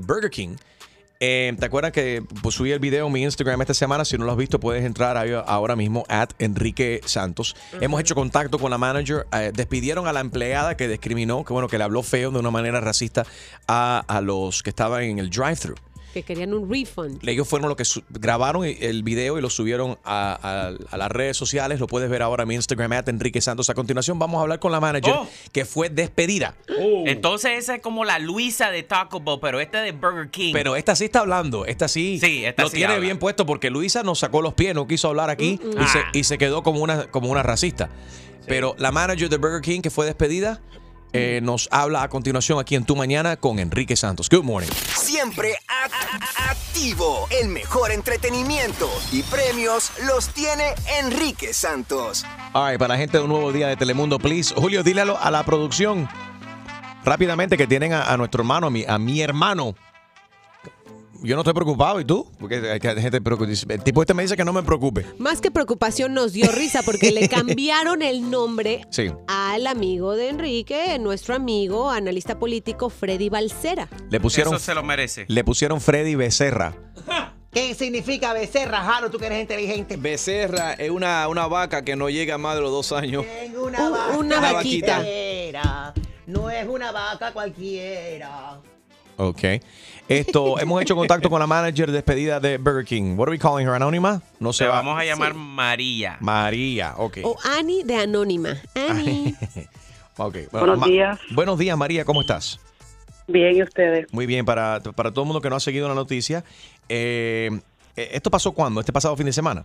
Burger 0.00 0.30
King. 0.30 0.56
Eh, 1.20 1.54
¿Te 1.58 1.66
acuerdas 1.66 1.92
que 1.92 2.22
pues, 2.42 2.54
subí 2.54 2.72
el 2.72 2.78
video 2.78 3.06
en 3.06 3.12
mi 3.12 3.22
Instagram 3.22 3.60
esta 3.60 3.74
semana? 3.74 4.04
Si 4.04 4.16
no 4.16 4.24
lo 4.24 4.32
has 4.32 4.38
visto, 4.38 4.58
puedes 4.58 4.84
entrar 4.84 5.16
ahí 5.16 5.32
ahora 5.46 5.76
mismo, 5.76 6.04
at 6.08 6.30
Enrique 6.38 7.02
Santos. 7.04 7.54
Hemos 7.80 8.00
hecho 8.00 8.14
contacto 8.14 8.58
con 8.58 8.70
la 8.70 8.78
manager. 8.78 9.26
Eh, 9.32 9.52
despidieron 9.54 10.06
a 10.06 10.12
la 10.12 10.20
empleada 10.20 10.76
que 10.76 10.88
discriminó, 10.88 11.44
que 11.44 11.52
bueno, 11.52 11.68
que 11.68 11.76
le 11.76 11.84
habló 11.84 12.02
feo 12.02 12.30
de 12.30 12.38
una 12.38 12.50
manera 12.50 12.80
racista 12.80 13.26
a, 13.68 14.02
a 14.08 14.20
los 14.22 14.62
que 14.62 14.70
estaban 14.70 15.02
en 15.02 15.18
el 15.18 15.28
drive-thru 15.28 15.74
que 16.14 16.22
querían 16.22 16.54
un 16.54 16.70
refund. 16.70 17.28
Ellos 17.28 17.48
fueron 17.48 17.68
los 17.68 17.76
que 17.76 17.84
grabaron 18.08 18.64
el 18.64 19.02
video 19.02 19.36
y 19.36 19.42
lo 19.42 19.50
subieron 19.50 19.98
a, 20.04 20.72
las 20.92 21.08
redes 21.10 21.36
sociales. 21.36 21.80
Lo 21.80 21.88
puedes 21.88 22.08
ver 22.08 22.22
ahora 22.22 22.44
en 22.44 22.48
mi 22.48 22.54
Instagram, 22.54 22.92
at 22.92 23.08
Enrique 23.08 23.40
Santos. 23.40 23.68
A 23.68 23.74
continuación 23.74 24.18
vamos 24.18 24.38
a 24.38 24.42
hablar 24.42 24.60
con 24.60 24.70
la 24.70 24.80
manager 24.80 25.14
oh. 25.18 25.28
que 25.52 25.64
fue 25.64 25.90
despedida. 25.90 26.54
Oh. 26.80 27.02
Entonces 27.06 27.58
esa 27.58 27.74
es 27.74 27.82
como 27.82 28.04
la 28.04 28.20
Luisa 28.20 28.70
de 28.70 28.84
Taco 28.84 29.20
Bell, 29.20 29.38
pero 29.40 29.60
esta 29.60 29.82
de 29.82 29.90
Burger 29.90 30.30
King. 30.30 30.52
Pero 30.52 30.76
esta 30.76 30.94
sí 30.94 31.06
está 31.06 31.20
hablando. 31.20 31.66
Esta 31.66 31.88
sí, 31.88 32.20
sí 32.20 32.44
lo 32.56 32.70
tiene 32.70 33.00
bien 33.00 33.18
puesto 33.18 33.44
porque 33.44 33.70
Luisa 33.70 34.04
nos 34.04 34.20
sacó 34.20 34.40
los 34.40 34.54
pies, 34.54 34.74
no 34.74 34.86
quiso 34.86 35.08
hablar 35.08 35.30
aquí 35.30 35.58
mm, 35.62 35.66
mm. 35.66 35.82
y, 35.82 35.86
se, 35.88 35.98
ah. 35.98 36.10
y, 36.12 36.24
se, 36.24 36.38
quedó 36.38 36.62
como 36.62 36.80
una, 36.80 37.10
como 37.10 37.28
una 37.28 37.42
racista. 37.42 37.90
Pero 38.46 38.76
la 38.78 38.92
manager 38.92 39.28
de 39.28 39.36
Burger 39.38 39.62
King 39.62 39.80
que 39.80 39.90
fue 39.90 40.06
despedida 40.06 40.60
eh, 41.14 41.40
nos 41.42 41.68
habla 41.70 42.02
a 42.02 42.08
continuación 42.08 42.58
aquí 42.58 42.74
en 42.74 42.84
Tu 42.84 42.96
Mañana 42.96 43.36
con 43.36 43.60
Enrique 43.60 43.94
Santos. 43.94 44.28
Good 44.28 44.42
morning. 44.42 44.68
Siempre 44.96 45.54
activo. 46.50 47.28
El 47.30 47.50
mejor 47.50 47.92
entretenimiento 47.92 48.90
y 49.12 49.22
premios 49.22 49.92
los 50.06 50.28
tiene 50.30 50.74
Enrique 51.00 51.54
Santos. 51.54 52.26
Ay, 52.52 52.78
para 52.78 52.94
la 52.94 52.98
gente 52.98 53.18
de 53.18 53.22
un 53.22 53.30
nuevo 53.30 53.52
día 53.52 53.68
de 53.68 53.76
Telemundo, 53.76 54.18
please. 54.18 54.52
Julio, 54.56 54.82
dile 54.82 55.02
a, 55.02 55.30
la 55.30 55.44
producción 55.44 56.08
rápidamente 57.04 57.56
que 57.56 57.68
tienen 57.68 57.92
a, 57.92 58.16
nuestro 58.16 58.42
hermano, 58.42 58.66
a 58.66 58.70
mi, 58.70 58.84
a 58.84 58.98
mi 58.98 59.20
hermano 59.20 59.76
yo 61.24 61.36
no 61.36 61.40
estoy 61.40 61.54
preocupado, 61.54 62.00
¿y 62.00 62.04
tú? 62.04 62.30
Porque 62.38 62.56
hay 62.56 62.80
gente 62.80 63.20
El 63.68 63.82
tipo 63.82 64.02
este 64.02 64.14
me 64.14 64.22
dice 64.22 64.36
que 64.36 64.44
no 64.44 64.52
me 64.52 64.62
preocupe. 64.62 65.06
Más 65.18 65.40
que 65.40 65.50
preocupación 65.50 66.12
nos 66.12 66.32
dio 66.32 66.50
risa 66.52 66.82
porque 66.82 67.10
le 67.10 67.28
cambiaron 67.30 68.02
el 68.02 68.30
nombre 68.30 68.82
al 69.26 69.66
amigo 69.66 70.14
de 70.14 70.28
Enrique, 70.28 70.98
nuestro 70.98 71.34
amigo, 71.34 71.90
analista 71.90 72.38
político 72.38 72.90
Freddy 72.90 73.30
Balcera. 73.30 73.88
Le 74.10 74.20
pusieron, 74.20 74.54
Eso 74.54 74.64
se 74.64 74.74
lo 74.74 74.82
merece. 74.82 75.24
Le 75.28 75.44
pusieron 75.44 75.80
Freddy 75.80 76.14
Becerra. 76.14 76.74
¿Qué 77.50 77.72
significa 77.74 78.32
becerra, 78.32 78.80
Jaro? 78.80 79.10
Tú 79.10 79.18
que 79.18 79.26
eres 79.26 79.40
inteligente. 79.40 79.96
Becerra 79.96 80.72
es 80.72 80.90
una, 80.90 81.28
una 81.28 81.46
vaca 81.46 81.82
que 81.82 81.94
no 81.94 82.10
llega 82.10 82.34
a 82.34 82.38
más 82.38 82.56
de 82.56 82.62
los 82.62 82.72
dos 82.72 82.90
años. 82.90 83.24
una, 83.56 83.90
vaca 83.90 84.18
una 84.18 84.52
vaquita. 84.52 85.94
No 86.26 86.50
es 86.50 86.66
una 86.66 86.90
vaca 86.90 87.32
cualquiera. 87.32 88.60
Ok. 89.16 89.44
Esto, 90.08 90.58
hemos 90.60 90.82
hecho 90.82 90.94
contacto 90.96 91.30
con 91.30 91.40
la 91.40 91.46
manager 91.46 91.90
despedida 91.90 92.40
de 92.40 92.58
Burger 92.58 92.84
King. 92.84 93.16
What 93.16 93.28
are 93.28 93.32
we 93.32 93.38
calling 93.38 93.66
her? 93.66 93.74
¿Anónima? 93.74 94.22
No 94.40 94.52
sé. 94.52 94.66
Vamos 94.66 94.98
a 94.98 95.04
llamar 95.04 95.34
María. 95.34 96.16
María, 96.20 96.94
ok. 96.96 97.18
O 97.24 97.36
Annie 97.58 97.84
de 97.84 97.96
Anónima. 97.96 98.56
Annie. 98.74 99.34
ok. 100.16 100.36
Buenos 100.52 100.84
días. 100.84 101.18
Buenos 101.30 101.58
días, 101.58 101.76
María. 101.76 102.04
¿Cómo 102.04 102.20
estás? 102.20 102.60
Bien, 103.26 103.56
¿y 103.56 103.62
ustedes? 103.62 104.12
Muy 104.12 104.26
bien. 104.26 104.44
Para, 104.44 104.80
para 104.80 105.10
todo 105.10 105.22
el 105.22 105.26
mundo 105.26 105.40
que 105.40 105.48
no 105.48 105.56
ha 105.56 105.60
seguido 105.60 105.88
la 105.88 105.94
noticia, 105.94 106.44
eh, 106.88 107.50
¿esto 107.96 108.30
pasó 108.30 108.52
cuándo? 108.52 108.80
¿Este 108.80 108.92
pasado 108.92 109.16
fin 109.16 109.26
de 109.26 109.32
semana? 109.32 109.64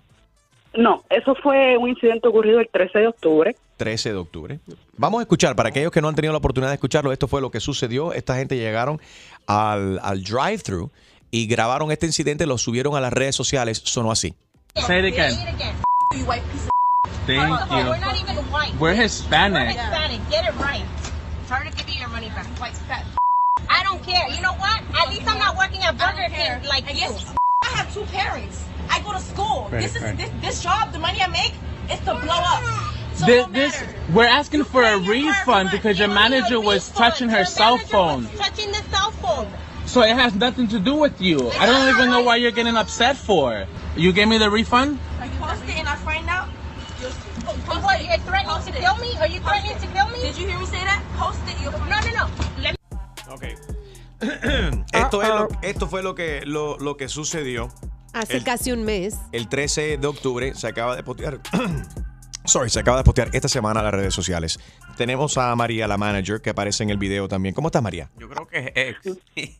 No, 0.75 1.03
eso 1.09 1.33
fue 1.41 1.77
un 1.77 1.89
incidente 1.89 2.27
ocurrido 2.27 2.59
el 2.59 2.69
13 2.71 2.99
de 2.99 3.07
octubre. 3.07 3.55
13 3.77 4.11
de 4.11 4.17
octubre. 4.17 4.59
Vamos 4.97 5.19
a 5.19 5.23
escuchar, 5.23 5.55
para 5.55 5.69
aquellos 5.69 5.91
que 5.91 6.01
no 6.01 6.09
han 6.09 6.15
tenido 6.15 6.31
la 6.31 6.37
oportunidad 6.37 6.69
de 6.69 6.75
escucharlo, 6.75 7.11
esto 7.11 7.27
fue 7.27 7.41
lo 7.41 7.49
que 7.49 7.59
sucedió. 7.59 8.13
Esta 8.13 8.35
gente 8.35 8.55
llegaron 8.55 9.01
al, 9.49 9.99
al 10.03 10.23
drive-thru 10.23 10.91
y 11.31 11.47
grabaron 11.47 11.91
este 11.91 12.05
incidente, 12.05 12.45
lo 12.45 12.57
subieron 12.57 12.95
a 12.95 13.01
las 13.01 13.11
redes 13.11 13.35
sociales, 13.35 13.81
sonó 13.83 14.11
así. 14.11 14.35
Say 14.75 14.99
it 14.99 15.05
again. 15.05 15.35
Thank 17.25 17.49
you. 17.69 17.77
We're 17.77 17.99
not 17.99 18.15
even 18.21 18.37
white. 18.51 18.73
We're 18.79 18.95
Hispanic. 18.95 19.61
We're 19.61 19.73
Hispanic. 19.73 20.29
Get 20.29 20.45
it 20.45 20.55
right. 20.59 20.85
Try 21.47 21.69
to 21.69 21.75
give 21.75 21.89
you 21.89 21.99
your 21.99 22.09
money 22.09 22.29
back. 22.29 22.47
I 23.69 23.83
don't 23.83 24.01
care. 24.03 24.29
You 24.29 24.41
know 24.41 24.53
what? 24.53 24.81
At 24.97 25.09
least 25.09 25.27
I'm 25.27 25.37
not 25.37 25.57
working 25.57 25.83
at 25.83 25.97
Burger 25.97 26.27
King 26.33 26.63
like 26.67 26.85
you. 26.93 27.09
I 27.63 27.69
have 27.75 27.93
two 27.93 28.05
parents. 28.05 28.63
I 28.89 29.01
go 29.01 29.11
to 29.13 29.19
school. 29.19 29.67
This 29.69 29.95
is 29.95 30.01
this, 30.17 30.29
this 30.41 30.63
job. 30.63 30.91
The 30.91 30.99
money 30.99 31.21
I 31.21 31.27
make 31.27 31.53
is 31.91 31.99
to 32.05 32.15
blow 32.15 32.41
up. 32.41 32.88
So 33.19 33.25
this, 33.25 33.47
this, 33.51 33.83
we're 34.13 34.23
asking 34.23 34.63
for 34.63 34.81
a 34.81 34.97
refund 34.97 35.71
because 35.71 35.99
your 35.99 36.07
manager 36.07 36.57
was 36.61 36.89
touching 36.91 37.27
her 37.27 37.43
cell 37.43 37.77
phone. 37.77 38.25
Touching 38.37 38.71
the 38.71 38.81
cell 38.89 39.11
phone. 39.11 39.45
So 39.85 40.03
it 40.03 40.15
has 40.15 40.35
nothing 40.35 40.69
to 40.69 40.79
do 40.79 40.95
with 40.95 41.19
you. 41.19 41.51
I 41.59 41.65
don't 41.65 41.89
even 41.89 42.09
know 42.09 42.23
why 42.23 42.37
you're 42.37 42.51
getting 42.51 42.77
upset 42.77 43.17
for. 43.17 43.67
You 43.97 44.13
gave 44.13 44.29
me 44.29 44.37
the 44.37 44.49
refund? 44.49 44.99
Are 45.19 45.25
you 45.25 45.31
post 45.33 45.63
it 45.67 45.77
in 45.77 45.85
our 45.85 45.97
friend 45.97 46.25
now? 46.25 46.45
What, 47.65 48.05
you're 48.05 48.17
threatening 48.19 48.73
to 48.73 48.79
kill 48.79 48.97
me? 48.97 49.17
Are 49.19 49.27
you 49.27 49.41
threatening 49.41 49.77
to 49.77 49.87
kill 49.87 50.07
me? 50.11 50.21
Did 50.21 50.37
you 50.37 50.47
hear 50.47 50.59
me 50.59 50.65
say 50.65 50.83
that? 50.85 51.03
Post 51.17 51.39
it. 51.47 51.61
You're... 51.61 51.71
No, 51.71 51.99
no, 51.99 52.11
no. 52.15 52.29
Let 52.61 52.71
me... 52.71 53.33
Okay. 53.33 53.55
esto, 54.93 55.21
es 55.21 55.29
lo, 55.29 55.43
ah, 55.43 55.47
ah. 55.51 55.59
esto 55.61 55.87
fue 55.87 56.03
lo 56.03 56.15
que, 56.15 56.43
lo, 56.45 56.77
lo 56.77 56.95
que 56.95 57.07
sucedió 57.07 57.69
Hace 58.13 58.43
casi 58.43 58.71
un 58.71 58.83
mes. 58.83 59.17
El 59.31 59.49
13 59.49 59.97
de 59.97 60.07
octubre 60.07 60.53
se 60.55 60.67
acaba 60.67 60.95
de 60.95 61.03
postear. 61.03 61.39
Sorry, 62.49 62.69
se 62.71 62.79
acaba 62.79 62.97
de 62.97 63.03
postear 63.03 63.29
esta 63.31 63.47
semana 63.47 63.79
a 63.79 63.83
las 63.83 63.93
redes 63.93 64.11
sociales. 64.11 64.59
Tenemos 64.97 65.37
a 65.37 65.55
María, 65.55 65.87
la 65.87 65.99
manager, 65.99 66.41
que 66.41 66.49
aparece 66.49 66.81
en 66.81 66.89
el 66.89 66.97
video 66.97 67.27
también. 67.27 67.53
¿Cómo 67.53 67.67
estás, 67.67 67.83
María? 67.83 68.09
Yo 68.17 68.27
creo 68.27 68.47
que 68.47 68.73
es 68.73 68.95
ex. 69.05 69.59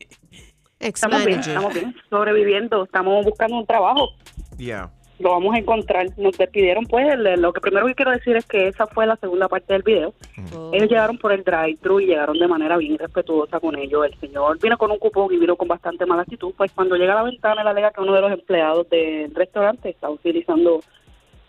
estamos 0.80 1.24
bien, 1.26 1.40
estamos 1.40 1.72
bien, 1.72 1.96
sobreviviendo, 2.10 2.86
estamos 2.86 3.24
buscando 3.24 3.58
un 3.58 3.68
trabajo. 3.68 4.10
Ya. 4.58 4.90
lo 5.20 5.30
vamos 5.30 5.54
a 5.54 5.60
encontrar. 5.60 6.08
Nos 6.18 6.36
despidieron, 6.36 6.84
pues, 6.86 7.06
lo 7.38 7.54
que 7.54 7.62
primero 7.62 7.86
que 7.86 7.94
quiero 7.94 8.10
decir 8.10 8.36
es 8.36 8.48
que 8.48 8.70
esa 8.70 8.88
fue 8.88 9.06
la 9.06 9.18
segunda 9.18 9.48
parte 9.48 9.72
del 9.72 9.84
video. 9.84 10.16
Ellos 10.74 10.90
llegaron 10.90 11.20
por 11.20 11.32
el 11.32 11.44
drive-thru 11.44 12.00
y 12.00 12.08
llegaron 12.08 12.40
de 12.40 12.48
manera 12.48 12.76
bien 12.78 12.98
respetuosa 12.98 13.60
con 13.60 13.78
ellos. 13.78 14.04
El 14.04 14.20
señor 14.20 14.60
vino 14.60 14.80
con 14.80 14.90
un 14.90 14.98
cupón 14.98 15.32
y 15.32 15.38
vino 15.38 15.56
con 15.56 15.68
bastante 15.68 16.08
mala 16.08 16.24
actitud. 16.24 16.56
Pues 16.58 16.72
cuando 16.72 16.96
llega 16.96 17.14
a 17.14 17.18
la 17.18 17.24
ventana, 17.24 17.62
él 17.62 17.68
alega 17.68 17.92
que 17.92 18.02
uno 18.02 18.16
de 18.16 18.22
los 18.22 18.32
empleados 18.32 18.90
del 18.90 19.36
restaurante 19.36 19.90
está 19.90 20.10
utilizando 20.10 20.80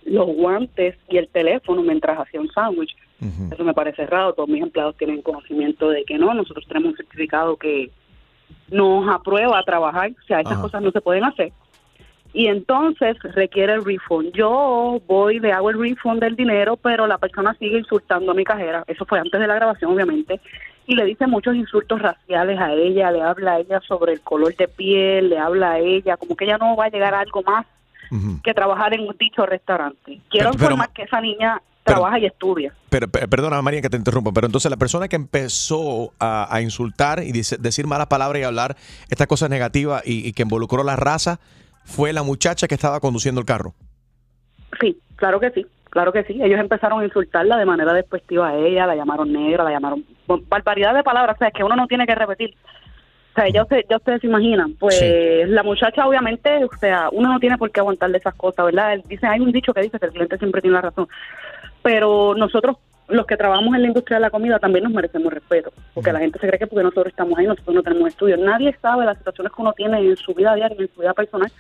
los 0.04 0.26
guantes 0.26 0.96
y 1.08 1.18
el 1.18 1.28
teléfono 1.28 1.82
mientras 1.82 2.18
hacía 2.18 2.40
un 2.40 2.50
sándwich. 2.50 2.96
Eso 3.52 3.64
me 3.64 3.74
parece 3.74 4.06
raro. 4.06 4.32
Todos 4.32 4.48
mis 4.48 4.62
empleados 4.62 4.96
tienen 4.96 5.20
conocimiento 5.20 5.90
de 5.90 6.04
que 6.04 6.16
no. 6.16 6.32
Nosotros 6.32 6.66
tenemos 6.66 6.92
un 6.92 6.96
certificado 6.96 7.56
que 7.56 7.90
nos 8.70 9.06
aprueba 9.08 9.58
a 9.58 9.62
trabajar. 9.62 10.10
O 10.10 10.26
sea, 10.26 10.40
estas 10.40 10.58
cosas 10.58 10.82
no 10.82 10.90
se 10.90 11.00
pueden 11.00 11.24
hacer 11.24 11.52
y 12.32 12.46
entonces 12.46 13.16
requiere 13.34 13.74
el 13.74 13.84
refund. 13.84 14.32
Yo 14.32 15.00
voy, 15.06 15.40
le 15.40 15.52
hago 15.52 15.70
el 15.70 15.78
refund 15.78 16.20
del 16.20 16.36
dinero, 16.36 16.76
pero 16.76 17.06
la 17.06 17.18
persona 17.18 17.54
sigue 17.54 17.78
insultando 17.78 18.30
a 18.30 18.34
mi 18.34 18.44
cajera. 18.44 18.84
Eso 18.86 19.04
fue 19.04 19.18
antes 19.18 19.40
de 19.40 19.46
la 19.46 19.54
grabación, 19.54 19.92
obviamente. 19.92 20.40
Y 20.86 20.94
le 20.94 21.04
dice 21.04 21.26
muchos 21.26 21.54
insultos 21.54 22.00
raciales 22.00 22.58
a 22.58 22.72
ella, 22.72 23.10
le 23.10 23.22
habla 23.22 23.52
a 23.52 23.58
ella 23.60 23.80
sobre 23.80 24.12
el 24.12 24.20
color 24.20 24.54
de 24.56 24.68
piel, 24.68 25.30
le 25.30 25.38
habla 25.38 25.72
a 25.72 25.78
ella, 25.78 26.16
como 26.16 26.36
que 26.36 26.44
ella 26.44 26.58
no 26.58 26.76
va 26.76 26.86
a 26.86 26.90
llegar 26.90 27.14
a 27.14 27.20
algo 27.20 27.42
más 27.42 27.66
que 28.42 28.54
trabajar 28.54 28.94
en 28.94 29.00
un 29.00 29.16
dicho 29.18 29.46
restaurante. 29.46 30.20
Quiero 30.30 30.50
informar 30.52 30.90
que 30.90 31.02
esa 31.02 31.20
niña 31.20 31.62
trabaja 31.84 32.18
y 32.18 32.26
estudia. 32.26 32.72
Pero, 32.88 33.08
perdona, 33.08 33.60
María, 33.62 33.80
que 33.82 33.90
te 33.90 33.96
interrumpa, 33.96 34.32
pero 34.32 34.46
entonces 34.46 34.70
la 34.70 34.76
persona 34.76 35.08
que 35.08 35.16
empezó 35.16 36.12
a, 36.18 36.60
insultar 36.60 37.22
y 37.22 37.32
decir 37.32 37.86
malas 37.86 38.06
palabras 38.06 38.40
y 38.40 38.44
hablar 38.44 38.76
estas 39.08 39.26
cosas 39.26 39.50
negativas 39.50 40.02
y, 40.06 40.26
y 40.26 40.32
que 40.32 40.42
involucró 40.42 40.84
la 40.84 40.96
raza, 40.96 41.40
fue 41.84 42.12
la 42.12 42.22
muchacha 42.22 42.68
que 42.68 42.74
estaba 42.74 43.00
conduciendo 43.00 43.40
el 43.40 43.46
carro. 43.46 43.74
Sí, 44.80 44.98
claro 45.16 45.40
que 45.40 45.50
sí, 45.50 45.66
claro 45.90 46.12
que 46.12 46.24
sí. 46.24 46.40
Ellos 46.42 46.60
empezaron 46.60 47.00
a 47.00 47.04
insultarla 47.04 47.56
de 47.56 47.64
manera 47.64 47.92
despectiva 47.92 48.48
a 48.48 48.56
ella, 48.56 48.86
la 48.86 48.94
llamaron 48.94 49.32
negra, 49.32 49.64
la 49.64 49.70
llamaron 49.70 50.04
barbaridad 50.48 50.94
de 50.94 51.02
palabras, 51.02 51.36
o 51.36 51.38
sea, 51.38 51.48
es 51.48 51.54
que 51.54 51.64
uno 51.64 51.76
no 51.76 51.86
tiene 51.86 52.06
que 52.06 52.14
repetir. 52.14 52.54
O 53.30 53.32
sea, 53.34 53.48
ya, 53.48 53.62
usted, 53.62 53.84
ya 53.88 53.96
ustedes 53.96 54.20
se 54.20 54.26
imaginan, 54.26 54.74
pues 54.74 55.00
la 55.46 55.62
muchacha 55.62 56.06
obviamente, 56.06 56.64
o 56.64 56.76
sea, 56.78 57.08
uno 57.12 57.32
no 57.32 57.38
tiene 57.38 57.56
por 57.58 57.70
qué 57.70 57.78
aguantarle 57.78 58.18
esas 58.18 58.34
cosas, 58.34 58.64
¿verdad? 58.66 58.98
Dice, 59.06 59.26
hay 59.26 59.38
un 59.38 59.52
dicho 59.52 59.72
que 59.72 59.82
dice 59.82 59.98
que 60.00 60.06
el 60.06 60.12
cliente 60.12 60.36
siempre 60.38 60.60
tiene 60.60 60.74
la 60.74 60.82
razón, 60.82 61.08
pero 61.82 62.34
nosotros 62.36 62.76
los 63.10 63.26
que 63.26 63.36
trabajamos 63.36 63.74
en 63.74 63.82
la 63.82 63.88
industria 63.88 64.18
de 64.18 64.22
la 64.22 64.30
comida 64.30 64.58
también 64.58 64.84
nos 64.84 64.92
merecemos 64.92 65.32
respeto, 65.32 65.72
porque 65.94 66.12
la 66.12 66.20
gente 66.20 66.38
se 66.38 66.46
cree 66.46 66.58
que 66.58 66.66
porque 66.66 66.82
nosotros 66.82 67.08
estamos 67.08 67.38
ahí, 67.38 67.46
nosotros 67.46 67.74
no 67.74 67.82
tenemos 67.82 68.08
estudios. 68.08 68.38
Nadie 68.38 68.76
sabe 68.80 69.04
las 69.04 69.18
situaciones 69.18 69.52
que 69.52 69.62
uno 69.62 69.72
tiene 69.72 69.98
en 69.98 70.16
su 70.16 70.34
vida 70.34 70.54
diaria, 70.54 70.76
en 70.78 70.94
su 70.94 71.00
vida 71.00 71.14
personal, 71.14 71.50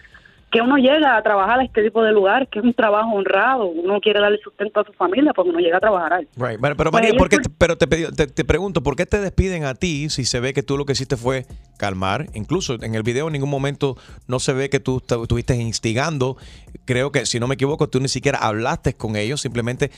que 0.50 0.60
uno 0.60 0.76
llega 0.76 1.16
a 1.16 1.22
trabajar 1.22 1.60
a 1.60 1.64
este 1.64 1.82
tipo 1.82 2.02
de 2.02 2.12
lugar, 2.12 2.48
que 2.48 2.58
es 2.58 2.64
un 2.64 2.74
trabajo 2.74 3.10
honrado, 3.10 3.66
uno 3.66 4.00
quiere 4.00 4.20
darle 4.20 4.38
sustento 4.38 4.80
a 4.80 4.84
su 4.84 4.92
familia 4.92 5.32
porque 5.32 5.50
uno 5.50 5.60
llega 5.60 5.76
a 5.76 5.80
trabajar 5.80 6.12
ahí. 6.12 6.28
Right. 6.36 6.60
pero 6.60 6.74
pues 6.76 6.92
María, 6.92 7.14
¿por 7.16 7.28
qué 7.28 7.38
pero 7.56 7.78
te, 7.78 7.86
te, 7.86 8.44
pregunto, 8.44 8.82
¿por 8.82 8.96
qué 8.96 9.06
te 9.06 9.20
despiden 9.20 9.64
a 9.64 9.74
ti 9.74 10.10
si 10.10 10.24
se 10.24 10.40
ve 10.40 10.52
que 10.52 10.62
tú 10.62 10.76
lo 10.76 10.86
que 10.86 10.92
hiciste 10.92 11.16
fue 11.16 11.46
calmar? 11.78 12.26
Incluso 12.34 12.74
en 12.82 12.94
el 12.94 13.02
video 13.02 13.28
en 13.28 13.34
ningún 13.34 13.50
momento 13.50 13.96
no 14.26 14.40
se 14.40 14.52
ve 14.52 14.70
que 14.70 14.80
tú 14.80 15.02
estuviste 15.08 15.54
instigando. 15.54 16.36
Creo 16.84 17.12
que, 17.12 17.26
si 17.26 17.38
no 17.38 17.46
me 17.46 17.54
equivoco, 17.54 17.88
tú 17.88 18.00
ni 18.00 18.08
siquiera 18.08 18.38
hablaste 18.38 18.94
con 18.94 19.14
ellos, 19.14 19.40
simplemente... 19.40 19.90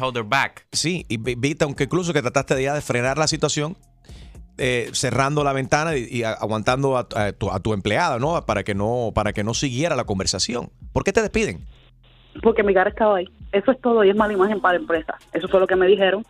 hold 0.00 0.28
back. 0.28 0.66
Sí, 0.70 1.04
y 1.08 1.16
viste, 1.16 1.64
aunque 1.64 1.84
incluso 1.84 2.12
que 2.12 2.22
trataste 2.22 2.54
de, 2.54 2.62
ya 2.62 2.74
de 2.74 2.80
frenar 2.80 3.18
la 3.18 3.26
situación, 3.26 3.76
eh, 4.60 4.90
cerrando 4.92 5.42
la 5.42 5.52
ventana 5.52 5.96
y, 5.96 6.22
aguantando 6.22 6.96
a, 6.96 7.08
tu, 7.32 7.72
empleada, 7.72 8.18
¿no? 8.18 8.44
Para 8.44 8.62
que 8.62 8.74
no 8.74 9.10
para 9.14 9.32
que 9.32 9.42
no 9.42 9.54
siguiera 9.54 9.96
la 9.96 10.04
conversación. 10.04 10.68
¿Por 10.92 11.02
qué 11.02 11.12
te 11.12 11.22
despiden? 11.22 11.60
Porque 12.42 12.62
mi 12.62 12.74
cara 12.74 12.90
estaba 12.90 13.16
ahí. 13.16 13.28
Eso 13.52 13.72
es 13.72 13.80
todo 13.80 14.04
y 14.04 14.10
es 14.10 14.16
mala 14.16 14.34
imagen 14.34 14.60
para 14.60 14.74
la 14.74 14.80
empresa. 14.80 15.14
Eso 15.32 15.48
fue 15.48 15.60
lo 15.60 15.66
que 15.66 15.76
me 15.76 15.86
dijeron. 15.86 16.24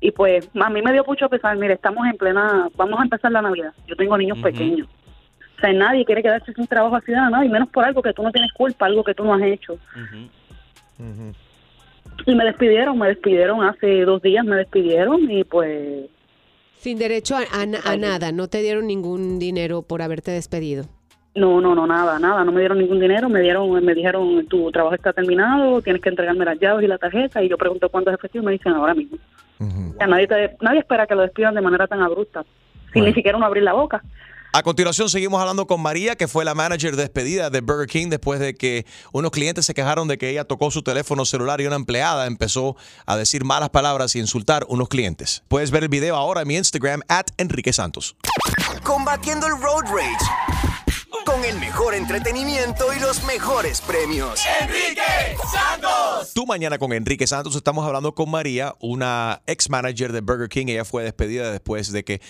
Y 0.00 0.12
pues 0.12 0.48
a 0.54 0.70
mí 0.70 0.82
me 0.82 0.92
dio 0.92 1.04
mucho 1.04 1.28
pesar. 1.28 1.56
Mire, 1.56 1.74
estamos 1.74 2.06
en 2.06 2.16
plena, 2.16 2.68
vamos 2.76 3.00
a 3.00 3.02
empezar 3.02 3.32
la 3.32 3.42
Navidad. 3.42 3.72
Yo 3.86 3.96
tengo 3.96 4.16
niños 4.16 4.38
pequeños. 4.38 4.86
O 5.56 5.60
sea, 5.60 5.72
nadie 5.72 6.04
quiere 6.04 6.22
quedarse 6.22 6.52
sin 6.52 6.66
trabajo 6.66 6.96
así 6.96 7.10
de 7.10 7.16
nada, 7.16 7.44
y 7.44 7.48
menos 7.48 7.68
por 7.70 7.84
algo 7.84 8.02
que 8.02 8.12
tú 8.12 8.22
no 8.22 8.30
tienes 8.30 8.52
culpa, 8.52 8.86
algo 8.86 9.02
que 9.02 9.14
tú 9.14 9.24
no 9.24 9.34
has 9.34 9.42
hecho. 9.42 9.78
Y 12.26 12.34
me 12.34 12.44
despidieron, 12.44 12.98
me 12.98 13.08
despidieron 13.08 13.64
hace 13.64 14.04
dos 14.04 14.22
días, 14.22 14.44
me 14.44 14.56
despidieron 14.56 15.30
y 15.30 15.44
pues 15.44 16.10
sin 16.78 16.98
derecho 16.98 17.36
a, 17.36 17.96
nada, 17.96 18.32
no 18.32 18.48
te 18.48 18.62
dieron 18.62 18.86
ningún 18.86 19.38
dinero 19.38 19.82
por 19.82 20.02
haberte 20.02 20.30
despedido. 20.30 20.84
No, 21.34 21.60
no, 21.60 21.74
no, 21.74 21.86
nada, 21.86 22.18
nada, 22.18 22.44
no 22.44 22.52
me 22.52 22.60
dieron 22.60 22.78
ningún 22.78 23.00
dinero, 23.00 23.28
me 23.28 23.40
dieron, 23.40 23.84
me 23.84 23.94
dijeron, 23.94 24.46
tu 24.46 24.70
trabajo 24.70 24.94
está 24.94 25.12
terminado, 25.12 25.82
tienes 25.82 26.00
que 26.00 26.10
entregarme 26.10 26.44
las 26.44 26.60
llaves 26.60 26.84
y 26.84 26.88
la 26.88 26.98
tarjeta, 26.98 27.42
y 27.42 27.48
yo 27.48 27.58
pregunto 27.58 27.88
cuándo 27.88 28.10
es 28.10 28.18
efectivo, 28.18 28.44
y 28.44 28.46
me 28.46 28.52
dicen 28.52 28.72
ahora 28.72 28.94
mismo. 28.94 29.18
nadie, 30.06 30.28
nadie 30.60 30.78
espera 30.78 31.06
que 31.06 31.14
lo 31.16 31.22
despidan 31.22 31.54
de 31.54 31.60
manera 31.60 31.88
tan 31.88 32.02
abrupta, 32.02 32.44
sin 32.92 33.04
ni 33.04 33.12
siquiera 33.12 33.36
uno 33.36 33.46
abrir 33.46 33.64
la 33.64 33.72
boca. 33.72 34.02
A 34.56 34.62
continuación 34.62 35.10
seguimos 35.10 35.40
hablando 35.40 35.66
con 35.66 35.82
María, 35.82 36.14
que 36.14 36.28
fue 36.28 36.44
la 36.44 36.54
manager 36.54 36.94
despedida 36.94 37.50
de 37.50 37.60
Burger 37.60 37.88
King 37.88 38.08
después 38.08 38.38
de 38.38 38.54
que 38.54 38.86
unos 39.10 39.32
clientes 39.32 39.66
se 39.66 39.74
quejaron 39.74 40.06
de 40.06 40.16
que 40.16 40.30
ella 40.30 40.44
tocó 40.44 40.70
su 40.70 40.84
teléfono 40.84 41.24
celular 41.24 41.60
y 41.60 41.66
una 41.66 41.74
empleada 41.74 42.28
empezó 42.28 42.76
a 43.04 43.16
decir 43.16 43.42
malas 43.42 43.70
palabras 43.70 44.14
y 44.14 44.20
insultar 44.20 44.62
a 44.62 44.66
unos 44.68 44.88
clientes. 44.88 45.42
Puedes 45.48 45.72
ver 45.72 45.82
el 45.82 45.88
video 45.88 46.14
ahora 46.14 46.42
en 46.42 46.46
mi 46.46 46.54
Instagram, 46.54 47.00
at 47.08 47.24
Enrique 47.36 47.72
Santos. 47.72 48.14
Combatiendo 48.84 49.48
el 49.48 49.60
road 49.60 49.86
rage 49.92 50.24
con 51.26 51.44
el 51.44 51.58
mejor 51.58 51.94
entretenimiento 51.94 52.92
y 52.96 53.00
los 53.00 53.24
mejores 53.24 53.80
premios. 53.80 54.40
¡Enrique 54.60 55.36
Santos! 55.50 56.32
Tú 56.32 56.46
mañana 56.46 56.78
con 56.78 56.92
Enrique 56.92 57.26
Santos 57.26 57.56
estamos 57.56 57.84
hablando 57.84 58.14
con 58.14 58.30
María, 58.30 58.76
una 58.78 59.42
ex 59.48 59.68
manager 59.68 60.12
de 60.12 60.20
Burger 60.20 60.48
King. 60.48 60.66
Ella 60.68 60.84
fue 60.84 61.02
despedida 61.02 61.50
después 61.50 61.90
de 61.90 62.04
que 62.04 62.20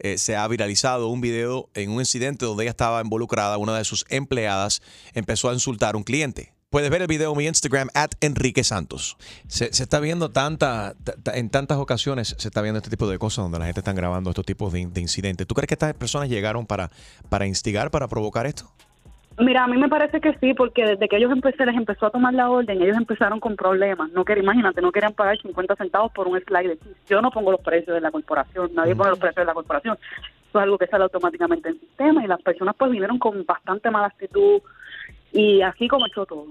eh, 0.00 0.18
se 0.18 0.36
ha 0.36 0.46
viralizado 0.48 1.08
un 1.08 1.20
video 1.20 1.68
en 1.74 1.90
un 1.90 2.00
incidente 2.00 2.46
donde 2.46 2.64
ella 2.64 2.70
estaba 2.70 3.00
involucrada, 3.00 3.58
una 3.58 3.76
de 3.76 3.84
sus 3.84 4.04
empleadas 4.08 4.82
empezó 5.14 5.50
a 5.50 5.54
insultar 5.54 5.94
a 5.94 5.98
un 5.98 6.04
cliente. 6.04 6.52
Puedes 6.70 6.88
ver 6.88 7.02
el 7.02 7.08
video 7.08 7.32
en 7.32 7.38
mi 7.38 7.46
Instagram, 7.46 7.88
at 7.94 8.12
Enrique 8.20 8.62
Santos. 8.62 9.16
Se, 9.48 9.64
está 9.66 9.98
viendo 9.98 10.30
tanta, 10.30 10.94
en 11.34 11.50
tantas 11.50 11.78
ocasiones, 11.78 12.36
se 12.38 12.46
está 12.46 12.62
viendo 12.62 12.78
este 12.78 12.90
tipo 12.90 13.08
de 13.08 13.18
cosas 13.18 13.44
donde 13.44 13.58
la 13.58 13.64
gente 13.64 13.80
está 13.80 13.92
grabando 13.92 14.30
estos 14.30 14.46
tipos 14.46 14.72
de, 14.72 14.86
de 14.86 15.00
incidentes. 15.00 15.48
¿Tú 15.48 15.54
crees 15.56 15.66
que 15.66 15.74
estas 15.74 15.94
personas 15.94 16.28
llegaron 16.28 16.66
para, 16.66 16.92
para 17.28 17.48
instigar, 17.48 17.90
para 17.90 18.06
provocar 18.06 18.46
esto? 18.46 18.72
Mira, 19.38 19.64
a 19.64 19.68
mí 19.68 19.76
me 19.78 19.88
parece 19.88 20.20
que 20.20 20.34
sí, 20.38 20.52
porque 20.54 20.84
desde 20.84 21.08
que 21.08 21.16
ellos 21.16 21.32
empecé, 21.32 21.64
les 21.64 21.76
empezó 21.76 22.06
a 22.06 22.10
tomar 22.10 22.34
la 22.34 22.50
orden, 22.50 22.82
ellos 22.82 22.96
empezaron 22.96 23.40
con 23.40 23.56
problemas. 23.56 24.10
No 24.10 24.24
querían, 24.24 24.44
imagínate, 24.44 24.82
no 24.82 24.92
querían 24.92 25.14
pagar 25.14 25.40
50 25.40 25.76
centavos 25.76 26.12
por 26.12 26.28
un 26.28 26.38
slide. 26.40 26.78
Yo 27.08 27.22
no 27.22 27.30
pongo 27.30 27.52
los 27.52 27.60
precios 27.60 27.94
de 27.94 28.00
la 28.00 28.10
corporación, 28.10 28.70
nadie 28.74 28.94
pone 28.94 29.10
los 29.10 29.18
precios 29.18 29.42
de 29.42 29.46
la 29.46 29.54
corporación. 29.54 29.96
Eso 30.48 30.58
es 30.58 30.62
algo 30.62 30.78
que 30.78 30.88
sale 30.88 31.04
automáticamente 31.04 31.68
en 31.68 31.76
el 31.76 31.80
sistema 31.80 32.24
y 32.24 32.26
las 32.26 32.42
personas 32.42 32.74
pues 32.76 32.90
vinieron 32.90 33.18
con 33.18 33.46
bastante 33.46 33.90
mala 33.90 34.08
actitud 34.08 34.60
y 35.32 35.62
así 35.62 35.88
comenzó 35.88 36.26
todo. 36.26 36.46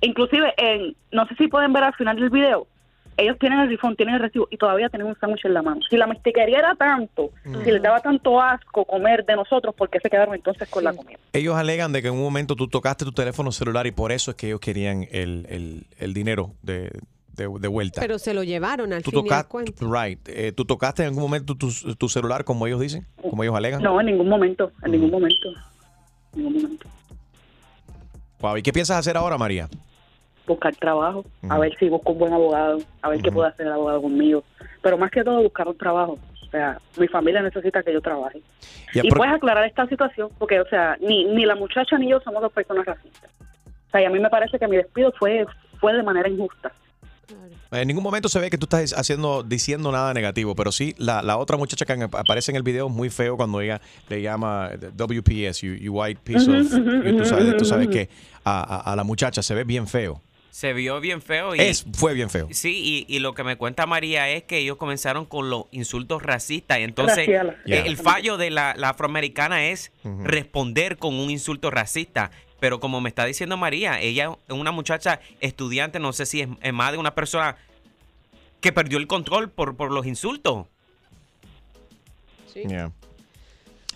Inclusive, 0.00 0.54
en, 0.56 0.94
no 1.10 1.26
sé 1.26 1.34
si 1.34 1.48
pueden 1.48 1.72
ver 1.72 1.82
al 1.82 1.94
final 1.94 2.16
del 2.16 2.30
video, 2.30 2.68
ellos 3.18 3.36
tienen 3.38 3.58
el 3.58 3.68
rifón, 3.68 3.96
tienen 3.96 4.14
el 4.14 4.20
recibo 4.20 4.46
y 4.50 4.56
todavía 4.56 4.88
tienen 4.88 5.08
un 5.08 5.18
sándwich 5.18 5.44
en 5.44 5.52
la 5.52 5.62
mano. 5.62 5.80
Si 5.90 5.96
la 5.96 6.06
mestiquería 6.06 6.60
era 6.60 6.74
tanto, 6.76 7.30
si 7.64 7.70
les 7.70 7.82
daba 7.82 8.00
tanto 8.00 8.40
asco 8.40 8.84
comer 8.84 9.26
de 9.26 9.34
nosotros, 9.34 9.74
¿por 9.74 9.90
qué 9.90 9.98
se 10.00 10.08
quedaron 10.08 10.36
entonces 10.36 10.68
con 10.68 10.84
la 10.84 10.92
comida? 10.92 11.18
Ellos 11.32 11.56
alegan 11.56 11.92
de 11.92 12.00
que 12.00 12.08
en 12.08 12.14
un 12.14 12.22
momento 12.22 12.54
tú 12.54 12.68
tocaste 12.68 13.04
tu 13.04 13.12
teléfono 13.12 13.50
celular 13.50 13.88
y 13.88 13.90
por 13.90 14.12
eso 14.12 14.30
es 14.30 14.36
que 14.36 14.46
ellos 14.46 14.60
querían 14.60 15.08
el, 15.10 15.84
el, 15.98 16.14
dinero 16.14 16.54
de, 16.62 16.92
de, 17.34 17.46
vuelta. 17.46 18.00
Pero 18.00 18.20
se 18.20 18.34
lo 18.34 18.44
llevaron 18.44 18.92
al 18.92 19.02
tú 19.02 19.10
final 19.10 19.46
Right. 19.80 20.20
Eh, 20.28 20.52
¿Tú 20.52 20.64
tocaste 20.64 21.02
en 21.02 21.08
algún 21.08 21.22
momento 21.22 21.56
tu, 21.56 21.70
tu, 21.96 22.08
celular 22.08 22.44
como 22.44 22.68
ellos 22.68 22.80
dicen? 22.80 23.04
Como 23.20 23.42
ellos 23.42 23.56
alegan. 23.56 23.82
No, 23.82 23.98
en 24.00 24.06
ningún 24.06 24.28
momento. 24.28 24.70
En 24.84 24.92
ningún 24.92 25.10
momento. 25.10 25.48
En 26.34 26.44
ningún 26.44 26.62
momento. 26.62 26.86
Wow. 28.38 28.58
¿Y 28.58 28.62
qué 28.62 28.72
piensas 28.72 28.96
hacer 28.96 29.16
ahora, 29.16 29.36
María? 29.36 29.68
Buscar 30.48 30.74
trabajo, 30.76 31.24
a 31.48 31.58
ver 31.58 31.76
si 31.78 31.88
busco 31.88 32.12
un 32.12 32.18
buen 32.18 32.32
abogado, 32.32 32.78
a 33.02 33.08
ver 33.08 33.22
qué 33.22 33.30
puede 33.30 33.48
hacer 33.48 33.66
el 33.66 33.72
abogado 33.72 34.02
conmigo. 34.02 34.44
Pero 34.82 34.98
más 34.98 35.10
que 35.10 35.22
todo, 35.22 35.42
buscar 35.42 35.68
un 35.68 35.76
trabajo. 35.76 36.18
O 36.46 36.50
sea, 36.50 36.80
mi 36.96 37.06
familia 37.08 37.42
necesita 37.42 37.82
que 37.82 37.92
yo 37.92 38.00
trabaje. 38.00 38.40
y 38.94 39.10
puedes 39.10 39.34
aclarar 39.34 39.64
esta 39.64 39.86
situación, 39.86 40.30
porque, 40.38 40.60
o 40.60 40.68
sea, 40.68 40.96
ni, 41.00 41.24
ni 41.24 41.44
la 41.44 41.54
muchacha 41.54 41.98
ni 41.98 42.08
yo 42.10 42.20
somos 42.20 42.40
dos 42.42 42.52
personas 42.52 42.86
racistas. 42.86 43.30
O 43.88 43.90
sea, 43.90 44.02
y 44.02 44.04
a 44.04 44.10
mí 44.10 44.18
me 44.18 44.30
parece 44.30 44.58
que 44.58 44.66
mi 44.66 44.76
despido 44.76 45.12
fue, 45.18 45.46
fue 45.78 45.94
de 45.94 46.02
manera 46.02 46.28
injusta. 46.28 46.72
En 47.70 47.86
ningún 47.86 48.02
momento 48.02 48.30
se 48.30 48.38
ve 48.40 48.48
que 48.48 48.56
tú 48.56 48.64
estás 48.64 48.94
haciendo, 48.94 49.42
diciendo 49.42 49.92
nada 49.92 50.14
negativo, 50.14 50.54
pero 50.54 50.72
sí, 50.72 50.94
la, 50.96 51.22
la 51.22 51.36
otra 51.36 51.58
muchacha 51.58 51.84
que 51.84 52.02
aparece 52.02 52.50
en 52.50 52.56
el 52.56 52.62
video 52.62 52.86
es 52.86 52.92
muy 52.92 53.10
feo 53.10 53.36
cuando 53.36 53.60
ella 53.60 53.80
le 54.08 54.22
llama 54.22 54.70
WPS, 54.96 55.60
you, 55.60 55.92
white 55.92 56.20
piece 56.24 56.50
of... 56.50 56.66
tú, 57.58 57.64
sabes, 57.66 57.88
que 57.88 58.08
a, 58.42 58.90
a, 58.90 58.96
la 58.96 59.04
muchacha 59.04 59.42
se 59.42 59.54
ve 59.54 59.64
bien 59.64 59.86
feo 59.86 60.22
se 60.50 60.72
vio 60.72 61.00
bien 61.00 61.22
feo. 61.22 61.54
Y, 61.54 61.60
es, 61.60 61.84
fue 61.92 62.14
bien 62.14 62.30
feo. 62.30 62.48
Sí, 62.50 63.04
y, 63.08 63.18
lo 63.20 63.34
que 63.34 63.44
me 63.44 63.56
cuenta 63.56 63.86
María 63.86 64.28
es 64.28 64.44
que 64.44 64.58
ellos 64.58 64.76
comenzaron 64.76 65.24
con 65.24 65.50
los 65.50 65.64
insultos 65.70 66.22
racistas. 66.22 66.78
Y 66.80 66.82
entonces, 66.82 67.28
el 67.66 67.96
fallo 67.96 68.36
de 68.36 68.50
la, 68.50 68.70
afroamericana 68.70 69.66
es 69.68 69.92
responder 70.22 70.98
con 70.98 71.14
un 71.14 71.30
insulto 71.30 71.70
racista. 71.70 72.30
pero 72.60 72.80
como 72.80 73.00
me 73.00 73.08
está 73.08 73.24
diciendo 73.24 73.56
María, 73.56 74.00
ella 74.00 74.36
es 74.48 74.54
una 74.54 74.72
muchacha 74.72 75.20
estudiante, 75.40 76.00
no 76.00 76.12
sé 76.12 76.26
si 76.26 76.40
es, 76.40 76.48
es 76.60 76.72
más 76.72 76.90
de 76.90 76.98
una 76.98 77.14
persona 77.14 77.56
que 78.60 78.72
perdió 78.72 78.98
el 78.98 79.06
control 79.06 79.48
por, 79.50 79.76
por 79.76 79.92
los 79.92 80.06
insultos. 80.06 80.66
Sí. 82.52 82.64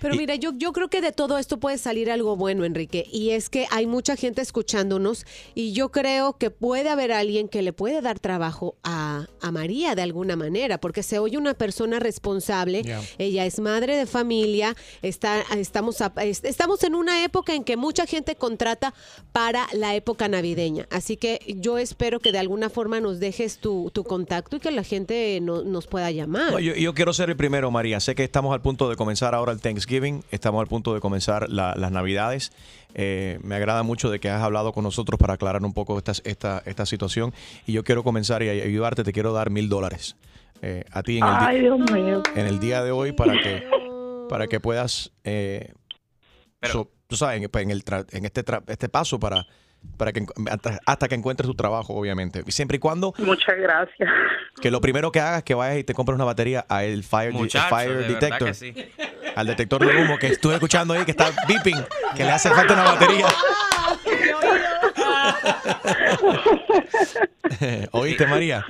Pero 0.03 0.17
mira, 0.17 0.35
yo, 0.35 0.51
yo 0.57 0.73
creo 0.73 0.89
que 0.89 1.01
de 1.01 1.13
todo 1.13 1.39
esto 1.39 1.59
puede 1.61 1.79
salir 1.79 2.11
algo 2.11 2.35
bueno, 2.35 2.65
Enrique, 2.65 3.07
y 3.13 3.31
es 3.31 3.49
que 3.49 3.69
hay 3.71 3.87
mucha 3.87 4.17
gente 4.17 4.43
escuchándonos 4.43 5.25
y 5.55 5.75
yo 5.75 5.91
creo 5.91 6.37
que 6.39 6.51
puede 6.51 6.89
haber 6.89 7.13
alguien 7.13 7.49
que 7.49 7.63
le 7.63 7.73
puede 7.73 8.01
dar 8.01 8.19
trabajo 8.19 8.75
a, 8.83 9.27
a 9.41 9.53
María 9.53 9.95
de 9.95 10.03
alguna 10.03 10.35
manera, 10.35 10.79
porque 10.79 11.05
se 11.05 11.21
oye 11.21 11.39
una 11.39 11.55
persona 11.55 12.01
responsable, 12.01 12.83
ella 13.19 13.47
es 13.47 13.61
madre 13.61 13.97
de 13.97 14.07
familia, 14.07 14.75
está, 15.03 15.45
estamos, 15.57 15.99
estamos 16.17 16.83
en 16.83 16.97
una 16.97 17.23
época 17.23 17.55
en 17.55 17.63
que 17.63 17.77
mucha 17.77 18.05
gente 18.05 18.35
contrata 18.35 18.95
para 19.31 19.69
la 19.73 19.95
época 19.95 20.27
navideña, 20.27 20.89
así 20.91 21.17
que 21.17 21.39
yo 21.47 21.79
espero 21.79 22.19
que 22.19 22.33
de 22.33 22.41
alguna 22.41 22.71
forma 22.71 22.99
nos 22.99 23.21
dejes 23.21 23.59
tu, 23.59 23.93
tu 23.95 24.03
contacto 24.03 24.57
y 24.57 24.59
que 24.59 24.73
la 24.73 24.83
gente 24.83 25.39
no, 25.41 25.63
nos 25.63 25.87
pueda 25.87 26.11
llamar. 26.11 26.59
yo, 26.59 26.75
yo 26.75 26.93
quiero 26.93 27.13
ser 27.13 27.31
el 27.31 27.37
primero, 27.37 27.71
María, 27.71 28.01
sé 28.01 28.17
que 28.17 28.25
estamos 28.25 28.53
al 28.53 28.63
punto 28.63 28.91
de 28.91 28.97
comenzar 28.97 29.33
ahora 29.37 29.53
el 29.53 29.61
Thanksgiving 29.61 29.92
Estamos 30.31 30.59
al 30.63 30.69
punto 30.69 30.95
de 30.95 31.01
comenzar 31.01 31.51
las 31.51 31.93
Navidades. 31.93 32.51
Eh, 32.95 33.39
me 33.43 33.57
agrada 33.57 33.83
mucho 33.83 34.11
de 34.11 34.21
que 34.21 34.31
has 34.31 34.43
hablado 34.43 34.73
con 34.73 34.85
nosotros 34.85 35.21
para 35.21 35.35
aclarar 35.35 35.63
un 35.63 35.75
poco 35.75 35.99
esta, 35.99 36.13
esta, 36.25 36.63
esta 36.65 36.87
situación. 36.87 37.35
Y 37.67 37.73
yo 37.73 37.85
quiero 37.85 38.03
comenzar 38.03 38.43
y 38.43 38.49
ayudarte. 38.49 39.05
Te 39.05 39.13
quiero 39.13 39.35
dar 39.35 39.51
mil 39.51 39.69
dólares 39.69 40.17
eh, 40.63 40.85
a 40.93 41.03
ti 41.03 41.19
en 41.19 41.27
el, 41.27 42.23
en 42.35 42.47
el 42.47 42.59
día 42.59 42.83
de 42.83 42.91
hoy 42.91 43.13
para 43.13 43.35
que, 43.35 43.69
para 44.31 44.47
que 44.47 44.61
puedas, 44.61 45.13
eh, 45.25 45.75
tú 47.07 47.17
sabes, 47.17 47.43
en, 47.43 47.71
el 47.71 47.85
en 48.13 48.25
este, 48.25 48.45
este 48.69 48.89
paso 48.89 49.21
para 49.21 49.47
para 49.97 50.13
que 50.13 50.25
hasta, 50.87 51.09
que 51.09 51.15
encuentres 51.15 51.49
tu 51.49 51.55
trabajo, 51.55 51.95
obviamente. 51.95 52.43
Siempre 52.49 52.77
y 52.77 52.81
cuando. 52.81 53.15
Muchas 53.19 53.57
gracias. 53.59 54.09
Que 54.61 54.71
lo 54.71 54.81
primero 54.81 55.11
que 55.11 55.21
hagas 55.21 55.39
es 55.39 55.45
que 55.45 55.55
vayas 55.55 55.79
y 55.79 55.85
te 55.85 55.95
compres 55.95 56.15
una 56.15 56.25
batería 56.25 56.65
al 56.69 57.03
Fire, 57.03 57.35
fire 57.69 58.07
Detector. 58.07 58.53
Al 59.35 59.47
detector 59.47 59.87
de 59.87 60.03
humo 60.03 60.19
que 60.19 60.29
estuve 60.29 60.55
escuchando 60.55 60.95
ahí 60.95 61.05
que 61.05 61.11
está 61.13 61.31
beeping, 61.49 61.85
que 62.17 62.25
le 62.25 62.31
hace 62.31 62.51
falta 62.51 62.75
una 62.75 62.85
batería. 62.85 63.27
¿Oíste, 67.93 68.27
María? 68.27 68.65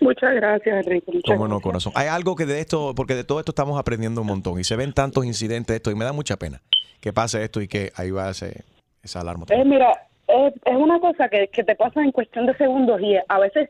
Muchas 0.00 0.34
gracias, 0.34 0.86
Enrique. 0.86 1.20
Cómo 1.26 1.48
no, 1.48 1.60
corazón. 1.60 1.92
Hay 1.96 2.08
algo 2.08 2.36
que 2.36 2.46
de 2.46 2.60
esto, 2.60 2.94
porque 2.94 3.14
de 3.14 3.24
todo 3.24 3.38
esto 3.38 3.52
estamos 3.52 3.78
aprendiendo 3.78 4.20
un 4.20 4.26
montón 4.26 4.58
y 4.60 4.64
se 4.64 4.76
ven 4.76 4.92
tantos 4.92 5.24
incidentes 5.24 5.68
de 5.68 5.76
esto 5.76 5.90
y 5.90 5.94
me 5.94 6.04
da 6.04 6.12
mucha 6.12 6.36
pena 6.36 6.60
que 7.00 7.12
pase 7.12 7.42
esto 7.42 7.60
y 7.60 7.68
que 7.68 7.92
ahí 7.96 8.10
va 8.10 8.30
ese, 8.30 8.64
esa 9.02 9.20
alarma. 9.20 9.46
Eh, 9.50 9.64
mira, 9.64 9.92
es, 10.26 10.54
una 10.66 10.98
cosa 11.00 11.28
que, 11.28 11.46
te 11.48 11.76
pasa 11.76 12.02
en 12.02 12.12
cuestión 12.12 12.46
de 12.46 12.56
segundos 12.56 13.00
y 13.00 13.16
a 13.28 13.38
veces 13.38 13.68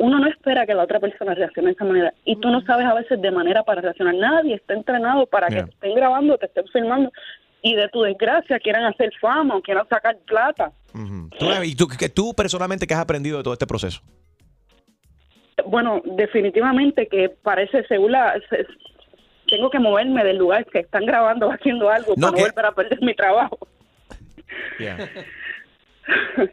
uno 0.00 0.18
no 0.18 0.26
espera 0.28 0.64
que 0.64 0.72
la 0.72 0.84
otra 0.84 0.98
persona 0.98 1.34
reaccione 1.34 1.68
de 1.68 1.74
esa 1.74 1.84
manera 1.84 2.14
y 2.24 2.34
tú 2.36 2.48
no 2.48 2.62
sabes 2.62 2.86
a 2.86 2.94
veces 2.94 3.20
de 3.20 3.30
manera 3.30 3.62
para 3.62 3.82
reaccionar. 3.82 4.14
Nadie 4.14 4.54
está 4.54 4.72
entrenado 4.72 5.26
para 5.26 5.48
que 5.48 5.62
te 5.62 5.70
estén 5.70 5.94
grabando, 5.94 6.38
te 6.38 6.46
estén 6.46 6.64
filmando 6.72 7.12
y 7.60 7.74
de 7.74 7.86
tu 7.88 8.00
desgracia 8.00 8.58
quieran 8.60 8.84
hacer 8.84 9.12
fama 9.20 9.56
o 9.56 9.60
quieran 9.60 9.86
sacar 9.88 10.16
plata. 10.26 10.72
¿Y 11.64 11.74
tú, 11.74 11.86
que 11.86 12.08
tú 12.08 12.32
personalmente 12.34 12.86
qué 12.86 12.94
has 12.94 13.00
aprendido 13.00 13.36
de 13.36 13.44
todo 13.44 13.52
este 13.52 13.66
proceso? 13.66 14.00
Bueno, 15.66 16.00
definitivamente 16.16 17.06
que 17.06 17.28
parece, 17.28 17.84
según 17.86 18.12
la... 18.12 18.40
tengo 19.48 19.68
que 19.68 19.78
moverme 19.78 20.24
del 20.24 20.38
lugar 20.38 20.64
que 20.64 20.78
están 20.78 21.04
grabando 21.04 21.50
haciendo 21.52 21.90
algo 21.90 22.14
para 22.14 22.30
no 22.30 22.32
volver 22.32 22.64
a 22.64 22.72
perder 22.72 23.02
mi 23.02 23.14
trabajo. 23.14 23.58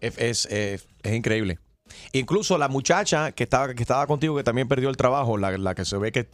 es, 0.00 0.46
es, 0.46 0.88
increíble. 1.04 1.58
Incluso 2.12 2.58
la 2.58 2.68
muchacha 2.68 3.32
que 3.32 3.44
estaba, 3.44 3.74
que 3.74 3.82
estaba 3.82 4.06
contigo, 4.06 4.36
que 4.36 4.44
también 4.44 4.68
perdió 4.68 4.88
el 4.88 4.96
trabajo, 4.96 5.36
la, 5.36 5.74
que 5.74 5.84
se 5.84 5.96
ve 5.98 6.12
que, 6.12 6.26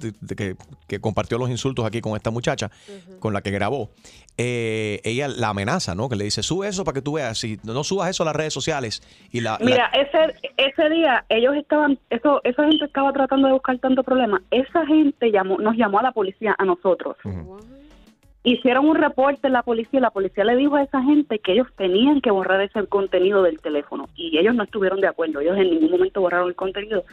que, 0.89 1.01
compartió 1.01 1.39
los 1.39 1.51
insultos 1.51 1.85
aquí 1.85 2.01
con 2.01 2.17
esta 2.17 2.31
muchacha, 2.31 2.71
con 3.19 3.33
la 3.33 3.43
que 3.43 3.51
grabó, 3.51 3.91
eh, 4.37 5.01
ella 5.05 5.29
la 5.29 5.51
amenaza, 5.51 5.95
¿no? 5.95 6.09
Que 6.09 6.17
le 6.17 6.25
dice, 6.25 6.43
sube 6.43 6.69
eso 6.69 6.85
para 6.85 6.95
que 6.95 7.03
tú 7.03 7.15
veas, 7.15 7.39
si 7.39 7.59
no 7.65 7.85
subas 7.85 8.11
eso 8.11 8.23
a 8.23 8.27
las 8.27 8.37
redes 8.37 8.53
sociales. 8.53 9.03
y 9.31 9.41
la, 9.41 9.59
Mira, 9.61 9.91
Ese, 9.93 10.35
ese 10.57 10.89
día 10.89 11.25
ellos 11.29 11.55
estaban, 11.57 11.99
eso, 12.11 12.41
esa 12.45 12.65
gente 12.67 12.85
estaba 12.85 13.13
tratando 13.13 13.47
de 13.49 13.55
buscar 13.55 13.79
tanto 13.79 14.03
problema. 14.03 14.43
Esa 14.51 14.87
gente 14.87 15.31
llamó, 15.31 15.59
nos 15.59 15.77
llamó 15.77 15.99
a 15.99 16.03
la 16.03 16.13
policía, 16.13 16.55
a 16.59 16.65
nosotros 16.65 17.17
hicieron 18.45 18.89
un 18.89 18.97
reporte 18.97 19.49
la 19.49 19.63
policía 19.63 19.99
y 19.99 20.03
la 20.03 20.11
policía 20.11 20.45
le 20.45 20.57
dijo 20.57 20.77
a 20.77 20.83
esa 20.83 21.03
gente 21.03 21.39
que 21.39 21.53
ellos 21.53 21.69
tenían 21.77 22.21
que 22.21 22.31
borrar 22.31 22.61
ese 22.61 22.87
contenido 22.87 23.43
del 23.43 23.61
teléfono 23.61 24.09
y 24.17 24.37
ellos 24.39 24.55
no 24.55 24.65
estuvieron 24.65 25.01
de 25.01 25.07
acuerdo, 25.07 25.41
ellos 25.41 25.57
en 25.57 25.71
ningún 25.71 25.93
momento 25.93 26.21
borraron 26.21 26.49
el 26.49 26.57
contenido 26.57 27.05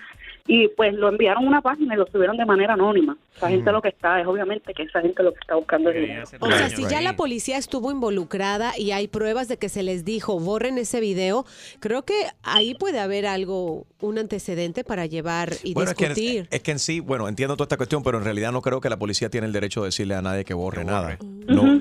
y 0.51 0.67
pues 0.69 0.95
lo 0.95 1.09
enviaron 1.09 1.45
a 1.45 1.47
una 1.47 1.61
página 1.61 1.93
y 1.93 1.97
lo 1.97 2.07
subieron 2.07 2.35
de 2.35 2.43
manera 2.43 2.73
anónima. 2.73 3.15
Esa 3.37 3.49
gente 3.49 3.71
lo 3.71 3.83
que 3.83 3.89
está 3.89 4.19
es 4.19 4.25
obviamente 4.25 4.73
que 4.73 4.81
esa 4.81 4.99
gente 4.99 5.21
lo 5.21 5.31
que 5.31 5.39
está 5.41 5.53
buscando 5.53 5.91
es 5.91 6.01
dinero. 6.01 6.23
O 6.39 6.51
sea, 6.51 6.69
si 6.69 6.87
ya 6.87 7.01
la 7.01 7.15
policía 7.15 7.55
estuvo 7.57 7.91
involucrada 7.91 8.75
y 8.75 8.89
hay 8.89 9.07
pruebas 9.07 9.47
de 9.47 9.57
que 9.57 9.69
se 9.69 9.83
les 9.83 10.05
dijo 10.05 10.39
borren 10.39 10.79
ese 10.79 11.01
video, 11.01 11.45
creo 11.79 12.03
que 12.03 12.15
ahí 12.41 12.73
puede 12.73 12.99
haber 12.99 13.27
algo, 13.27 13.85
un 14.01 14.17
antecedente 14.17 14.83
para 14.83 15.05
llevar 15.05 15.51
y 15.63 15.75
discutir. 15.75 16.47
Es 16.49 16.63
que, 16.63 16.71
en 16.71 16.79
sí, 16.79 16.99
bueno, 16.99 17.27
entiendo 17.27 17.55
toda 17.55 17.65
esta 17.65 17.77
cuestión, 17.77 18.01
pero 18.01 18.17
en 18.17 18.23
realidad 18.23 18.51
no 18.51 18.63
creo 18.63 18.81
que 18.81 18.89
la 18.89 18.97
policía 18.97 19.29
tiene 19.29 19.45
el 19.45 19.53
derecho 19.53 19.81
de 19.81 19.89
decirle 19.89 20.15
a 20.15 20.23
nadie 20.23 20.45
que 20.45 20.55
borre, 20.55 20.83
nada. 20.83 21.19
No. 21.47 21.79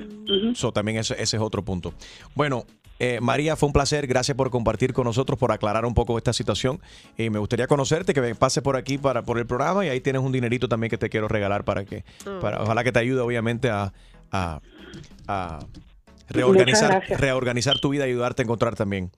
So, 0.53 0.71
también 0.71 0.99
ese, 0.99 1.15
ese 1.15 1.37
es 1.37 1.41
otro 1.41 1.65
punto. 1.65 1.95
Bueno, 2.35 2.65
eh, 2.99 3.19
María, 3.21 3.55
fue 3.55 3.67
un 3.67 3.73
placer. 3.73 4.05
Gracias 4.07 4.35
por 4.35 4.51
compartir 4.51 4.93
con 4.93 5.05
nosotros, 5.05 5.39
por 5.39 5.51
aclarar 5.51 5.85
un 5.85 5.93
poco 5.93 6.17
esta 6.17 6.33
situación. 6.33 6.81
Y 7.17 7.29
me 7.29 7.39
gustaría 7.39 7.67
conocerte, 7.67 8.13
que 8.13 8.21
me 8.21 8.35
pase 8.35 8.61
por 8.61 8.75
aquí 8.75 8.97
para 8.97 9.23
por 9.23 9.39
el 9.39 9.47
programa 9.47 9.85
y 9.85 9.89
ahí 9.89 10.01
tienes 10.01 10.21
un 10.21 10.31
dinerito 10.31 10.67
también 10.67 10.89
que 10.89 10.97
te 10.97 11.09
quiero 11.09 11.27
regalar 11.27 11.63
para 11.63 11.85
que, 11.85 12.03
mm. 12.25 12.41
para, 12.41 12.61
ojalá 12.61 12.83
que 12.83 12.91
te 12.91 12.99
ayude 12.99 13.21
obviamente 13.21 13.69
a, 13.69 13.91
reorganizar, 16.29 17.03
reorganizar 17.09 17.79
tu 17.79 17.89
vida 17.89 18.05
y 18.05 18.11
ayudarte 18.11 18.41
a 18.41 18.45
encontrar 18.45 18.75
también 18.75 19.11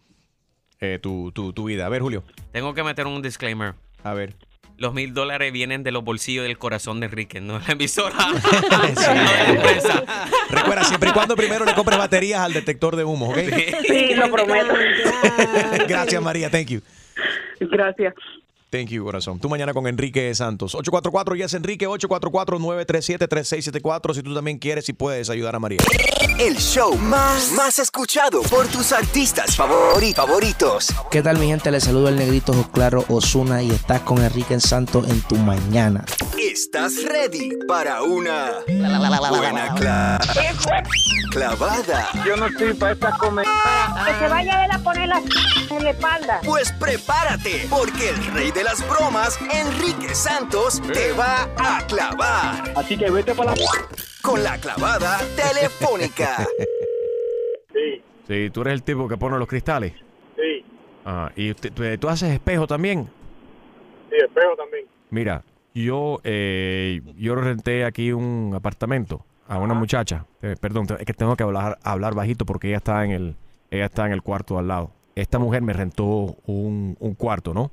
eh, 0.79 0.99
tu, 1.01 1.31
tu, 1.31 1.51
tu 1.51 1.65
vida. 1.65 1.85
A 1.87 1.89
ver, 1.89 2.01
Julio. 2.01 2.23
Tengo 2.51 2.73
que 2.73 2.83
meter 2.83 3.07
un 3.07 3.21
disclaimer. 3.21 3.73
A 4.03 4.13
ver 4.13 4.35
los 4.81 4.95
mil 4.95 5.13
dólares 5.13 5.53
vienen 5.53 5.83
de 5.83 5.91
los 5.91 6.03
bolsillos 6.03 6.43
del 6.43 6.57
corazón 6.57 6.99
de 6.99 7.05
Enrique, 7.05 7.39
no 7.39 7.59
la 7.59 7.73
emisora, 7.73 8.15
la 8.71 9.49
empresa. 9.49 10.03
Recuerda, 10.49 10.83
siempre 10.85 11.11
y 11.11 11.13
cuando 11.13 11.35
primero 11.35 11.65
le 11.65 11.75
compres 11.75 11.99
baterías 11.99 12.41
al 12.41 12.53
detector 12.53 12.95
de 12.95 13.03
humo, 13.03 13.29
¿ok? 13.29 13.37
Sí, 13.87 14.15
lo 14.15 14.31
prometo. 14.31 14.73
Gracias, 15.87 16.21
María. 16.21 16.49
Thank 16.49 16.69
you. 16.69 16.81
Gracias. 17.59 18.15
Thank 18.71 18.87
you, 18.87 19.03
corazón. 19.03 19.37
Tú 19.37 19.49
mañana 19.49 19.73
con 19.73 19.85
Enrique 19.85 20.33
Santos. 20.33 20.75
844 20.75 21.35
es 21.35 21.53
Enrique, 21.53 21.89
844-937-3674. 21.89 24.13
Si 24.13 24.23
tú 24.23 24.33
también 24.33 24.59
quieres 24.59 24.87
y 24.87 24.93
puedes 24.93 25.29
ayudar 25.29 25.55
a 25.55 25.59
María. 25.59 25.79
El 26.39 26.55
show 26.55 26.95
más, 26.95 27.51
más 27.51 27.79
escuchado 27.79 28.41
por 28.43 28.67
tus 28.67 28.93
artistas 28.93 29.57
favoritos. 29.57 30.87
¿Qué 31.11 31.21
tal, 31.21 31.37
mi 31.37 31.47
gente? 31.47 31.69
Les 31.69 31.83
saludo 31.83 32.07
el 32.07 32.15
negrito 32.15 32.53
Claro 32.71 33.03
Osuna 33.09 33.61
y 33.61 33.71
estás 33.71 33.99
con 34.03 34.23
Enrique 34.23 34.57
Santos 34.61 35.05
en 35.09 35.19
tu 35.23 35.35
mañana. 35.35 36.05
¿Estás 36.39 37.03
ready 37.03 37.57
para 37.67 38.03
una 38.03 38.51
buena 39.29 39.75
clavada? 41.31 42.07
Yo 42.25 42.37
no 42.37 42.45
estoy 42.45 42.73
para 42.75 42.93
estas 42.93 43.17
comedias. 43.17 43.53
Que 44.07 44.13
se 44.17 44.29
vaya 44.29 44.69
a 44.71 44.79
poner 44.79 45.09
la 45.09 45.21
en 45.71 45.83
la 45.83 45.89
espalda. 45.91 46.39
Pues 46.43 46.71
prepárate, 46.73 47.67
porque 47.69 48.09
el 48.09 48.25
rey 48.27 48.51
de 48.51 48.60
las 48.63 48.87
bromas, 48.87 49.39
Enrique 49.41 50.13
Santos, 50.13 50.81
te 50.81 51.11
va 51.13 51.43
a 51.57 51.85
clavar. 51.87 52.73
Así 52.75 52.97
que 52.97 53.09
vete 53.09 53.33
para 53.33 53.55
la... 53.55 53.65
Con 54.21 54.43
la 54.43 54.57
clavada 54.57 55.19
telefónica. 55.35 56.45
Sí. 57.73 58.01
Sí, 58.27 58.49
tú 58.51 58.61
eres 58.61 58.73
el 58.73 58.83
tipo 58.83 59.07
que 59.07 59.17
pone 59.17 59.37
los 59.39 59.47
cristales. 59.47 59.93
Sí. 60.35 60.65
Ah, 61.05 61.31
¿y 61.35 61.53
tú, 61.53 62.07
haces 62.07 62.31
espejo 62.31 62.67
también? 62.67 63.09
Sí, 64.09 64.17
espejo 64.17 64.55
también. 64.55 64.85
Mira, 65.09 65.43
yo, 65.73 66.19
eh, 66.23 67.01
yo 67.17 67.35
renté 67.35 67.85
aquí 67.85 68.11
un 68.11 68.53
apartamento 68.55 69.25
a 69.47 69.57
una 69.57 69.73
muchacha. 69.73 70.25
Eh, 70.41 70.55
perdón, 70.59 70.85
es 70.99 71.05
que 71.05 71.13
tengo 71.13 71.35
que 71.35 71.43
hablar, 71.43 71.79
hablar 71.83 72.13
bajito 72.13 72.45
porque 72.45 72.67
ella 72.67 72.77
está 72.77 73.03
en 73.05 73.11
el, 73.11 73.35
ella 73.71 73.85
está 73.85 74.05
en 74.05 74.11
el 74.11 74.21
cuarto 74.21 74.59
al 74.59 74.67
lado. 74.67 74.91
Esta 75.15 75.39
mujer 75.39 75.61
me 75.61 75.73
rentó 75.73 76.37
un, 76.45 76.95
un 76.99 77.15
cuarto, 77.15 77.53
¿no? 77.53 77.71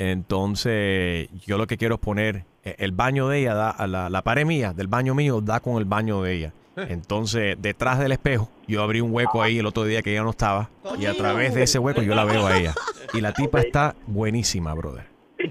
Entonces, 0.00 1.28
yo 1.46 1.58
lo 1.58 1.66
que 1.66 1.76
quiero 1.76 1.96
es 1.96 2.00
poner 2.00 2.46
eh, 2.64 2.74
el 2.78 2.92
baño 2.92 3.28
de 3.28 3.40
ella, 3.40 3.52
da, 3.52 3.86
la, 3.86 4.08
la 4.08 4.22
pared 4.22 4.46
mía 4.46 4.72
del 4.72 4.86
baño 4.86 5.14
mío 5.14 5.42
da 5.42 5.60
con 5.60 5.76
el 5.76 5.84
baño 5.84 6.22
de 6.22 6.32
ella. 6.32 6.54
Entonces, 6.74 7.56
detrás 7.60 7.98
del 7.98 8.12
espejo, 8.12 8.50
yo 8.66 8.82
abrí 8.82 9.02
un 9.02 9.12
hueco 9.12 9.42
ahí 9.42 9.58
el 9.58 9.66
otro 9.66 9.84
día 9.84 10.00
que 10.00 10.12
ella 10.12 10.22
no 10.22 10.30
estaba. 10.30 10.70
Y 10.98 11.04
a 11.04 11.12
través 11.12 11.52
de 11.52 11.64
ese 11.64 11.78
hueco 11.78 12.00
yo 12.00 12.14
la 12.14 12.24
veo 12.24 12.46
a 12.46 12.56
ella. 12.56 12.72
Y 13.12 13.20
la 13.20 13.34
tipa 13.34 13.60
está 13.60 13.94
buenísima, 14.06 14.72
brother. 14.72 15.04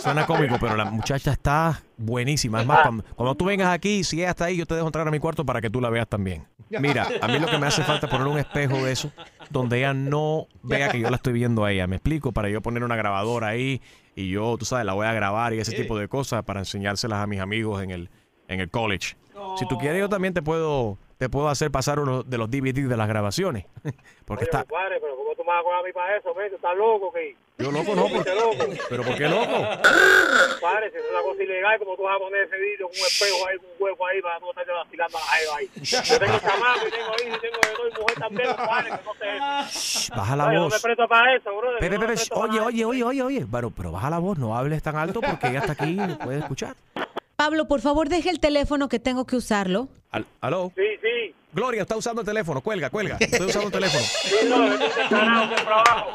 suena 0.00 0.24
cómico, 0.26 0.56
pero 0.58 0.74
la 0.74 0.86
muchacha 0.86 1.32
está 1.32 1.82
buenísima. 1.98 2.62
Es 2.62 2.66
más, 2.66 2.88
cuando, 3.14 3.34
tú 3.34 3.44
vengas 3.44 3.74
aquí, 3.74 4.04
si 4.04 4.20
ella 4.20 4.30
está 4.30 4.46
ahí, 4.46 4.56
yo 4.56 4.64
te 4.64 4.74
dejo 4.74 4.86
entrar 4.86 5.06
a 5.06 5.10
mi 5.10 5.18
cuarto 5.18 5.44
para 5.44 5.60
que 5.60 5.68
tú 5.68 5.82
la 5.82 5.90
veas 5.90 6.08
también. 6.08 6.46
Mira, 6.80 7.08
a 7.20 7.28
mí 7.28 7.38
lo 7.38 7.46
que 7.46 7.58
me 7.58 7.66
hace 7.66 7.82
falta 7.82 8.06
es 8.06 8.12
poner 8.12 8.26
un 8.26 8.38
espejo 8.38 8.76
de 8.84 8.92
eso, 8.92 9.12
donde 9.50 9.78
ella 9.78 9.94
no 9.94 10.46
vea 10.62 10.88
que 10.88 11.00
yo 11.00 11.10
la 11.10 11.16
estoy 11.16 11.32
viendo 11.32 11.64
a 11.64 11.72
ella. 11.72 11.86
Me 11.86 11.96
explico, 11.96 12.32
para 12.32 12.48
yo 12.48 12.60
poner 12.62 12.84
una 12.84 12.96
grabadora 12.96 13.48
ahí 13.48 13.82
y 14.14 14.28
yo, 14.30 14.56
tú 14.58 14.64
sabes, 14.64 14.84
la 14.86 14.92
voy 14.92 15.06
a 15.06 15.12
grabar 15.12 15.54
y 15.54 15.58
ese 15.58 15.72
tipo 15.72 15.98
de 15.98 16.08
cosas 16.08 16.44
para 16.44 16.60
enseñárselas 16.60 17.20
a 17.20 17.26
mis 17.26 17.40
amigos 17.40 17.82
en 17.82 17.90
el, 17.90 18.10
en 18.48 18.60
el 18.60 18.70
college. 18.70 19.16
Si 19.56 19.66
tú 19.66 19.78
quieres, 19.78 20.00
yo 20.00 20.08
también 20.08 20.34
te 20.34 20.42
puedo 20.42 20.98
te 21.22 21.28
puedo 21.28 21.48
hacer 21.48 21.70
pasar 21.70 22.00
uno 22.00 22.24
de 22.24 22.36
los 22.36 22.50
DVDs 22.50 22.88
de 22.88 22.96
las 22.96 23.06
grabaciones. 23.06 23.66
Porque 24.24 24.42
está. 24.42 24.64
Compadre, 24.64 24.98
pero 25.00 25.14
¿cómo 25.14 25.30
tú 25.31 25.31
me 25.52 25.58
a 25.58 25.62
coger 25.62 25.78
a 25.78 25.82
mí 25.82 25.92
para 25.92 26.16
eso, 26.16 26.32
¿Tú 26.32 26.40
estás 26.56 26.76
loco, 26.76 27.12
¿qué? 27.12 27.36
Yo 27.58 27.70
loco 27.70 27.94
no, 27.94 28.08
por... 28.08 28.26
loco. 28.34 28.64
¿Pero 28.88 29.02
por 29.04 29.14
qué 29.16 29.28
loco? 29.28 29.52
Compadre, 29.52 30.90
si 30.90 30.96
es 30.96 31.04
una 31.10 31.22
cosa 31.22 31.42
ilegal, 31.42 31.78
como 31.78 31.96
tú 31.96 32.02
vas 32.02 32.16
a 32.16 32.18
poner 32.18 32.42
ese 32.44 32.56
vídeo 32.56 32.88
con 32.88 32.96
un 32.98 33.06
espejo 33.06 33.46
ahí, 33.46 33.56
con 33.58 33.66
un 33.66 33.76
hueco 33.78 34.06
ahí, 34.06 34.22
para 34.22 34.38
no 34.40 34.50
estarte 34.50 34.72
vacilando 34.72 35.18
a 35.18 35.20
la 35.20 35.26
jeva 35.26 35.56
ahí. 35.58 35.68
Yo 35.82 36.18
tengo 36.18 36.38
chamaco 36.38 36.88
y 36.88 36.90
tengo 36.90 37.12
hijos 37.22 37.36
y 37.36 37.40
tengo 37.40 37.58
de 37.62 37.72
todo 37.76 37.88
y 37.88 38.00
mujer 38.00 38.18
también, 38.18 38.48
compadre, 38.56 38.90
que 38.90 39.04
no 39.04 39.14
sé 39.14 40.10
Baja 40.16 40.36
la 40.36 40.46
Oye, 40.46 40.58
voz. 40.58 40.68
no 40.70 40.76
me 40.76 40.80
presto 40.80 41.08
para 41.08 41.36
eso, 41.36 41.56
bro. 41.56 41.68
Pepe, 41.78 41.98
Pepe, 41.98 42.14
oye, 42.32 42.60
oye, 42.60 42.84
oye, 42.84 43.04
oye, 43.04 43.22
oye. 43.22 43.46
Pero, 43.50 43.70
pero 43.70 43.92
baja 43.92 44.10
la 44.10 44.18
voz, 44.18 44.38
no 44.38 44.56
hables 44.56 44.82
tan 44.82 44.96
alto 44.96 45.20
porque 45.20 45.48
ella 45.48 45.60
está 45.60 45.72
aquí 45.72 45.96
y 46.00 46.14
puede 46.24 46.38
escuchar. 46.40 46.74
Pablo, 47.36 47.66
por 47.66 47.80
favor, 47.80 48.08
deje 48.08 48.30
el 48.30 48.40
teléfono 48.40 48.88
que 48.88 48.98
tengo 48.98 49.26
que 49.26 49.36
usarlo. 49.36 49.88
Al- 50.10 50.26
¿Aló? 50.40 50.72
Sí, 50.76 50.82
sí. 51.00 51.34
Gloria, 51.52 51.82
está 51.82 51.96
usando 51.96 52.22
el 52.22 52.26
teléfono. 52.26 52.60
Cuelga, 52.60 52.88
cuelga. 52.90 53.16
Estoy 53.20 53.46
usando 53.46 53.66
el 53.68 53.72
teléfono. 53.72 54.04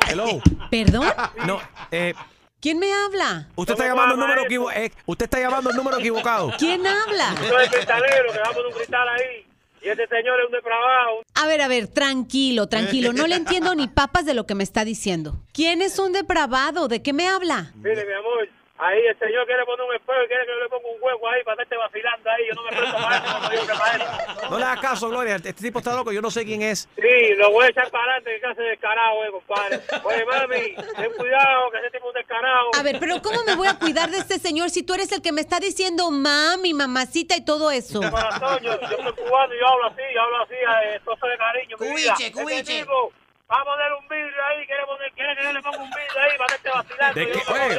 Hello. 0.09 0.41
¿Perdón? 0.71 1.07
No, 1.45 1.61
eh, 1.91 2.13
¿Quién 2.59 2.79
me 2.79 2.91
habla? 2.91 3.47
usted 3.55 3.73
está 3.73 3.85
llamando 3.88 4.15
el 4.15 4.19
número 4.19 4.41
equivocado. 4.43 4.89
usted 5.05 5.25
está 5.25 5.39
llamando 5.39 5.69
el 5.69 5.75
número 5.75 5.99
equivocado. 5.99 6.51
¿Quién 6.57 6.85
habla? 6.88 7.35
Yo 7.39 7.49
soy 7.49 7.63
el 7.65 7.69
cristalero 7.69 8.33
que 8.33 8.39
va 8.39 8.45
a 8.45 8.51
poner 8.51 8.65
un 8.67 8.73
cristal 8.73 9.07
ahí. 9.09 9.45
Y 9.79 9.89
este 9.89 10.07
señor 10.07 10.39
es 10.39 10.47
un 10.47 10.51
depravado. 10.53 11.21
A 11.35 11.45
ver, 11.45 11.61
a 11.61 11.67
ver, 11.67 11.88
tranquilo, 11.88 12.67
tranquilo. 12.67 13.13
No 13.13 13.27
le 13.27 13.35
entiendo 13.35 13.75
ni 13.75 13.88
papas 13.88 14.25
de 14.25 14.33
lo 14.33 14.47
que 14.47 14.55
me 14.55 14.63
está 14.63 14.83
diciendo. 14.83 15.39
¿Quién 15.53 15.83
es 15.83 15.99
un 15.99 16.13
depravado? 16.13 16.88
¿De 16.88 17.03
qué 17.03 17.13
me 17.13 17.27
habla? 17.27 17.71
Mire, 17.75 18.03
mi 18.05 18.13
amor, 18.13 18.49
ahí 18.78 19.05
el 19.05 19.17
señor 19.19 19.45
quiere 19.45 19.65
poner 19.65 19.86
un 19.86 19.95
espejo 19.95 20.23
y 20.23 20.28
quiere 20.28 20.45
que 20.45 20.51
yo 20.51 20.59
le 20.63 20.69
ponga 20.69 20.88
un 20.88 20.97
hueco 21.01 21.30
ahí 21.30 21.43
para 21.43 21.63
estarte 21.63 21.78
vacilando 21.78 22.30
ahí. 22.30 22.47
Yo 22.47 22.53
no 22.55 22.63
me 22.63 22.69
presto 22.69 22.97
para 22.97 23.17
eso, 23.17 23.39
no 23.39 23.49
digo 23.49 23.67
que 23.67 23.73
para 23.73 23.95
eso. 23.95 24.49
No 24.49 24.57
le 24.59 24.65
hagas 24.65 24.80
caso, 24.82 25.09
Gloria. 25.09 25.36
Este 25.36 25.53
tipo 25.53 25.80
está 25.80 25.95
loco. 25.95 26.11
Yo 26.11 26.21
no 26.21 26.32
sé 26.32 26.45
quién 26.45 26.61
es. 26.61 26.88
Sí, 26.95 27.36
lo 27.36 27.51
voy 27.51 27.65
a 27.65 27.69
echar 27.69 27.89
para 27.89 28.03
adelante, 28.03 28.36
que 28.36 28.41
casi 28.41 28.61
descarado, 28.61 29.25
eh, 29.25 29.32
compadre. 29.32 29.82
Oye, 30.03 30.25
mami, 30.25 30.75
ten 30.95 31.11
cuidado, 31.17 31.71
que 31.71 31.78
ese 31.80 31.91
tipo 31.91 32.09
es 32.09 32.15
un 32.15 32.21
descarado. 32.21 32.69
A 32.78 32.84
ver, 32.84 32.97
pero 32.99 33.21
¿cómo 33.21 33.43
me 33.43 33.55
voy 33.55 33.67
a 33.67 33.78
cuidar 33.78 34.09
de 34.09 34.17
este 34.17 34.39
señor 34.39 34.69
si 34.69 34.84
tú 34.84 34.93
eres 34.93 35.11
el 35.11 35.21
que 35.21 35.32
me 35.32 35.41
está 35.41 35.59
diciendo 35.59 36.09
mami, 36.11 36.73
mamacita 36.73 37.36
y 37.36 37.43
todo 37.43 37.71
eso? 37.71 37.99
De 37.99 38.11
corazón, 38.11 38.59
yo, 38.61 38.80
yo 38.80 38.97
soy 38.97 39.13
cubano 39.13 39.53
y 39.53 39.59
yo 39.59 39.67
hablo 39.67 39.86
así, 39.88 40.01
yo 40.13 40.21
hablo 40.21 40.43
así, 40.43 40.53
eh, 40.53 40.99
toso 41.03 41.28
de 41.28 41.38
cariño. 41.38 41.78
Cubiche, 41.78 42.32
cubiche. 42.32 42.59
Este 42.59 42.80
tipo 42.82 43.11
va 43.50 43.62
a 43.62 43.64
poner 43.64 43.93
un 43.93 44.08
vidrio 44.08 44.45
ahí, 44.45 44.66
quiere, 44.66 44.86
poner, 44.86 45.12
quiere 45.14 45.36
que 45.36 45.43
yo 45.43 45.54
le 45.54 45.62
ponga 45.62 45.78
un 45.78 45.89
vidrio 45.89 46.22
ahí 46.22 46.38
para 46.38 46.56
estarte 46.56 46.70
vacilando. 46.70 47.20
¿De 47.20 47.32
qué, 47.32 47.43
no 47.48 47.54
oye, 47.54 47.76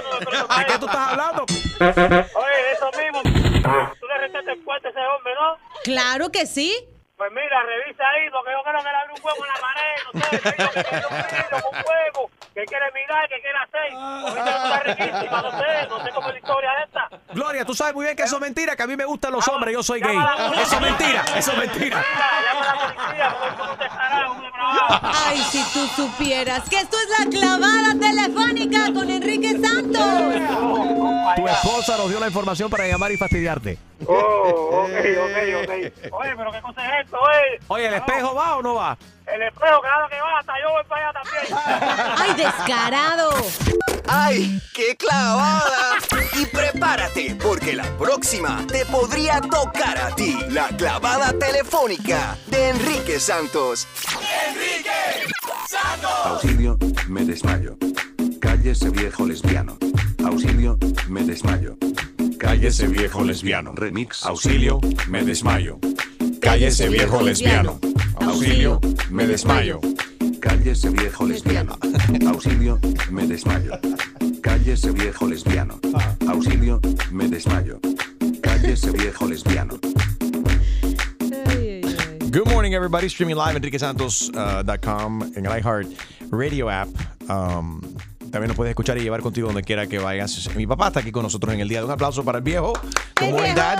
¿de 0.59 0.65
qué 0.67 0.79
tú 0.79 0.87
estás 0.87 1.09
hablando? 1.09 1.43
Oye, 1.43 2.73
eso 2.73 2.91
mismo. 2.99 3.23
Tú 4.01 4.07
le 4.07 4.19
restaste 4.19 4.53
el 4.53 4.65
cuarto 4.65 4.89
a 4.89 4.91
ese 4.91 5.01
hombre, 5.01 5.35
¿no? 5.35 5.59
Claro 5.85 6.31
que 6.31 6.47
sí. 6.47 6.75
Pues 7.17 7.33
mira, 7.33 7.63
revisa 7.65 8.05
ahí, 8.09 8.31
porque 8.31 8.53
yo 8.53 8.63
creo 8.63 8.79
que 8.79 8.85
le 8.85 8.97
abre 8.97 9.13
un 9.13 9.21
huevo 9.25 9.45
en 9.45 9.51
la 9.51 9.59
pared, 9.61 9.97
no 10.07 10.21
sé, 10.21 10.31
que 10.31 10.39
que 10.39 10.85
quiere 10.89 11.07
un 11.11 11.17
vidrio 11.17 11.63
con 11.63 11.75
huevo, 11.75 12.31
que 12.55 12.65
quiere 12.65 12.93
mirar, 12.93 13.29
que 13.29 13.41
quiere 13.41 13.59
hacer. 13.59 13.91
Porque 14.23 14.39
esta 14.39 14.63
cosa 14.63 14.77
es 14.77 14.85
riquísima, 14.85 15.43
no 15.43 15.51
sé, 15.51 15.87
no 15.89 16.05
sé 16.05 16.11
cómo 16.15 16.29
es 16.29 16.35
la 16.35 16.39
historia 16.39 16.71
esta. 16.85 17.09
Gloria, 17.35 17.65
tú 17.65 17.75
sabes 17.75 17.95
muy 17.95 18.05
bien 18.05 18.17
que 18.17 18.23
eso 18.23 18.37
es 18.37 18.41
mentira, 18.41 18.77
que 18.77 18.83
a 18.85 18.87
mí 18.87 18.97
me 18.97 19.05
gustan 19.05 19.33
los 19.33 19.49
hombres, 19.49 19.75
yo 19.75 19.83
soy 19.83 20.01
gay. 20.01 20.17
Eso 20.63 20.77
es 20.77 20.81
mentira, 20.81 21.25
eso 21.35 21.53
es 21.53 21.59
mentira. 21.59 22.05
Llama 22.47 22.61
a 22.61 22.65
la 22.65 22.95
policía, 22.95 23.37
porque 23.37 23.63
un 23.63 23.79
depravado. 23.79 24.48
Ay, 24.71 25.39
si 25.51 25.63
tú 25.73 25.87
supieras 25.97 26.69
que 26.69 26.77
esto 26.81 26.97
es 26.99 27.19
la 27.19 27.31
clavada 27.31 27.95
telefónica 27.99 28.93
con 28.93 29.11
Enrique 29.11 29.59
Santos. 29.61 30.35
Tu 31.37 31.47
esposa 31.47 31.97
nos 31.97 32.11
dio 32.11 32.21
la 32.21 32.27
información 32.27 32.71
para 32.71 32.87
llamar 32.87 33.13
y 33.13 33.17
fastidiarte. 33.17 33.79
Oh, 34.07 34.85
ok, 34.85 34.91
ok, 34.91 35.37
ok. 35.63 36.13
Oye, 36.13 36.35
pero 36.37 36.53
¿qué 36.53 36.61
cosa 36.61 36.87
es 36.87 37.05
esto, 37.05 37.17
oye? 37.19 37.61
Oye, 37.69 37.87
¿el 37.89 37.95
espejo 37.95 38.35
va 38.35 38.57
o 38.57 38.63
no 38.63 38.75
va? 38.75 38.99
El 39.35 39.43
espejo, 39.43 39.81
claro 39.81 40.09
que 40.09 40.21
va, 40.21 40.39
hasta 40.39 40.53
yo 40.61 40.71
voy 40.71 40.83
para 40.89 41.09
allá 41.09 41.21
también. 41.23 42.15
Ay, 42.19 42.35
descarado. 42.35 43.31
¡Ay, 44.09 44.63
qué 44.73 44.97
clavada! 44.97 45.99
Y 46.33 46.47
prepárate, 46.47 47.37
porque 47.43 47.75
la 47.75 47.85
próxima 47.99 48.65
te 48.67 48.87
podría 48.87 49.41
tocar 49.41 49.99
a 49.99 50.15
ti. 50.15 50.39
La 50.49 50.69
clavada 50.69 51.33
telefónica 51.39 52.39
de 52.47 52.71
Enrique 52.71 53.21
Santos. 53.21 53.87
Enrique 54.49 55.29
Santos. 55.69 56.11
Auxilio, 56.25 56.79
me 57.09 57.25
desmayo. 57.25 57.77
Cállese 58.41 58.89
viejo 58.89 59.27
lesbiano. 59.27 59.79
Auxilio, 60.25 60.79
me 61.09 61.23
desmayo. 61.23 61.77
Cállese 62.39 62.87
viejo 62.87 63.23
lesbiano. 63.23 63.73
Remix. 63.75 64.25
Auxilio, 64.25 64.81
me 65.09 65.23
desmayo. 65.23 65.79
Cállese 66.41 66.89
viejo 66.89 67.23
lesbiano. 67.23 67.79
Auxilio, 68.21 68.81
me 69.11 69.27
desmayo. 69.27 69.81
Cállese 70.41 70.91
viejo 70.91 71.27
lesbiano. 71.27 71.79
Auxilio, 72.27 72.79
me 73.11 73.27
desmayo. 73.27 73.79
Cállese 74.43 74.93
viejo 74.93 75.27
lesbiano. 75.27 75.81
Auxilio, 76.29 76.81
me 77.11 77.29
desmayo. 77.29 77.81
Cállese 78.43 78.91
viejo 78.93 79.27
lesbiano. 79.27 79.79
Good 82.31 82.47
morning, 82.53 82.73
everybody. 82.73 83.07
Streaming 83.07 83.37
live 83.37 83.57
enriquesantos.com 83.57 85.23
en 85.35 85.47
el 85.47 85.59
iHeart 85.59 85.89
Radio 86.31 86.69
app. 86.71 86.89
Um, 87.29 87.81
también 88.31 88.49
nos 88.49 88.57
puedes 88.57 88.71
escuchar 88.71 88.99
y 88.99 89.01
llevar 89.01 89.23
contigo 89.23 89.49
donde 89.49 89.63
quiera 89.63 89.87
que 89.87 89.99
vayas. 89.99 90.55
Mi 90.55 90.67
papá 90.67 90.89
está 90.89 91.01
aquí 91.01 91.11
con 91.11 91.23
nosotros 91.23 91.55
en 91.55 91.61
el 91.61 91.69
día. 91.69 91.85
Un 91.85 91.91
aplauso 91.91 92.25
para 92.25 92.39
el 92.39 92.45
viejo. 92.45 92.75
Good 93.19 93.31
morning, 93.31 93.55
Dad. 93.55 93.79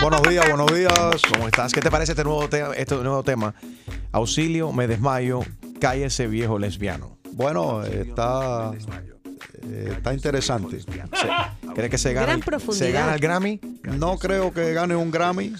Buenos 0.00 0.22
días, 0.22 0.48
buenos 0.48 0.74
días. 0.74 1.22
¿Cómo 1.32 1.46
estás? 1.46 1.72
¿Qué 1.72 1.80
te 1.80 1.90
parece 1.90 2.12
este 2.12 2.24
nuevo, 2.24 2.48
te- 2.48 2.80
este 2.80 2.94
nuevo 2.96 3.22
tema? 3.22 3.54
Auxilio, 4.12 4.72
me 4.72 4.86
desmayo, 4.86 5.40
cállese 5.80 6.26
viejo 6.26 6.58
lesbiano. 6.58 7.18
Bueno, 7.32 7.82
está, 7.84 8.72
eh, 9.62 9.92
está 9.96 10.14
interesante. 10.14 10.78
¿Crees 11.74 11.90
que 11.90 11.98
se 11.98 12.12
gana, 12.12 12.26
Gran 12.26 12.38
el- 12.38 12.44
profundidad. 12.44 12.86
se 12.86 12.92
gana 12.92 13.14
el 13.14 13.20
Grammy? 13.20 13.60
No 13.98 14.18
creo 14.18 14.52
que 14.52 14.72
gane 14.72 14.96
un 14.96 15.10
Grammy. 15.10 15.52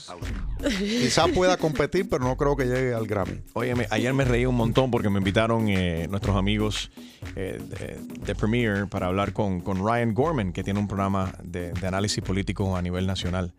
Quizás 0.79 1.29
pueda 1.31 1.57
competir, 1.57 2.09
pero 2.11 2.25
no 2.25 2.37
creo 2.37 2.57
que 2.57 2.65
llegue 2.65 2.93
al 2.95 3.07
Grammy. 3.07 3.41
Óyeme, 3.55 3.87
ayer 3.91 4.13
me 4.13 4.25
reí 4.25 4.45
un 4.47 4.57
montón 4.57 4.91
porque 4.91 5.09
me 5.09 5.19
invitaron 5.19 5.69
eh, 5.69 6.07
nuestros 6.11 6.37
amigos 6.37 6.91
eh, 7.37 7.59
de, 7.63 7.99
de 8.27 8.35
Premiere 8.35 8.87
para 8.87 9.07
hablar 9.07 9.33
con, 9.33 9.61
con 9.61 9.79
Ryan 9.79 10.13
Gorman, 10.13 10.53
que 10.53 10.63
tiene 10.65 10.79
un 10.81 10.89
programa 10.89 11.33
de, 11.43 11.73
de 11.73 11.87
análisis 11.87 12.23
político 12.23 12.77
a 12.77 12.83
nivel 12.83 13.07
nacional. 13.07 13.53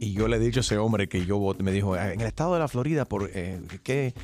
Y 0.00 0.12
yo 0.12 0.28
le 0.28 0.36
he 0.36 0.40
dicho 0.40 0.60
a 0.60 0.62
ese 0.62 0.78
hombre 0.78 1.08
que 1.08 1.24
yo 1.24 1.38
voté, 1.38 1.62
me 1.62 1.72
dijo, 1.72 1.96
en 1.96 2.20
el 2.20 2.26
estado 2.26 2.54
de 2.54 2.60
la 2.60 2.68
Florida, 2.68 3.04
por, 3.04 3.30
eh, 3.32 3.60
¿qué, 3.82 4.14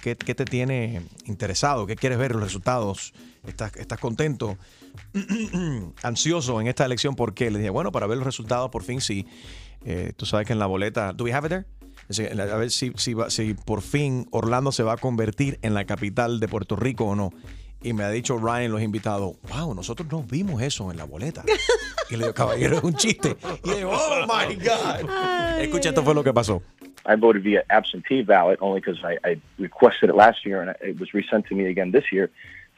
qué, 0.00 0.16
qué 0.16 0.34
te 0.34 0.44
tiene 0.44 1.02
interesado? 1.26 1.86
¿Qué 1.86 1.96
quieres 1.96 2.18
ver 2.18 2.32
los 2.32 2.42
resultados? 2.42 3.12
¿Estás, 3.46 3.74
estás 3.76 3.98
contento? 3.98 4.58
ansioso 6.02 6.60
en 6.60 6.66
esta 6.66 6.84
elección, 6.84 7.16
¿por 7.16 7.34
qué? 7.34 7.50
Le 7.50 7.58
dije, 7.58 7.70
bueno, 7.70 7.92
para 7.92 8.06
ver 8.06 8.18
los 8.18 8.26
resultados, 8.26 8.70
por 8.70 8.82
fin 8.82 9.00
sí. 9.00 9.26
Eh, 9.84 10.12
tú 10.16 10.26
sabes 10.26 10.46
que 10.46 10.52
en 10.52 10.58
la 10.58 10.66
boleta, 10.66 11.12
¿do 11.12 11.24
we 11.24 11.32
have 11.32 11.46
it 11.46 11.50
there? 11.50 12.42
A 12.42 12.56
ver 12.56 12.70
si, 12.70 12.92
si, 12.96 13.14
si 13.28 13.54
por 13.54 13.80
fin 13.80 14.26
Orlando 14.30 14.72
se 14.72 14.82
va 14.82 14.94
a 14.94 14.96
convertir 14.96 15.58
en 15.62 15.74
la 15.74 15.84
capital 15.84 16.40
de 16.40 16.48
Puerto 16.48 16.76
Rico 16.76 17.06
o 17.06 17.14
no. 17.14 17.32
Y 17.82 17.92
me 17.94 18.04
ha 18.04 18.10
dicho 18.10 18.38
Ryan, 18.38 18.70
los 18.70 18.82
invitados, 18.82 19.36
wow, 19.48 19.74
nosotros 19.74 20.08
no 20.10 20.22
vimos 20.22 20.62
eso 20.62 20.90
en 20.90 20.98
la 20.98 21.04
boleta. 21.04 21.44
Y 22.12 22.16
le 22.16 22.24
digo, 22.24 22.34
caballero, 22.34 22.76
es 22.76 22.84
un 22.84 22.94
chiste. 22.94 23.36
Y 23.64 23.70
le 23.70 23.76
digo, 23.76 23.90
oh 23.90 24.26
my 24.26 24.54
God. 24.56 25.62
Escucha, 25.62 25.88
esto 25.88 26.02
fue 26.02 26.14
lo 26.14 26.22
que 26.22 26.32
pasó. 26.34 26.62
I 27.06 27.16
voted 27.16 27.42
via 27.42 27.64
absentee 27.70 28.22
ballot 28.22 28.58
only 28.60 28.80
because 28.80 29.02
I, 29.02 29.16
I 29.24 29.40
requested 29.58 30.10
it 30.10 30.14
last 30.14 30.44
year 30.44 30.60
and 30.60 30.76
it 30.82 31.00
was 31.00 31.14
resent 31.14 31.46
to 31.46 31.54
me 31.54 31.66
again 31.68 31.90
this 31.90 32.12
year. 32.12 32.30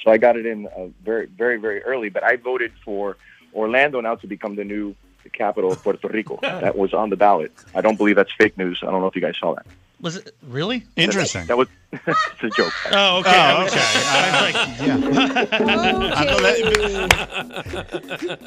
So 0.05 0.13
I 0.13 0.19
got 0.19 0.37
it 0.37 0.47
in 0.47 0.67
uh, 0.69 0.87
very, 1.05 1.27
very, 1.27 1.57
very 1.57 1.83
early. 1.83 2.11
But 2.11 2.23
I 2.23 2.37
voted 2.37 2.71
for 2.85 3.17
Orlando 3.53 4.01
now 4.01 4.15
to 4.15 4.27
become 4.29 4.55
the 4.55 4.65
new 4.65 4.95
capital 5.31 5.73
of 5.73 5.83
Puerto 5.83 6.09
Rico. 6.09 6.39
that 6.43 6.77
was 6.77 6.93
on 6.95 7.11
the 7.11 7.17
ballot. 7.17 7.53
I 7.75 7.81
don't 7.81 7.97
believe 7.97 8.17
that's 8.17 8.33
fake 8.37 8.57
news. 8.59 8.81
I 8.83 8.91
don't 8.91 9.01
know 9.01 9.09
if 9.09 9.17
you 9.17 9.23
guys 9.23 9.37
saw 9.39 9.55
that. 9.55 9.67
Was 10.01 10.17
it 10.17 10.35
really 10.43 10.85
interesting? 10.97 11.47
That 11.47 11.57
was 11.57 11.69
it's 11.93 12.43
a 12.43 12.51
joke. 12.51 12.73
Oh, 12.93 13.21
okay. 13.21 13.31
Oh, 13.33 13.65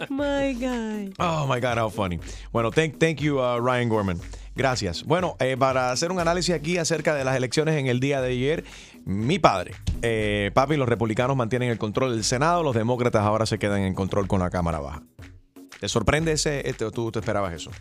My 0.09 0.53
God. 0.53 1.13
Oh 1.19 1.47
my 1.47 1.59
God, 1.59 1.77
how 1.77 1.89
funny. 1.89 2.19
Bueno, 2.51 2.69
thank, 2.71 2.99
thank 2.99 3.21
you, 3.21 3.39
uh, 3.41 3.57
Ryan 3.59 3.89
Gorman. 3.89 4.19
Gracias. 4.55 5.03
Bueno, 5.03 5.35
eh, 5.39 5.55
para 5.57 5.91
hacer 5.91 6.11
un 6.11 6.19
análisis 6.19 6.53
aquí 6.53 6.77
acerca 6.77 7.15
de 7.15 7.23
las 7.23 7.35
elecciones 7.35 7.75
en 7.75 7.87
el 7.87 7.99
día 7.99 8.21
de 8.21 8.31
ayer, 8.31 8.63
Mi 9.05 9.39
padre. 9.39 9.71
Eh, 10.01 10.51
papi, 10.53 10.75
los 10.75 10.89
republicanos 10.89 11.37
mantienen 11.37 11.69
el 11.69 11.77
control 11.77 12.11
del 12.11 12.25
Senado, 12.25 12.61
los 12.61 12.75
demócratas 12.75 13.21
ahora 13.23 13.45
se 13.45 13.57
quedan 13.57 13.81
en 13.83 13.93
control 13.93 14.27
con 14.27 14.41
la 14.41 14.49
Cámara 14.49 14.79
Baja. 14.79 15.01
¿Te 15.79 15.87
sorprende 15.87 16.31
ese? 16.31 16.67
Este, 16.67 16.89
¿Tú 16.91 17.11
te 17.11 17.19
esperabas 17.19 17.53
eso? 17.53 17.71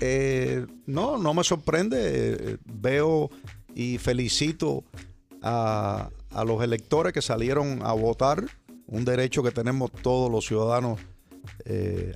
Eh, 0.00 0.66
no, 0.86 1.18
no 1.18 1.34
me 1.34 1.44
sorprende. 1.44 1.98
Eh, 2.00 2.56
veo 2.64 3.30
y 3.74 3.98
felicito 3.98 4.84
a, 5.42 6.10
los 6.46 6.62
electores 6.62 7.12
que 7.12 7.22
salieron 7.22 7.80
a 7.82 7.92
votar, 7.92 8.44
un 8.86 9.04
derecho 9.04 9.42
que 9.42 9.50
tenemos 9.50 9.90
todos 9.90 10.30
los 10.30 10.46
ciudadanos 10.46 11.00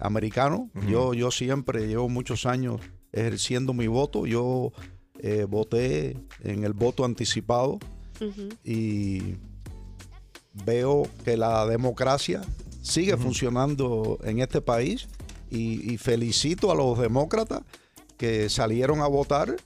americanos. 0.00 0.68
yo, 0.88 1.12
yo 1.12 1.30
siempre 1.30 1.88
llevo 1.88 2.08
muchos 2.08 2.46
años 2.46 2.80
ejerciendo 3.12 3.74
mi 3.74 3.86
voto. 3.86 4.26
Yo 4.26 4.72
voté 5.48 6.16
en 6.42 6.64
el 6.64 6.72
voto 6.72 7.04
anticipado 7.04 7.78
y 8.64 9.36
veo 10.64 11.08
que 11.24 11.36
la 11.36 11.66
democracia 11.66 12.42
sigue 12.82 13.16
funcionando 13.16 14.18
en 14.22 14.40
este 14.40 14.60
país 14.60 15.08
y, 15.50 15.96
felicito 15.98 16.70
a 16.70 16.74
los 16.74 16.98
demócratas 16.98 17.62
que 18.16 18.48
salieron 18.48 19.00
a 19.00 19.06
votar 19.06 19.56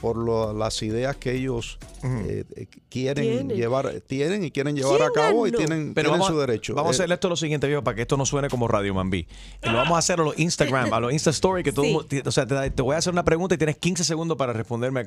por 0.00 0.54
las 0.54 0.82
ideas 0.82 1.16
que 1.16 1.32
ellos 1.32 1.78
eh, 2.04 2.44
eh, 2.54 2.66
quieren 2.88 3.48
llevar, 3.48 4.00
tienen 4.06 4.44
y 4.44 4.50
quieren 4.50 4.76
llevar 4.76 5.02
a 5.02 5.10
cabo 5.10 5.46
y 5.46 5.52
tienen, 5.52 5.94
Pero 5.94 6.22
su 6.22 6.38
derecho. 6.38 6.74
Vamos 6.74 6.90
a 6.90 6.92
eh, 6.92 7.04
hacer 7.04 7.12
esto 7.12 7.28
lo 7.28 7.36
siguiente, 7.36 7.66
viejo, 7.66 7.82
para 7.82 7.94
que 7.94 8.02
esto 8.02 8.16
no 8.16 8.26
suene 8.26 8.48
como 8.48 8.68
Radio 8.68 8.94
Mambí. 8.94 9.26
Lo 9.62 9.72
vamos 9.72 9.96
a 9.96 9.98
hacer 9.98 10.20
a 10.20 10.24
los 10.24 10.38
Instagram, 10.38 10.92
a 10.92 11.00
los 11.00 11.12
Insta 11.12 11.30
Story, 11.30 11.62
que 11.62 11.72
todo, 11.72 12.06
o 12.24 12.30
sea, 12.30 12.46
te, 12.46 12.82
voy 12.82 12.94
a 12.94 12.98
hacer 12.98 13.12
una 13.12 13.24
pregunta 13.24 13.54
y 13.54 13.58
tienes 13.58 13.78
15 13.78 14.04
segundos 14.04 14.36
para 14.36 14.52
responderme 14.52 15.04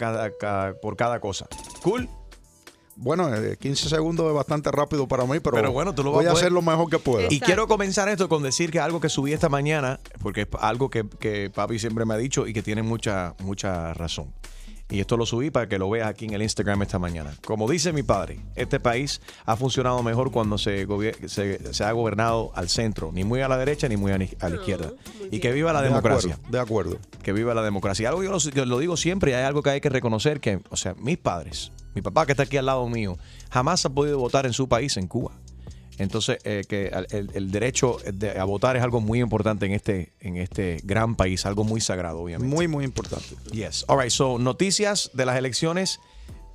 por 0.81 0.95
cada 0.97 1.19
cosa. 1.19 1.47
¿Cool? 1.83 2.09
Bueno, 3.01 3.29
15 3.57 3.69
eh, 3.69 3.89
segundos 3.89 4.27
es 4.27 4.33
bastante 4.33 4.69
rápido 4.71 5.07
para 5.07 5.25
mí, 5.25 5.39
pero, 5.39 5.71
bueno, 5.71 5.95
tú 5.95 6.03
lo 6.03 6.11
voy 6.11 6.25
a, 6.25 6.33
hacer 6.33 6.51
lo 6.51 6.61
mejor 6.61 6.89
que 6.89 6.99
pueda. 6.99 7.27
Y 7.29 7.39
quiero 7.39 7.65
comenzar 7.67 8.09
esto 8.09 8.27
con 8.27 8.43
decir 8.43 8.71
que 8.71 8.79
algo 8.81 8.99
que 8.99 9.07
subí 9.07 9.31
esta 9.31 9.47
mañana, 9.47 10.01
porque 10.21 10.41
es 10.41 10.47
algo 10.59 10.89
que, 10.89 11.05
que 11.19 11.49
papi 11.49 11.79
siempre 11.79 12.03
me 12.03 12.13
ha 12.13 12.17
dicho 12.17 12.45
y 12.45 12.51
que 12.51 12.61
tiene 12.61 12.83
mucha, 12.83 13.35
mucha 13.39 13.93
razón. 13.93 14.33
Y 14.91 14.99
esto 14.99 15.17
lo 15.17 15.25
subí 15.27 15.51
para 15.51 15.69
que 15.69 15.77
lo 15.77 15.87
veas 15.87 16.07
aquí 16.07 16.25
en 16.25 16.33
el 16.33 16.41
Instagram 16.41 16.81
esta 16.81 16.97
mañana. 16.97 17.31
Como 17.45 17.69
dice 17.69 17.93
mi 17.93 18.01
padre, 18.01 18.39
este 18.55 18.79
país 18.79 19.21
ha 19.45 19.55
funcionado 19.55 20.01
mejor 20.01 20.31
cuando 20.31 20.57
se, 20.57 20.87
se, 21.27 21.83
ha 21.83 21.91
gobernado 21.91 22.51
al 22.55 22.69
centro, 22.69 23.11
ni 23.11 23.23
muy 23.23 23.41
a 23.41 23.47
la 23.47 23.57
derecha 23.57 23.87
ni 23.87 23.97
muy 23.97 24.11
a, 24.11 24.17
la 24.17 24.55
izquierda. 24.55 24.91
y 25.29 25.39
que 25.39 25.51
viva 25.51 25.73
la 25.73 25.83
democracia. 25.83 26.39
de 26.49 26.59
acuerdo. 26.59 26.97
Que 27.21 27.33
viva 27.33 27.53
la 27.53 27.61
democracia. 27.61 28.09
Algo 28.09 28.23
yo 28.23 28.31
lo, 28.31 28.65
lo 28.65 28.79
digo 28.79 28.97
siempre, 28.97 29.35
hay 29.35 29.43
algo 29.43 29.61
que 29.61 29.69
hay 29.69 29.81
que 29.81 29.89
reconocer 29.89 30.39
que, 30.39 30.59
o 30.71 30.75
sea, 30.75 30.95
mis 30.95 31.19
padres, 31.19 31.71
mi 31.93 32.01
papá 32.01 32.25
que 32.25 32.31
está 32.31 32.43
aquí 32.43 32.57
al 32.57 32.65
lado 32.65 32.87
mío, 32.89 33.17
jamás 33.51 33.85
ha 33.85 33.89
podido 33.89 34.17
votar 34.17 34.47
en 34.47 34.53
su 34.53 34.67
país, 34.67 34.97
en 34.97 35.07
Cuba. 35.07 35.33
Entonces, 35.99 36.37
eh, 36.45 36.63
que 36.67 36.91
el, 37.11 37.51
derecho 37.51 37.97
a 38.37 38.43
votar 38.45 38.77
es 38.77 38.83
algo 38.83 39.01
muy 39.01 39.19
importante 39.19 39.65
en 39.65 39.73
este, 39.73 40.13
en 40.21 40.37
este 40.37 40.79
gran 40.83 41.15
país, 41.15 41.45
algo 41.45 41.65
muy 41.65 41.81
sagrado, 41.81 42.19
obviamente. 42.19 42.55
Muy, 42.55 42.69
muy 42.69 42.85
importante. 42.85 43.35
Yes. 43.51 43.83
All 43.87 43.99
right, 43.99 44.09
so 44.09 44.39
noticias 44.39 45.11
de 45.13 45.25
las 45.25 45.37
elecciones. 45.37 45.99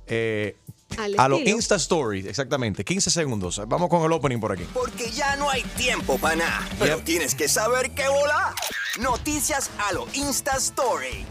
Eh, 0.07 0.57
a 1.17 1.27
los 1.27 1.41
Insta 1.41 1.75
Stories, 1.75 2.25
exactamente. 2.25 2.83
15 2.83 3.11
segundos. 3.11 3.61
Vamos 3.67 3.87
con 3.89 4.03
el 4.03 4.11
opening 4.11 4.39
por 4.39 4.51
aquí. 4.51 4.65
Porque 4.73 5.11
ya 5.11 5.35
no 5.35 5.49
hay 5.49 5.61
tiempo 5.77 6.17
para 6.17 6.37
nada. 6.37 6.69
Pero 6.79 6.99
tienes 6.99 7.35
que 7.35 7.47
saber 7.47 7.91
qué 7.91 8.07
volar. 8.07 8.53
Noticias 8.99 9.69
a 9.77 9.93
lo 9.93 10.07
Insta 10.13 10.57
Story. 10.57 11.25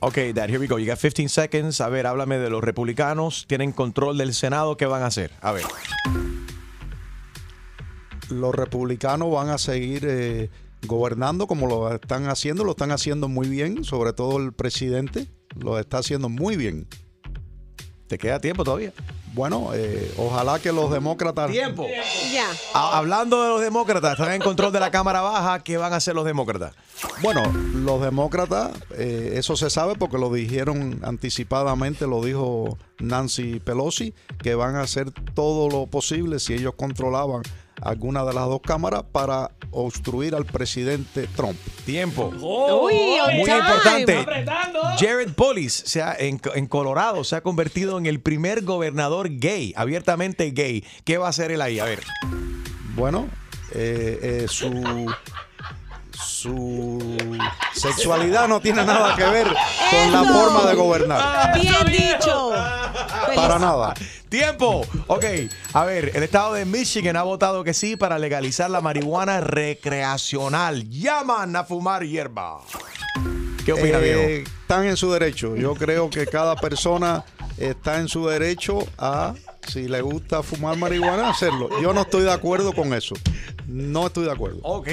Ok, 0.00 0.18
Dad, 0.34 0.48
here 0.48 0.58
we 0.58 0.66
go. 0.68 0.78
You 0.78 0.86
got 0.86 1.00
15 1.00 1.28
seconds. 1.28 1.80
A 1.80 1.88
ver, 1.88 2.06
háblame 2.06 2.38
de 2.38 2.48
los 2.48 2.62
republicanos. 2.62 3.46
Tienen 3.48 3.72
control 3.72 4.18
del 4.18 4.34
Senado. 4.34 4.76
¿Qué 4.76 4.86
van 4.86 5.02
a 5.02 5.06
hacer? 5.06 5.32
A 5.40 5.52
ver 5.52 5.64
los 8.30 8.54
republicanos 8.54 9.32
van 9.32 9.50
a 9.50 9.58
seguir 9.58 10.06
eh, 10.08 10.50
gobernando 10.86 11.46
como 11.46 11.66
lo 11.66 11.94
están 11.94 12.28
haciendo, 12.28 12.64
lo 12.64 12.72
están 12.72 12.90
haciendo 12.90 13.28
muy 13.28 13.48
bien, 13.48 13.84
sobre 13.84 14.12
todo 14.12 14.38
el 14.38 14.52
presidente 14.52 15.26
lo 15.56 15.78
está 15.78 15.98
haciendo 15.98 16.28
muy 16.28 16.56
bien. 16.56 16.86
¿Te 18.06 18.18
queda 18.18 18.40
tiempo 18.40 18.64
todavía? 18.64 18.92
Bueno, 19.32 19.70
eh, 19.74 20.12
ojalá 20.18 20.58
que 20.58 20.72
los 20.72 20.90
demócratas. 20.90 21.50
Tiempo. 21.52 21.86
Ya. 22.32 22.46
hablando 22.74 23.42
de 23.42 23.48
los 23.50 23.60
demócratas, 23.60 24.18
están 24.18 24.32
en 24.32 24.42
control 24.42 24.72
de 24.72 24.80
la 24.80 24.90
Cámara 24.90 25.20
Baja. 25.20 25.62
¿Qué 25.62 25.76
van 25.76 25.92
a 25.92 25.96
hacer 25.96 26.16
los 26.16 26.24
demócratas? 26.24 26.74
Bueno, 27.22 27.42
los 27.74 28.02
demócratas, 28.02 28.72
eh, 28.96 29.34
eso 29.36 29.54
se 29.56 29.70
sabe 29.70 29.94
porque 29.94 30.18
lo 30.18 30.32
dijeron 30.32 31.00
anticipadamente, 31.04 32.08
lo 32.08 32.24
dijo 32.24 32.76
Nancy 32.98 33.60
Pelosi, 33.60 34.12
que 34.42 34.56
van 34.56 34.74
a 34.74 34.82
hacer 34.82 35.12
todo 35.12 35.68
lo 35.68 35.86
posible 35.86 36.40
si 36.40 36.54
ellos 36.54 36.74
controlaban 36.76 37.42
alguna 37.80 38.24
de 38.24 38.34
las 38.34 38.46
dos 38.46 38.60
cámaras 38.60 39.04
para 39.10 39.50
obstruir 39.70 40.34
al 40.34 40.44
presidente 40.44 41.26
Trump. 41.36 41.56
Tiempo. 41.84 42.30
Muy 42.32 42.94
importante. 43.50 44.26
Jared 44.98 45.32
Polis 45.34 45.72
se 45.72 46.00
en, 46.18 46.40
en, 46.54 46.66
Colorado 46.66 47.24
se 47.24 47.36
ha 47.36 47.42
convertido 47.42 47.98
en 47.98 48.06
el 48.06 48.20
primer 48.20 48.62
gobernador 48.62 49.28
gay, 49.30 49.72
abiertamente 49.76 50.50
gay. 50.50 50.84
¿Qué 51.04 51.18
va 51.18 51.26
a 51.26 51.30
hacer 51.30 51.50
él 51.50 51.62
ahí? 51.62 51.78
A 51.78 51.84
ver. 51.84 52.00
Bueno, 52.94 53.28
eh, 53.72 54.18
eh, 54.22 54.46
su 54.48 55.06
su 56.40 57.18
sexualidad 57.74 58.48
no 58.48 58.60
tiene 58.60 58.82
nada 58.82 59.14
que 59.14 59.24
ver 59.24 59.46
con 59.46 60.12
la 60.12 60.24
forma 60.24 60.70
de 60.70 60.74
gobernar. 60.74 61.60
Bien 61.60 61.84
dicho. 61.86 62.52
Para 63.34 63.58
nada. 63.58 63.92
Tiempo. 64.30 64.86
Ok, 65.06 65.24
a 65.74 65.84
ver, 65.84 66.12
el 66.14 66.22
estado 66.22 66.54
de 66.54 66.64
Michigan 66.64 67.16
ha 67.16 67.24
votado 67.24 67.62
que 67.62 67.74
sí 67.74 67.96
para 67.96 68.18
legalizar 68.18 68.70
la 68.70 68.80
marihuana 68.80 69.40
recreacional. 69.42 70.88
Llaman 70.88 71.56
a 71.56 71.64
fumar 71.64 72.04
hierba. 72.04 72.60
¿Qué 73.66 73.74
opina, 73.74 73.98
eh, 74.00 74.44
Están 74.62 74.86
en 74.86 74.96
su 74.96 75.12
derecho. 75.12 75.56
Yo 75.56 75.74
creo 75.74 76.08
que 76.08 76.26
cada 76.26 76.56
persona 76.56 77.22
está 77.58 77.98
en 77.98 78.08
su 78.08 78.26
derecho 78.26 78.78
a, 78.96 79.34
si 79.68 79.88
le 79.88 80.00
gusta 80.00 80.42
fumar 80.42 80.78
marihuana, 80.78 81.28
hacerlo. 81.28 81.68
Yo 81.82 81.92
no 81.92 82.02
estoy 82.02 82.22
de 82.22 82.32
acuerdo 82.32 82.72
con 82.72 82.94
eso. 82.94 83.14
No 83.66 84.06
estoy 84.06 84.24
de 84.24 84.32
acuerdo. 84.32 84.60
Ok. 84.62 84.88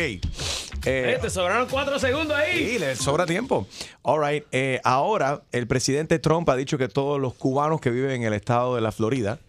Eh, 0.88 1.18
te 1.22 1.30
sobraron 1.30 1.68
cuatro 1.70 2.00
segundos 2.00 2.38
ahí. 2.38 2.58
Sí, 2.58 2.80
le 2.80 2.96
sobra 2.96 3.26
tiempo. 3.26 3.68
All 4.02 4.26
right. 4.26 4.46
Eh, 4.52 4.80
ahora, 4.84 5.44
el 5.52 5.68
presidente 5.68 6.20
Trump 6.20 6.50
ha 6.50 6.56
dicho 6.56 6.78
que 6.78 6.88
todos 6.88 7.20
los 7.20 7.34
cubanos 7.34 7.82
que 7.82 7.90
viven 7.90 8.12
en 8.12 8.24
el 8.24 8.34
estado 8.34 8.76
de 8.76 8.82
la 8.82 8.92
Florida 8.92 9.40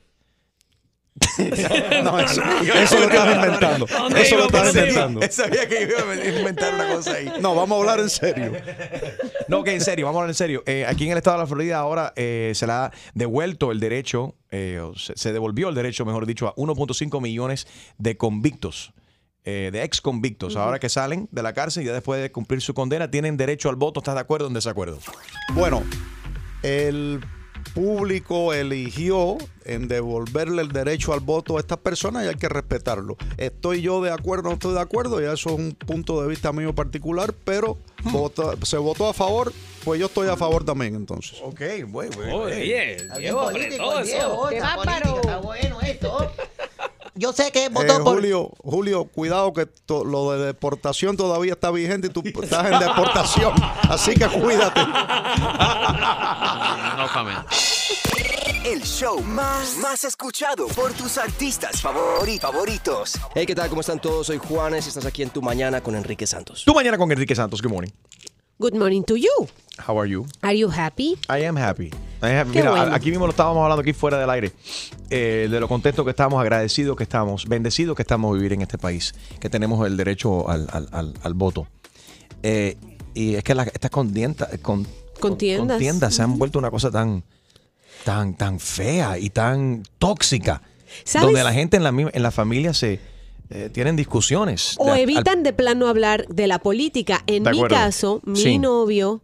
no, 2.04 2.18
eso, 2.20 2.42
eso, 2.74 2.98
lo 2.98 3.06
estás 3.06 3.34
inventando. 3.34 3.86
Eso 4.16 4.36
lo 4.36 4.44
estás 4.46 4.74
inventando. 4.74 5.20
Sabía 5.30 5.68
que 5.68 5.82
iba 5.82 6.12
a 6.12 6.38
inventar 6.38 6.74
una 6.74 6.94
cosa 6.94 7.14
ahí. 7.14 7.32
No, 7.40 7.54
vamos 7.54 7.76
a 7.76 7.80
hablar 7.80 8.00
en 8.00 8.10
serio. 8.10 8.52
No, 9.48 9.64
que 9.64 9.72
en 9.72 9.80
serio, 9.80 10.06
vamos 10.06 10.18
a 10.18 10.22
hablar 10.22 10.30
en 10.30 10.34
serio. 10.34 10.62
Eh, 10.66 10.84
aquí 10.86 11.04
en 11.04 11.12
el 11.12 11.18
estado 11.18 11.38
de 11.38 11.42
la 11.42 11.46
Florida 11.46 11.78
ahora 11.78 12.12
eh, 12.16 12.52
se 12.54 12.66
le 12.66 12.72
ha 12.72 12.92
devuelto 13.14 13.72
el 13.72 13.80
derecho, 13.80 14.34
eh, 14.50 14.80
se, 14.94 15.32
devolvió 15.32 15.68
el 15.68 15.74
derecho, 15.74 16.04
mejor 16.04 16.26
dicho, 16.26 16.46
a 16.48 16.54
1.5 16.54 17.20
millones 17.20 17.66
de 17.98 18.16
convictos. 18.16 18.92
De 19.48 19.82
ex 19.82 20.00
convictos, 20.00 20.56
ahora 20.56 20.78
que 20.78 20.88
salen 20.88 21.28
de 21.30 21.42
la 21.42 21.52
cárcel 21.52 21.82
y 21.82 21.86
ya 21.86 21.92
después 21.92 22.20
de 22.20 22.30
cumplir 22.32 22.60
su 22.60 22.74
condena, 22.74 23.10
tienen 23.10 23.36
derecho 23.36 23.68
al 23.68 23.76
voto. 23.76 24.00
¿Estás 24.00 24.14
de 24.14 24.20
acuerdo 24.20 24.46
o 24.46 24.48
en 24.48 24.54
desacuerdo? 24.54 24.98
Bueno, 25.54 25.82
el 26.62 27.20
público 27.74 28.52
eligió 28.52 29.38
en 29.64 29.88
devolverle 29.88 30.62
el 30.62 30.68
derecho 30.68 31.12
al 31.12 31.20
voto 31.20 31.56
a 31.56 31.60
estas 31.60 31.78
personas 31.78 32.24
y 32.24 32.28
hay 32.28 32.34
que 32.34 32.48
respetarlo. 32.48 33.16
Estoy 33.36 33.82
yo 33.82 34.02
de 34.02 34.10
acuerdo 34.10 34.48
o 34.48 34.50
no 34.50 34.54
estoy 34.54 34.74
de 34.74 34.80
acuerdo, 34.80 35.20
ya 35.20 35.32
eso 35.32 35.50
es 35.50 35.56
un 35.56 35.72
punto 35.72 36.20
de 36.22 36.28
vista 36.28 36.52
mío 36.52 36.74
particular, 36.74 37.32
pero 37.44 37.78
se 38.62 38.76
votó 38.78 39.08
a 39.08 39.14
favor, 39.14 39.52
pues 39.84 40.00
yo 40.00 40.06
estoy 40.06 40.28
a 40.28 40.36
favor 40.36 40.64
también 40.64 40.94
entonces. 40.94 41.38
Ok, 41.42 41.60
bueno, 41.86 42.16
bueno. 42.16 42.36
Oye, 42.36 42.96
Diego, 43.16 43.50
todo 43.76 44.00
eso. 44.00 44.46
Qué 44.50 44.56
Está 44.56 45.40
bueno 45.40 45.80
esto. 45.82 46.32
Yo 47.18 47.32
sé 47.32 47.50
que 47.50 47.68
votó 47.68 47.98
eh, 47.98 48.00
Julio, 48.00 48.52
Julio, 48.62 49.04
cuidado 49.06 49.52
que 49.52 49.68
lo 49.88 50.30
de 50.30 50.46
deportación 50.46 51.16
todavía 51.16 51.54
está 51.54 51.72
vigente 51.72 52.06
y 52.06 52.10
tú 52.10 52.22
estás 52.40 52.70
en 52.70 52.78
deportación. 52.78 53.52
Así 53.88 54.14
que 54.14 54.28
cuídate. 54.28 54.80
No, 56.96 57.08
El 58.64 58.82
show 58.84 59.20
más, 59.20 59.76
más 59.78 60.04
escuchado 60.04 60.68
por 60.68 60.92
tus 60.92 61.18
artistas 61.18 61.80
favoritos. 61.82 63.18
Hey, 63.34 63.46
¿qué 63.46 63.54
tal? 63.56 63.68
¿Cómo 63.68 63.80
están 63.80 64.00
todos? 64.00 64.28
Soy 64.28 64.38
Juanes 64.38 64.86
y 64.86 64.90
estás 64.90 65.04
aquí 65.04 65.24
en 65.24 65.30
Tu 65.30 65.42
Mañana 65.42 65.80
con 65.80 65.96
Enrique 65.96 66.24
Santos. 66.24 66.62
Tu 66.64 66.72
Mañana 66.72 66.96
con 66.98 67.10
Enrique 67.10 67.34
Santos. 67.34 67.60
Good 67.60 67.72
morning. 67.72 67.90
Good 68.60 68.74
morning 68.74 69.04
to 69.04 69.14
you. 69.14 69.46
How 69.78 69.96
are 70.00 70.10
you? 70.10 70.26
Are 70.42 70.52
you 70.52 70.68
happy? 70.68 71.16
I 71.28 71.44
am 71.44 71.56
happy. 71.56 71.92
Mira, 72.20 72.92
aquí 72.92 73.10
mismo 73.10 73.24
lo 73.24 73.30
estábamos 73.30 73.62
hablando 73.62 73.82
aquí 73.82 73.92
fuera 73.92 74.18
del 74.18 74.28
aire, 74.30 74.50
eh, 75.10 75.46
de 75.48 75.60
lo 75.60 75.68
contentos 75.68 76.04
que 76.04 76.10
estamos, 76.10 76.40
agradecidos 76.40 76.96
que 76.96 77.04
estamos, 77.04 77.46
bendecidos 77.46 77.94
que 77.94 78.02
estamos 78.02 78.34
vivir 78.34 78.52
en 78.54 78.62
este 78.62 78.76
país, 78.76 79.14
que 79.38 79.48
tenemos 79.48 79.86
el 79.86 79.96
derecho 79.96 80.48
al, 80.48 81.34
voto. 81.34 81.68
Eh, 82.42 82.76
y 83.14 83.36
es 83.36 83.44
que 83.44 83.52
estas 83.52 83.92
contiendas, 83.92 84.48
con, 84.60 84.88
contiendas, 85.20 86.12
se 86.12 86.22
han 86.22 86.36
vuelto 86.36 86.58
una 86.58 86.72
cosa 86.72 86.90
tan 86.90 87.22
tan, 88.04 88.34
tan 88.34 88.58
fea 88.58 89.20
y 89.20 89.30
tan 89.30 89.84
tóxica. 90.00 90.62
Donde 91.14 91.44
la 91.44 91.52
gente 91.52 91.76
en 91.76 91.84
la, 91.84 91.90
en 91.90 92.22
la 92.24 92.32
familia 92.32 92.74
se 92.74 92.98
eh, 93.50 93.70
tienen 93.72 93.96
discusiones. 93.96 94.76
O 94.78 94.94
evitan 94.94 95.42
de 95.42 95.52
plano 95.52 95.88
hablar 95.88 96.26
de 96.28 96.46
la 96.46 96.58
política. 96.58 97.22
En 97.26 97.44
mi 97.44 97.62
caso, 97.68 98.20
mi 98.24 98.58
novio 98.58 99.22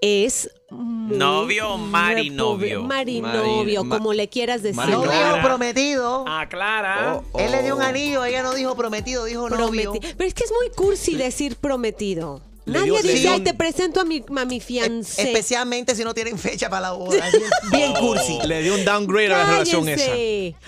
es 0.00 0.50
novio 0.70 1.78
marinovio. 1.78 2.82
Marinovio, 2.82 3.88
como 3.88 4.12
le 4.12 4.28
quieras 4.28 4.62
decir. 4.62 4.82
No 4.88 5.02
dijo 5.02 5.42
prometido. 5.42 6.24
Aclara. 6.26 7.22
Oh, 7.32 7.38
Él 7.38 7.52
le 7.52 7.62
dio 7.62 7.76
un 7.76 7.82
oh. 7.82 7.86
anillo, 7.86 8.24
ella 8.24 8.42
no 8.42 8.54
dijo 8.54 8.74
prometido, 8.76 9.24
dijo 9.26 9.48
novio. 9.48 9.92
Pero 9.92 10.28
es 10.28 10.34
que 10.34 10.44
es 10.44 10.52
muy 10.52 10.70
cursi 10.74 11.14
decir 11.14 11.56
prometido. 11.56 12.42
Nadie 12.64 13.02
dice, 13.02 13.28
ay, 13.28 13.40
te 13.40 13.54
presento 13.54 14.00
a 14.00 14.04
mi, 14.04 14.24
a 14.36 14.44
mi 14.44 14.60
fiancé. 14.60 15.22
Especialmente 15.22 15.96
si 15.96 16.04
no 16.04 16.14
tienen 16.14 16.38
fecha 16.38 16.70
para 16.70 16.82
la 16.82 16.92
boda. 16.92 17.24
Bien 17.72 17.92
cursi. 17.94 18.38
Le 18.44 18.62
dio 18.62 18.74
un 18.74 18.84
downgrade 18.84 19.34
a 19.34 19.38
la 19.38 19.44
relación 19.44 19.88
esa. 19.88 20.12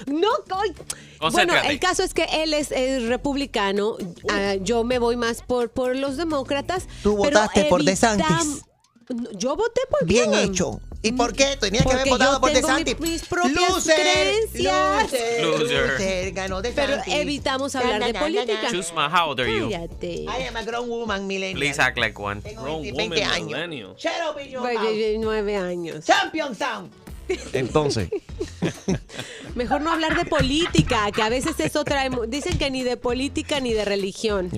No, 0.06 0.28
bueno, 1.30 1.54
el 1.68 1.78
caso 1.78 2.02
es 2.02 2.14
que 2.14 2.24
él 2.42 2.54
es, 2.54 2.70
republicano. 3.08 3.96
Ah, 4.30 4.54
yo 4.60 4.84
me 4.84 4.98
voy 4.98 5.16
más 5.16 5.42
por, 5.42 5.70
por 5.70 5.96
los 5.96 6.16
demócratas. 6.16 6.86
Tú 7.02 7.16
votaste 7.16 7.64
por 7.66 7.82
DeSantis. 7.82 8.64
Yo 9.34 9.54
voté 9.56 9.82
por 9.90 10.06
Bien 10.06 10.32
hecho. 10.32 10.80
¿Y 11.02 11.12
por 11.12 11.34
qué? 11.34 11.58
Tenías 11.58 11.84
que 11.84 11.92
haber 11.92 12.08
votado 12.08 12.40
por 12.40 12.50
DeSantis. 12.50 12.98
mis 12.98 13.22
propias 13.26 13.54
loser, 13.54 13.94
creencias. 14.00 15.02
Loser. 15.02 15.44
loser. 15.44 16.32
Ganó 16.32 16.62
Pero 16.62 16.96
evitamos 17.06 17.74
hablar 17.76 18.04
de 18.04 18.14
política. 18.18 18.70
Chusma, 18.70 19.10
how 19.10 19.30
old 19.30 19.40
are 19.40 19.50
you? 19.52 19.68
I 19.68 20.46
am 20.48 20.56
a 20.56 20.62
grown 20.62 20.88
woman, 20.88 21.26
millennial. 21.26 21.60
Please 21.60 21.78
act 21.78 21.98
like 21.98 22.18
one. 22.18 22.40
Tengo 22.40 22.80
20, 22.80 22.92
20 22.92 23.24
años. 23.24 23.58
Años. 25.54 26.04
Champion 26.04 26.54
Sound. 26.54 27.03
Entonces. 27.52 28.10
Mejor 29.54 29.80
no 29.82 29.92
hablar 29.92 30.16
de 30.16 30.24
política, 30.24 31.10
que 31.12 31.22
a 31.22 31.28
veces 31.28 31.58
eso 31.60 31.84
trae. 31.84 32.10
Dicen 32.28 32.58
que 32.58 32.70
ni 32.70 32.82
de 32.82 32.96
política 32.96 33.60
ni 33.60 33.72
de 33.72 33.84
religión. 33.84 34.50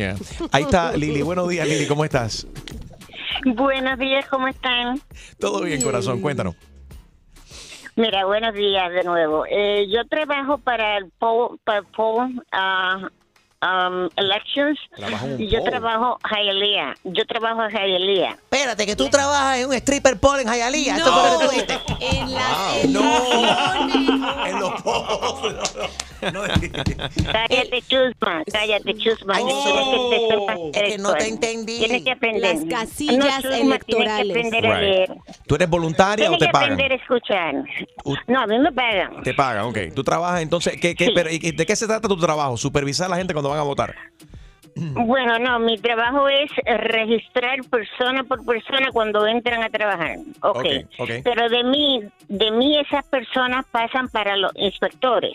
Ahí 0.52 0.62
está 0.62 0.96
Lili. 0.96 1.22
Buenos 1.22 1.48
días, 1.48 1.68
Lili. 1.68 1.86
¿Cómo 1.86 2.04
estás? 2.04 2.46
Buenos 3.44 3.98
días, 3.98 4.26
¿cómo 4.28 4.48
están? 4.48 5.00
Todo 5.38 5.62
bien, 5.62 5.80
corazón, 5.82 6.20
cuéntanos. 6.20 6.56
Mira, 7.96 8.26
buenos 8.26 8.54
días 8.54 8.92
de 8.92 9.04
nuevo. 9.04 9.46
Eh, 9.48 9.86
yo 9.88 10.04
trabajo 10.06 10.58
para 10.58 10.98
el 10.98 11.10
POL, 11.18 11.58
para 11.64 11.80
uh, 11.80 13.08
um, 13.62 14.08
Elections 14.16 14.78
y 15.38 15.48
yo 15.48 15.62
trabajo 15.62 16.18
Hialeah. 16.30 16.94
Yo 17.04 17.26
trabajo 17.26 17.64
en 17.64 17.70
Hialeah. 17.70 18.32
Espérate, 18.32 18.86
que 18.86 18.96
tú 18.96 19.08
trabajas 19.08 19.58
en 19.58 19.68
un 19.68 19.74
stripper 19.74 20.18
pole 20.18 20.42
en 20.42 20.48
Hialeah. 20.48 20.96
¿Esto 20.96 21.12
fue 21.12 21.30
lo 21.30 21.38
que 21.38 21.44
tú 21.46 21.50
dijiste? 21.52 21.80
En 22.00 22.34
la... 22.34 22.48
No, 22.88 24.46
en 24.46 24.60
los 24.60 24.82
polos. 24.82 25.76
cállate, 27.32 27.82
chusma, 27.82 28.42
cállate, 28.50 28.94
chusma. 28.94 29.36
Ay, 29.36 29.44
no, 29.44 30.70
es 30.72 30.82
que 30.82 30.98
no 30.98 31.14
te 31.14 31.28
entendí. 31.28 31.78
Tienes 31.78 32.02
que 32.02 32.12
aprender. 32.12 32.56
Las 32.56 32.64
casillas 32.64 33.44
no, 33.44 33.50
chusma, 33.50 33.56
electorales. 33.58 34.32
Tienes 34.32 34.50
que 34.50 34.58
aprender 34.58 34.66
a 34.66 34.80
leer. 34.80 35.16
¿Tú 35.46 35.54
eres 35.54 35.68
voluntaria 35.68 36.30
o 36.30 36.38
te 36.38 36.48
pagan? 36.48 36.76
Tienes 36.76 37.00
que 37.00 37.34
aprender 37.34 37.52
a 37.52 37.62
escuchar. 37.62 38.24
No, 38.26 38.40
a 38.40 38.46
mí 38.46 38.58
me 38.58 38.72
pagan. 38.72 39.22
Te 39.22 39.34
pagan, 39.34 39.66
ok. 39.66 39.78
¿Tú 39.94 40.02
trabajas 40.02 40.42
entonces? 40.42 40.80
¿qué, 40.80 40.94
qué, 40.94 41.12
pero, 41.14 41.30
¿De 41.30 41.66
qué 41.66 41.76
se 41.76 41.86
trata 41.86 42.08
tu 42.08 42.16
trabajo? 42.16 42.56
¿Supervisar 42.56 43.06
a 43.06 43.10
la 43.10 43.16
gente 43.16 43.32
cuando 43.32 43.50
van 43.50 43.60
a 43.60 43.62
votar? 43.62 43.94
Bueno, 44.78 45.38
no, 45.38 45.58
mi 45.58 45.78
trabajo 45.78 46.28
es 46.28 46.50
registrar 46.66 47.60
persona 47.70 48.24
por 48.24 48.44
persona 48.44 48.88
cuando 48.92 49.26
entran 49.26 49.62
a 49.62 49.70
trabajar. 49.70 50.18
Okay. 50.42 50.86
ok. 50.98 51.10
Pero 51.24 51.48
de 51.48 51.64
mí, 51.64 52.02
de 52.28 52.50
mí 52.50 52.78
esas 52.78 53.02
personas 53.06 53.64
pasan 53.70 54.08
para 54.08 54.36
los 54.36 54.52
inspectores. 54.54 55.32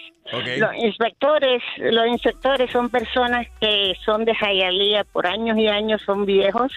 Los 0.57 0.75
inspectores, 0.75 1.63
los 1.77 2.07
inspectores 2.07 2.71
son 2.71 2.89
personas 2.89 3.47
que 3.59 3.93
son 4.05 4.25
de 4.25 4.35
Jayalía 4.35 5.05
por 5.05 5.25
años 5.25 5.57
y 5.57 5.67
años, 5.67 6.03
son 6.05 6.25
viejos. 6.25 6.71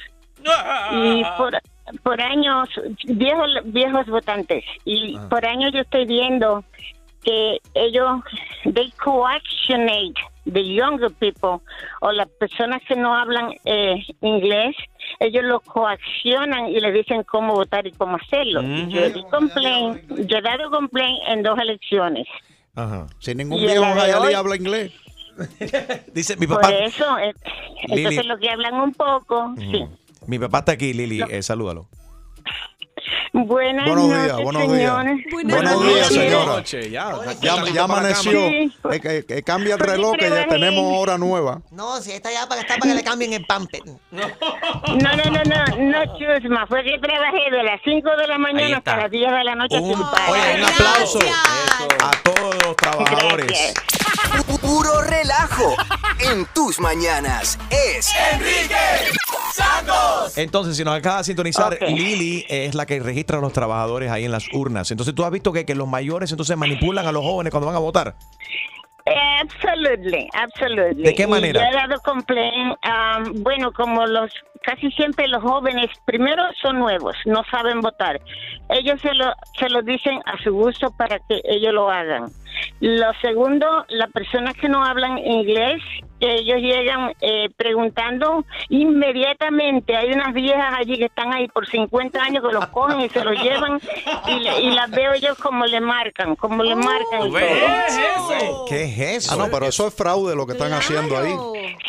Y 0.92 1.22
por, 1.36 1.60
por 2.02 2.20
años, 2.20 2.68
viejos, 3.04 3.50
viejos 3.64 4.06
votantes. 4.06 4.64
Y 4.84 5.16
ah. 5.16 5.26
por 5.28 5.44
años 5.46 5.72
yo 5.72 5.80
estoy 5.80 6.06
viendo 6.06 6.64
que 7.22 7.58
ellos, 7.74 8.22
they 8.64 8.90
coactionate 9.02 10.14
the 10.44 10.62
younger 10.62 11.10
people 11.10 11.62
o 12.00 12.12
las 12.12 12.28
personas 12.28 12.82
que 12.86 12.96
no 12.96 13.14
hablan 13.14 13.54
eh, 13.64 13.96
inglés, 14.20 14.76
ellos 15.20 15.44
lo 15.44 15.60
coaccionan 15.60 16.68
y 16.68 16.80
le 16.80 16.92
dicen 16.92 17.22
cómo 17.22 17.54
votar 17.54 17.86
y 17.86 17.92
cómo 17.92 18.16
hacerlo. 18.16 18.62
Yo 18.88 19.00
he 19.00 19.12
complaint, 19.30 20.02
yo 20.26 20.38
he 20.38 20.42
dado 20.42 20.70
complaint 20.70 21.18
en 21.28 21.42
dos 21.42 21.58
elecciones. 21.58 22.26
Ajá. 22.74 23.06
Si 23.20 23.34
ningún 23.34 23.58
viejo 23.58 23.84
allá 23.84 24.38
habla 24.38 24.56
inglés. 24.56 24.92
Dice 26.14 26.36
mi 26.36 26.46
papá. 26.46 26.68
Por 26.68 26.74
eso, 26.74 27.18
eh, 27.18 27.34
entonces 27.88 28.26
lo 28.26 28.38
que 28.38 28.50
hablan 28.50 28.74
un 28.74 28.92
poco, 28.92 29.54
sí. 29.58 29.84
Mi 30.26 30.38
papá 30.38 30.60
está 30.60 30.72
aquí, 30.72 30.92
Lili, 30.92 31.22
eh, 31.28 31.42
salúdalo. 31.42 31.88
Buenas 33.36 33.84
buenos 33.84 34.06
noches, 34.06 34.22
días, 34.24 34.42
buenos 34.42 34.62
señores. 34.62 34.78
días. 34.78 35.42
Buenos, 35.42 35.82
días, 35.84 36.06
señora. 36.06 36.62
ya, 37.40 37.64
ya, 37.72 37.82
amaneció. 37.82 38.46
Eh, 38.46 38.70
que, 39.02 39.24
que, 39.26 39.42
cambia 39.42 39.74
el 39.74 39.80
reloj, 39.80 40.14
que 40.16 40.30
ya 40.30 40.46
tenemos 40.46 40.84
hora 40.96 41.18
nueva. 41.18 41.60
No, 41.72 42.00
si 42.00 42.12
esta 42.12 42.30
ya 42.30 42.46
para, 42.48 42.60
está 42.60 42.76
para 42.76 42.92
que 42.92 42.96
le 42.96 43.02
cambien 43.02 43.32
el 43.32 43.44
pamper. 43.44 43.82
No, 44.12 44.22
no, 44.86 45.16
no, 45.16 45.42
no, 45.44 45.76
no, 45.76 46.18
chusma. 46.18 46.64
Fue 46.68 46.84
que 46.84 46.96
trabajé 47.00 47.50
de 47.50 47.62
las 47.64 47.80
5 47.82 48.08
de 48.16 48.26
la 48.28 48.38
mañana 48.38 48.76
hasta 48.76 48.96
las 48.98 49.10
10 49.10 49.30
de 49.32 49.44
la 49.44 49.54
noche 49.56 49.80
un, 49.80 49.90
Oye, 49.90 50.54
un 50.56 50.64
aplauso 50.64 51.18
a 52.00 52.10
todos 52.22 52.54
los 52.64 52.76
trabajadores. 52.76 53.74
Puro 54.60 55.02
relajo 55.02 55.74
en 56.18 56.46
tus 56.54 56.80
mañanas 56.80 57.58
es 57.70 58.08
Enrique 58.32 58.74
Santos. 59.52 60.36
Entonces, 60.36 60.76
si 60.76 60.84
nos 60.84 60.94
acaba 60.96 61.18
de 61.18 61.24
sintonizar, 61.24 61.78
Lili 61.80 62.44
es 62.48 62.74
la 62.74 62.86
que 62.86 62.98
registra 63.00 63.38
a 63.38 63.40
los 63.40 63.52
trabajadores 63.52 64.10
ahí 64.10 64.24
en 64.24 64.32
las 64.32 64.46
urnas. 64.52 64.90
Entonces, 64.90 65.14
¿tú 65.14 65.24
has 65.24 65.30
visto 65.30 65.52
que, 65.52 65.64
que 65.64 65.74
los 65.74 65.86
mayores 65.86 66.30
entonces 66.30 66.56
manipulan 66.56 67.06
a 67.06 67.12
los 67.12 67.22
jóvenes 67.22 67.50
cuando 67.50 67.66
van 67.66 67.76
a 67.76 67.80
votar? 67.80 68.16
Absolutely, 69.06 70.28
absolutely. 70.32 71.02
¿De 71.02 71.14
qué 71.14 71.26
manera? 71.26 71.60
yo 71.60 71.66
he 71.66 71.74
dado 71.74 72.00
complaint, 72.00 72.74
um, 72.84 73.42
bueno, 73.42 73.70
como 73.72 74.06
los 74.06 74.32
casi 74.62 74.90
siempre 74.92 75.28
los 75.28 75.42
jóvenes, 75.42 75.90
primero 76.06 76.42
son 76.62 76.78
nuevos, 76.78 77.14
no 77.26 77.42
saben 77.50 77.80
votar. 77.80 78.18
Ellos 78.70 78.98
se 79.02 79.12
lo, 79.12 79.34
se 79.58 79.68
lo 79.68 79.82
dicen 79.82 80.20
a 80.24 80.42
su 80.42 80.52
gusto 80.52 80.90
para 80.96 81.18
que 81.28 81.42
ellos 81.44 81.74
lo 81.74 81.90
hagan. 81.90 82.30
Lo 82.80 83.12
segundo, 83.20 83.84
las 83.88 84.10
personas 84.10 84.54
que 84.54 84.68
no 84.68 84.82
hablan 84.82 85.18
inglés, 85.18 85.82
ellos 86.32 86.60
llegan 86.60 87.12
eh, 87.20 87.48
preguntando 87.56 88.44
inmediatamente. 88.68 89.96
Hay 89.96 90.12
unas 90.12 90.32
viejas 90.32 90.74
allí 90.78 90.98
que 90.98 91.06
están 91.06 91.32
ahí 91.32 91.48
por 91.48 91.66
50 91.66 92.22
años 92.22 92.44
que 92.46 92.52
los 92.52 92.66
cogen 92.68 93.00
y 93.00 93.08
se 93.08 93.24
los 93.24 93.40
llevan 93.42 93.80
y, 94.26 94.70
las 94.74 94.90
veo 94.90 95.14
yo 95.16 95.34
como 95.36 95.66
le 95.66 95.80
marcan, 95.80 96.36
como 96.36 96.62
le 96.62 96.74
marcan. 96.74 97.32
¿Qué 97.32 97.84
es 97.86 97.98
eso? 97.98 98.64
¿Qué 98.68 98.84
es 98.84 98.98
eso? 98.98 99.34
Ah, 99.34 99.36
no, 99.36 99.50
pero 99.50 99.66
eso 99.66 99.86
es 99.86 99.94
fraude 99.94 100.34
lo 100.34 100.46
que 100.46 100.52
están 100.52 100.72
haciendo 100.72 101.16
ahí. 101.16 101.32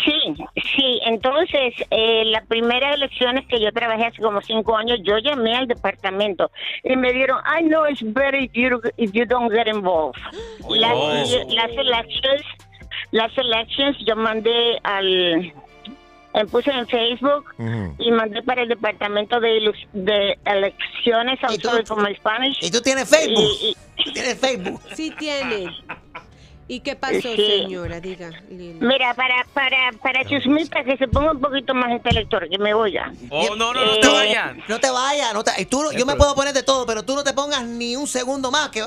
Sí, 0.03 0.35
sí. 0.75 0.99
Entonces, 1.05 1.73
eh, 1.89 2.23
las 2.25 2.45
primeras 2.47 2.95
elecciones 2.95 3.47
que 3.47 3.59
yo 3.59 3.71
trabajé 3.71 4.05
hace 4.05 4.21
como 4.21 4.41
cinco 4.41 4.75
años, 4.75 4.99
yo 5.03 5.17
llamé 5.17 5.55
al 5.55 5.67
departamento 5.67 6.51
y 6.83 6.95
me 6.95 7.11
dieron, 7.13 7.39
I 7.45 7.63
know 7.63 7.85
it's 7.87 8.01
better 8.01 8.35
if 8.35 8.51
you, 8.53 8.81
if 8.97 9.11
you 9.13 9.25
don't 9.25 9.51
get 9.51 9.67
involved. 9.67 10.19
Las, 10.69 10.95
las 11.47 11.71
elections, 11.71 12.25
las 12.25 12.64
elections 13.37 13.97
yo 14.05 14.15
mandé 14.15 14.79
al 14.83 15.53
eh, 16.35 16.45
puse 16.51 16.69
en 16.69 16.85
Facebook 16.87 17.45
y 17.97 18.11
mandé 18.11 18.43
para 18.43 18.63
el 18.63 18.67
departamento 18.69 19.39
de, 19.39 19.71
de 19.93 20.37
elecciones, 20.43 21.39
my 21.97 22.13
Spanish. 22.15 22.57
¿Y 22.61 22.69
tú 22.69 22.81
tienes 22.81 23.09
Facebook? 23.09 23.77
¿Tienes 24.13 24.37
Facebook? 24.37 24.81
Sí 24.95 25.13
tiene. 25.17 25.67
¿Y 26.67 26.79
qué 26.79 26.95
pasó, 26.95 27.21
señora? 27.21 27.99
Diga, 27.99 28.31
Mira, 28.49 29.13
para, 29.13 29.45
para, 29.53 29.91
para 30.01 30.25
Chusmita, 30.25 30.83
que 30.83 30.97
se 30.97 31.07
ponga 31.07 31.33
un 31.33 31.39
poquito 31.39 31.75
más 31.75 31.91
intelectual, 31.91 32.49
que 32.49 32.57
me 32.57 32.73
voy 32.73 32.97
Oh, 33.29 33.55
no, 33.55 33.71
no, 33.71 33.85
no 33.85 33.99
te 33.99 34.07
vayas. 34.07 34.55
No 34.67 34.79
te 34.79 34.89
vayas. 34.89 35.33
No 35.33 35.43
te, 35.43 35.65
tú, 35.65 35.83
yo 35.95 36.05
me 36.07 36.15
puedo 36.15 36.33
poner 36.33 36.53
de 36.53 36.63
todo, 36.63 36.87
pero 36.87 37.03
tú 37.03 37.13
no 37.13 37.23
te 37.23 37.33
pongas 37.33 37.63
ni 37.63 37.95
un 37.95 38.07
segundo 38.07 38.49
más. 38.49 38.69
que 38.69 38.81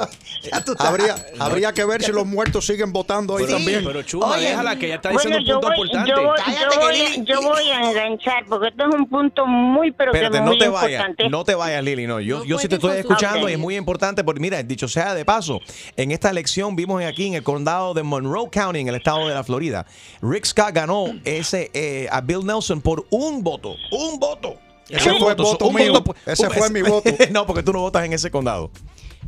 habría, 0.79 1.14
habría 1.39 1.72
que 1.72 1.85
ver 1.85 2.03
si 2.03 2.11
los 2.11 2.26
muertos 2.26 2.66
siguen 2.66 2.93
votando 2.93 3.37
ahí 3.37 3.47
también. 3.47 3.85
Pero 3.85 4.03
Chuma, 4.03 4.37
déjala 4.39 4.76
que 4.76 4.89
ya 4.89 4.95
está 4.97 5.11
diciendo 5.11 5.39
bueno, 5.39 5.57
un 5.57 5.61
punto 5.61 5.76
voy, 5.76 5.87
importante. 5.87 6.11
Yo 6.11 6.26
voy, 6.26 6.39
yo, 6.39 6.81
voy, 6.81 7.24
yo 7.26 7.43
voy, 7.43 7.70
a 7.70 7.91
enganchar, 7.91 8.45
porque 8.47 8.68
esto 8.68 8.89
es 8.89 8.95
un 8.95 9.09
punto 9.09 9.47
muy, 9.47 9.93
pero 9.93 10.12
Espérate, 10.12 10.39
que 10.39 10.41
no 10.41 10.51
muy 10.51 10.59
te 10.59 10.64
importante. 10.66 11.22
vayas, 11.22 11.31
no 11.31 11.45
te 11.45 11.55
vayas, 11.55 11.85
Lili. 11.85 12.09
No, 12.09 12.18
yo, 12.18 12.45
yo 12.45 12.59
sí 12.59 12.66
te 12.66 12.74
estoy 12.74 12.97
escuchando 12.97 13.49
y 13.49 13.53
es 13.53 13.59
muy 13.59 13.76
importante 13.76 14.24
porque, 14.24 14.41
mira, 14.41 14.61
dicho 14.64 14.89
sea 14.89 15.14
de 15.14 15.24
paso, 15.24 15.61
en 15.97 16.11
esta 16.11 16.31
elección 16.31 16.74
vimos 16.74 17.05
aquí 17.05 17.29
en 17.29 17.35
el 17.35 17.43
condado 17.45 17.67
de 17.94 18.02
Monroe 18.02 18.48
County, 18.50 18.80
en 18.80 18.88
el 18.88 18.94
estado 18.94 19.28
de 19.28 19.34
la 19.34 19.44
Florida, 19.44 19.84
Rick 20.22 20.46
Scott 20.46 20.72
ganó 20.72 21.06
ese 21.24 21.70
eh, 21.74 22.08
a 22.10 22.20
Bill 22.22 22.44
Nelson 22.46 22.80
por 22.80 23.04
un 23.10 23.42
voto. 23.44 23.74
Un 23.92 24.18
voto. 24.18 24.54
Ese 24.88 25.12
fue 25.18 25.32
el 25.32 25.36
voto 25.36 25.70
mío. 25.70 26.02
Ese 26.24 26.48
fue 26.48 26.70
mi 26.70 26.80
voto. 26.88 27.10
no, 27.30 27.46
porque 27.46 27.62
tú 27.62 27.72
no 27.74 27.80
votas 27.80 28.04
en 28.06 28.14
ese 28.14 28.30
condado. 28.30 28.70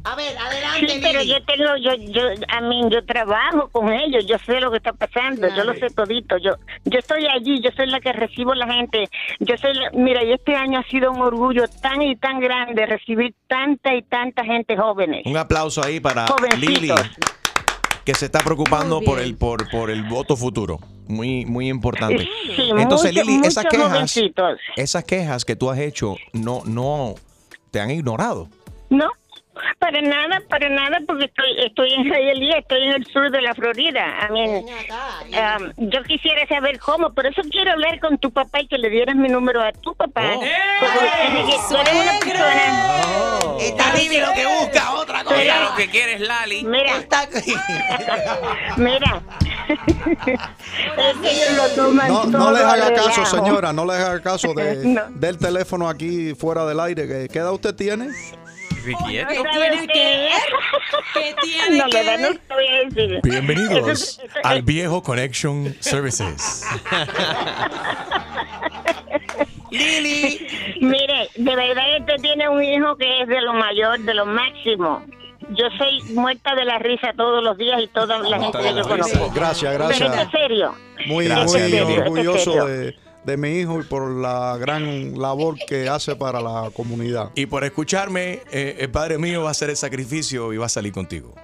A 0.03 0.15
ver, 0.17 0.35
adelante, 0.39 0.89
Sí, 0.95 0.99
pero 1.03 1.21
Lili. 1.21 1.31
yo 1.33 1.45
tengo, 1.45 1.77
yo, 1.77 1.93
yo, 2.11 2.23
a 2.49 2.61
mí, 2.63 2.81
yo 2.91 3.05
trabajo 3.05 3.69
con 3.71 3.93
ellos, 3.93 4.25
yo 4.27 4.37
sé 4.47 4.59
lo 4.59 4.71
que 4.71 4.79
está 4.79 4.95
pasando, 4.95 5.47
yo 5.55 5.63
lo 5.65 5.75
sé 5.75 5.91
todito, 5.91 6.39
yo, 6.39 6.53
yo 6.87 6.99
estoy 7.01 7.27
allí, 7.27 7.61
yo 7.61 7.69
soy 7.77 7.87
la 7.89 8.01
que 8.01 8.11
recibo 8.15 8.55
la 8.55 8.67
gente, 8.73 9.11
yo 9.41 9.59
soy, 9.59 9.75
la- 9.75 9.91
mira, 9.93 10.25
y 10.25 10.33
este 10.33 10.55
año 10.57 10.79
ha 10.79 10.85
sido 10.91 11.11
un 11.13 11.21
orgullo 11.21 11.65
tan 11.83 12.01
y 12.01 12.17
tan 12.17 12.41
grande 12.41 12.87
recibir 12.87 13.35
tanta 13.47 13.95
y 13.95 14.01
tanta 14.01 14.43
gente 14.43 14.75
jóvenes. 14.75 15.27
Un 15.27 15.37
aplauso 15.37 15.85
ahí 15.85 16.01
para 16.01 16.27
Jovencitos. 16.29 16.81
Lili, 16.81 16.93
que 18.05 18.15
se 18.15 18.27
está 18.27 18.41
preocupando 18.41 19.01
por 19.01 19.21
el, 19.21 19.37
por, 19.37 19.69
por 19.71 19.91
el 19.91 20.03
voto 20.05 20.37
futuro. 20.37 20.79
Muy, 21.09 21.45
muy 21.45 21.69
importante. 21.69 22.29
Sí, 22.57 22.71
Entonces, 22.77 23.13
muchos- 23.13 23.27
Lili, 23.27 23.47
esas 23.47 23.67
quejas, 23.67 24.15
esas 24.77 25.05
quejas 25.05 25.45
que 25.45 25.57
tú 25.57 25.71
has 25.71 25.79
hecho, 25.79 26.17
no, 26.33 26.63
no 26.65 27.15
te 27.71 27.81
han 27.81 27.91
ignorado. 27.91 28.49
No, 28.89 29.09
para 29.79 30.01
nada, 30.03 30.41
para 30.49 30.69
nada, 30.69 30.99
porque 31.07 31.25
estoy, 31.27 31.47
estoy 31.67 31.93
en 31.95 32.05
Hialeah, 32.05 32.59
estoy 32.59 32.83
en 32.85 32.93
el 32.93 33.07
sur 33.07 33.31
de 33.31 33.41
la 33.43 33.55
Florida. 33.55 34.05
I 34.29 34.33
mean, 34.33 34.65
um, 34.65 35.89
yo 35.91 36.03
quisiera 36.05 36.47
saber 36.47 36.79
cómo, 36.79 37.13
por 37.13 37.27
eso 37.27 37.43
quiero 37.51 37.73
hablar 37.73 37.99
con 38.01 38.19
tu 38.19 38.31
papá 38.31 38.61
y 38.61 38.69
que 38.69 38.79
le 38.79 38.91
dieras 38.91 39.17
mi 39.17 39.29
número 39.29 39.63
a 39.63 39.73
tu 39.73 39.95
papá. 39.95 40.23
Porque 40.81 41.57
tú 41.69 41.77
eres 41.77 41.95
una 41.95 42.19
persona- 42.21 43.57
Está 43.61 43.95
Lili 43.95 44.19
lo 44.21 44.33
que 44.33 44.47
busca, 44.47 44.93
otra 44.95 45.23
cosa. 45.25 45.43
Ella 45.43 45.61
lo 45.69 45.75
que 45.77 45.89
quiere 45.91 46.15
es 46.15 46.21
Lali. 46.23 46.65
Mira, 46.65 46.93
mira. 48.77 49.23
es 49.69 51.17
que 51.21 51.31
ellos 51.31 51.57
lo 51.57 51.69
toman 51.85 52.09
No, 52.09 52.25
no 52.27 52.53
les 52.53 52.63
haga 52.63 52.95
caso, 52.95 53.27
señora, 53.27 53.73
no 53.73 53.85
les 53.85 53.97
haga 53.97 54.21
caso 54.21 54.55
de, 54.55 54.77
No. 54.85 55.03
del 55.11 55.39
teléfono 55.39 55.89
aquí 55.89 56.35
fuera 56.35 56.65
del 56.65 56.81
aire. 56.81 57.07
¿Qué, 57.07 57.29
qué 57.31 57.39
edad 57.39 57.53
usted 57.53 57.75
tiene? 57.75 58.09
Ricky, 58.85 59.05
¿Qué 59.05 59.27
tiene 59.27 59.87
que 59.87 60.17
ver? 60.17 60.31
¿Qué 61.15 61.35
tiene 61.43 61.79
no, 61.79 61.85
que 61.87 62.03
le 62.03 62.05
dan, 62.05 62.23
no 62.23 62.29
voy 62.55 62.67
a 62.67 62.85
decir. 62.89 63.21
Bienvenidos 63.23 64.21
al 64.43 64.63
viejo 64.63 65.03
Connection 65.03 65.75
Services. 65.81 66.65
Lili. 69.71 70.47
Mire, 70.81 71.29
de 71.37 71.57
verdad 71.57 71.83
que 71.85 71.97
usted 72.01 72.17
tiene 72.23 72.49
un 72.49 72.63
hijo 72.63 72.97
que 72.97 73.23
es 73.23 73.29
de 73.29 73.41
lo 73.41 73.53
mayor, 73.55 73.99
de 74.01 74.15
lo 74.15 74.27
máximo. 74.27 75.03
Yo 75.51 75.67
soy 75.79 76.03
muerta 76.15 76.55
de 76.55 76.65
la 76.65 76.79
risa 76.79 77.13
todos 77.17 77.43
los 77.43 77.57
días 77.59 77.81
y 77.83 77.89
toda 77.89 78.19
la 78.19 78.39
gente 78.41 78.59
que 78.59 78.75
yo 78.75 78.83
conozco. 78.83 79.31
Gracias, 79.35 79.73
Pero 79.73 79.87
gracias. 79.89 80.11
esto 80.11 80.23
es 80.23 80.31
serio. 80.31 80.75
Muy, 81.07 81.27
Gracias, 81.27 81.71
muy 81.71 81.97
orgulloso 81.99 82.39
serio. 82.53 82.67
de, 82.67 82.97
de 83.25 83.37
mi 83.37 83.59
hijo 83.59 83.81
y 83.81 83.85
por 83.85 84.11
la 84.11 84.57
gran 84.59 85.19
labor 85.19 85.57
que 85.67 85.89
hace 85.89 86.17
para 86.17 86.41
la 86.41 86.71
comunidad. 86.75 87.31
Y 87.35 87.47
por 87.47 87.65
escucharme, 87.65 88.41
eh, 88.51 88.77
el 88.81 88.91
padre 88.91 89.19
mío 89.19 89.43
va 89.43 89.49
a 89.49 89.51
hacer 89.53 89.71
el 89.71 89.77
sacrificio 89.77 90.53
y 90.53 90.57
va 90.57 90.67
a 90.67 90.71
salir 90.71 90.93
contigo. 90.93 91.35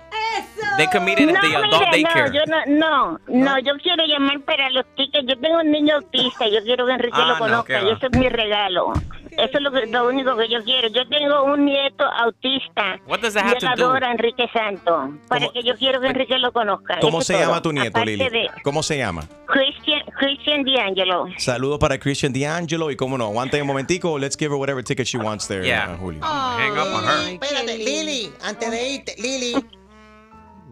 They 0.79 0.87
committed 0.89 1.27
No, 1.27 1.41
the 1.41 1.47
mire, 1.49 1.57
adult 1.57 1.73
no, 1.73 1.91
daycare. 1.91 2.33
yo 2.35 2.41
no, 2.47 2.59
no, 2.67 3.21
no, 3.29 3.59
yo 3.61 3.73
quiero 3.83 4.05
llamar 4.05 4.41
para 4.41 4.69
los 4.71 4.85
tickets. 4.95 5.27
Yo 5.27 5.39
tengo 5.41 5.61
un 5.61 5.71
niño 5.71 5.95
autista, 5.97 6.47
yo 6.49 6.63
quiero 6.65 6.85
que 6.87 6.93
Enrique 6.93 7.17
Ah, 7.19 7.29
lo 7.29 7.33
no, 7.35 7.39
conozca 7.39 7.81
qué 7.81 7.87
y 7.87 7.91
ese 7.93 8.07
es 8.13 8.19
mi 8.19 8.29
regalo. 8.29 8.93
Eso 9.31 9.51
es 9.59 9.61
lo, 9.63 9.71
que- 9.73 9.87
lo 9.87 10.07
único 10.07 10.37
que 10.37 10.49
yo 10.51 10.63
quiero. 10.65 10.89
Yo 10.89 11.09
tengo 11.09 11.45
un 11.45 11.65
nieto 11.65 12.05
autista 12.05 12.99
What 13.07 13.21
does 13.21 13.33
that 13.35 13.45
y 13.45 13.49
have 13.49 13.55
él 13.55 13.61
to 13.61 13.67
do? 13.77 13.91
adora 13.91 14.09
a 14.09 14.13
Enrique 14.13 14.49
Santo. 14.53 15.11
Para 15.29 15.49
que 15.49 15.63
yo 15.63 15.75
quiero 15.77 15.99
que 16.01 16.09
Enrique 16.09 16.39
lo 16.39 16.53
conozca. 16.53 16.99
¿Cómo 17.01 17.19
Eso 17.21 17.29
se 17.29 17.35
es 17.35 17.41
llama 17.41 17.53
todo. 17.55 17.63
tu 17.63 17.73
nieto, 17.73 17.91
Aparte 17.99 18.11
Lili? 18.17 18.29
de 18.29 18.51
¿Cómo 18.63 18.83
se 18.83 18.99
llama? 18.99 19.23
Christian, 19.47 19.76
Christian 20.19 20.65
D'Angelo. 20.65 21.27
Saludos 21.39 21.79
para 21.79 21.99
Christian 21.99 22.33
D'Angelo 22.33 22.91
y 22.91 22.97
cómo 22.97 23.17
no, 23.19 23.27
aguanta 23.27 23.59
un 23.59 23.67
momentico, 23.67 24.19
let's 24.19 24.37
give 24.37 24.51
her 24.51 24.57
whatever 24.59 24.83
ticket 24.83 25.07
she 25.07 25.19
wants 25.19 25.47
there, 25.47 25.65
Yeah. 25.65 25.93
uh, 25.93 25.97
Julio. 25.99 26.21
Hang 26.23 26.73
up 26.73 26.89
on 26.95 27.05
her. 27.05 27.39
Espérate, 27.39 27.77
Lili, 27.79 28.31
antes 28.43 28.71
de 28.71 28.91
irte, 28.95 29.15
Lili. 29.19 29.55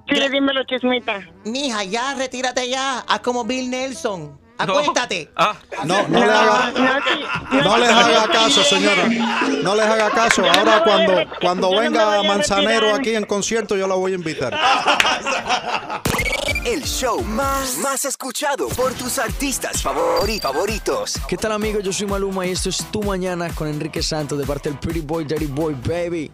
Sí, 0.08 0.28
dímelo, 0.30 0.64
chismita. 0.64 1.26
Mija, 1.44 1.82
ya, 1.84 2.14
retírate 2.14 2.68
ya. 2.68 3.00
Haz 3.06 3.20
como 3.20 3.44
Bill 3.44 3.70
Nelson. 3.70 4.38
Acuéstate. 4.64 5.30
Ah. 5.36 5.54
No, 5.84 6.06
no, 6.08 6.18
le 6.18 6.24
haga, 6.32 6.72
no 7.62 7.76
les 7.78 7.90
haga 7.90 8.28
caso, 8.28 8.62
señora. 8.64 9.04
No 9.62 9.74
les 9.74 9.84
haga 9.86 10.10
caso. 10.10 10.42
Ahora 10.44 10.82
cuando, 10.84 11.12
cuando 11.40 11.70
venga 11.78 12.22
Manzanero 12.22 12.94
aquí 12.94 13.14
en 13.14 13.24
concierto, 13.26 13.76
yo 13.76 13.86
la 13.86 13.94
voy 13.94 14.12
a 14.12 14.14
invitar. 14.16 14.58
El 16.64 16.82
show 16.84 17.20
más, 17.22 17.76
más 17.78 18.04
escuchado 18.06 18.68
por 18.68 18.92
tus 18.94 19.18
artistas 19.18 19.84
favori- 19.84 20.40
favoritos. 20.40 21.14
¿Qué 21.28 21.36
tal 21.36 21.52
amigos? 21.52 21.82
Yo 21.82 21.92
soy 21.92 22.06
Maluma 22.06 22.46
y 22.46 22.52
esto 22.52 22.70
es 22.70 22.78
Tu 22.90 23.02
Mañana 23.02 23.50
con 23.54 23.68
Enrique 23.68 24.02
Santos 24.02 24.38
de 24.38 24.46
parte 24.46 24.70
del 24.70 24.78
Pretty 24.78 25.00
Boy, 25.00 25.24
Dirty 25.24 25.46
Boy, 25.46 25.74
baby. 25.86 26.32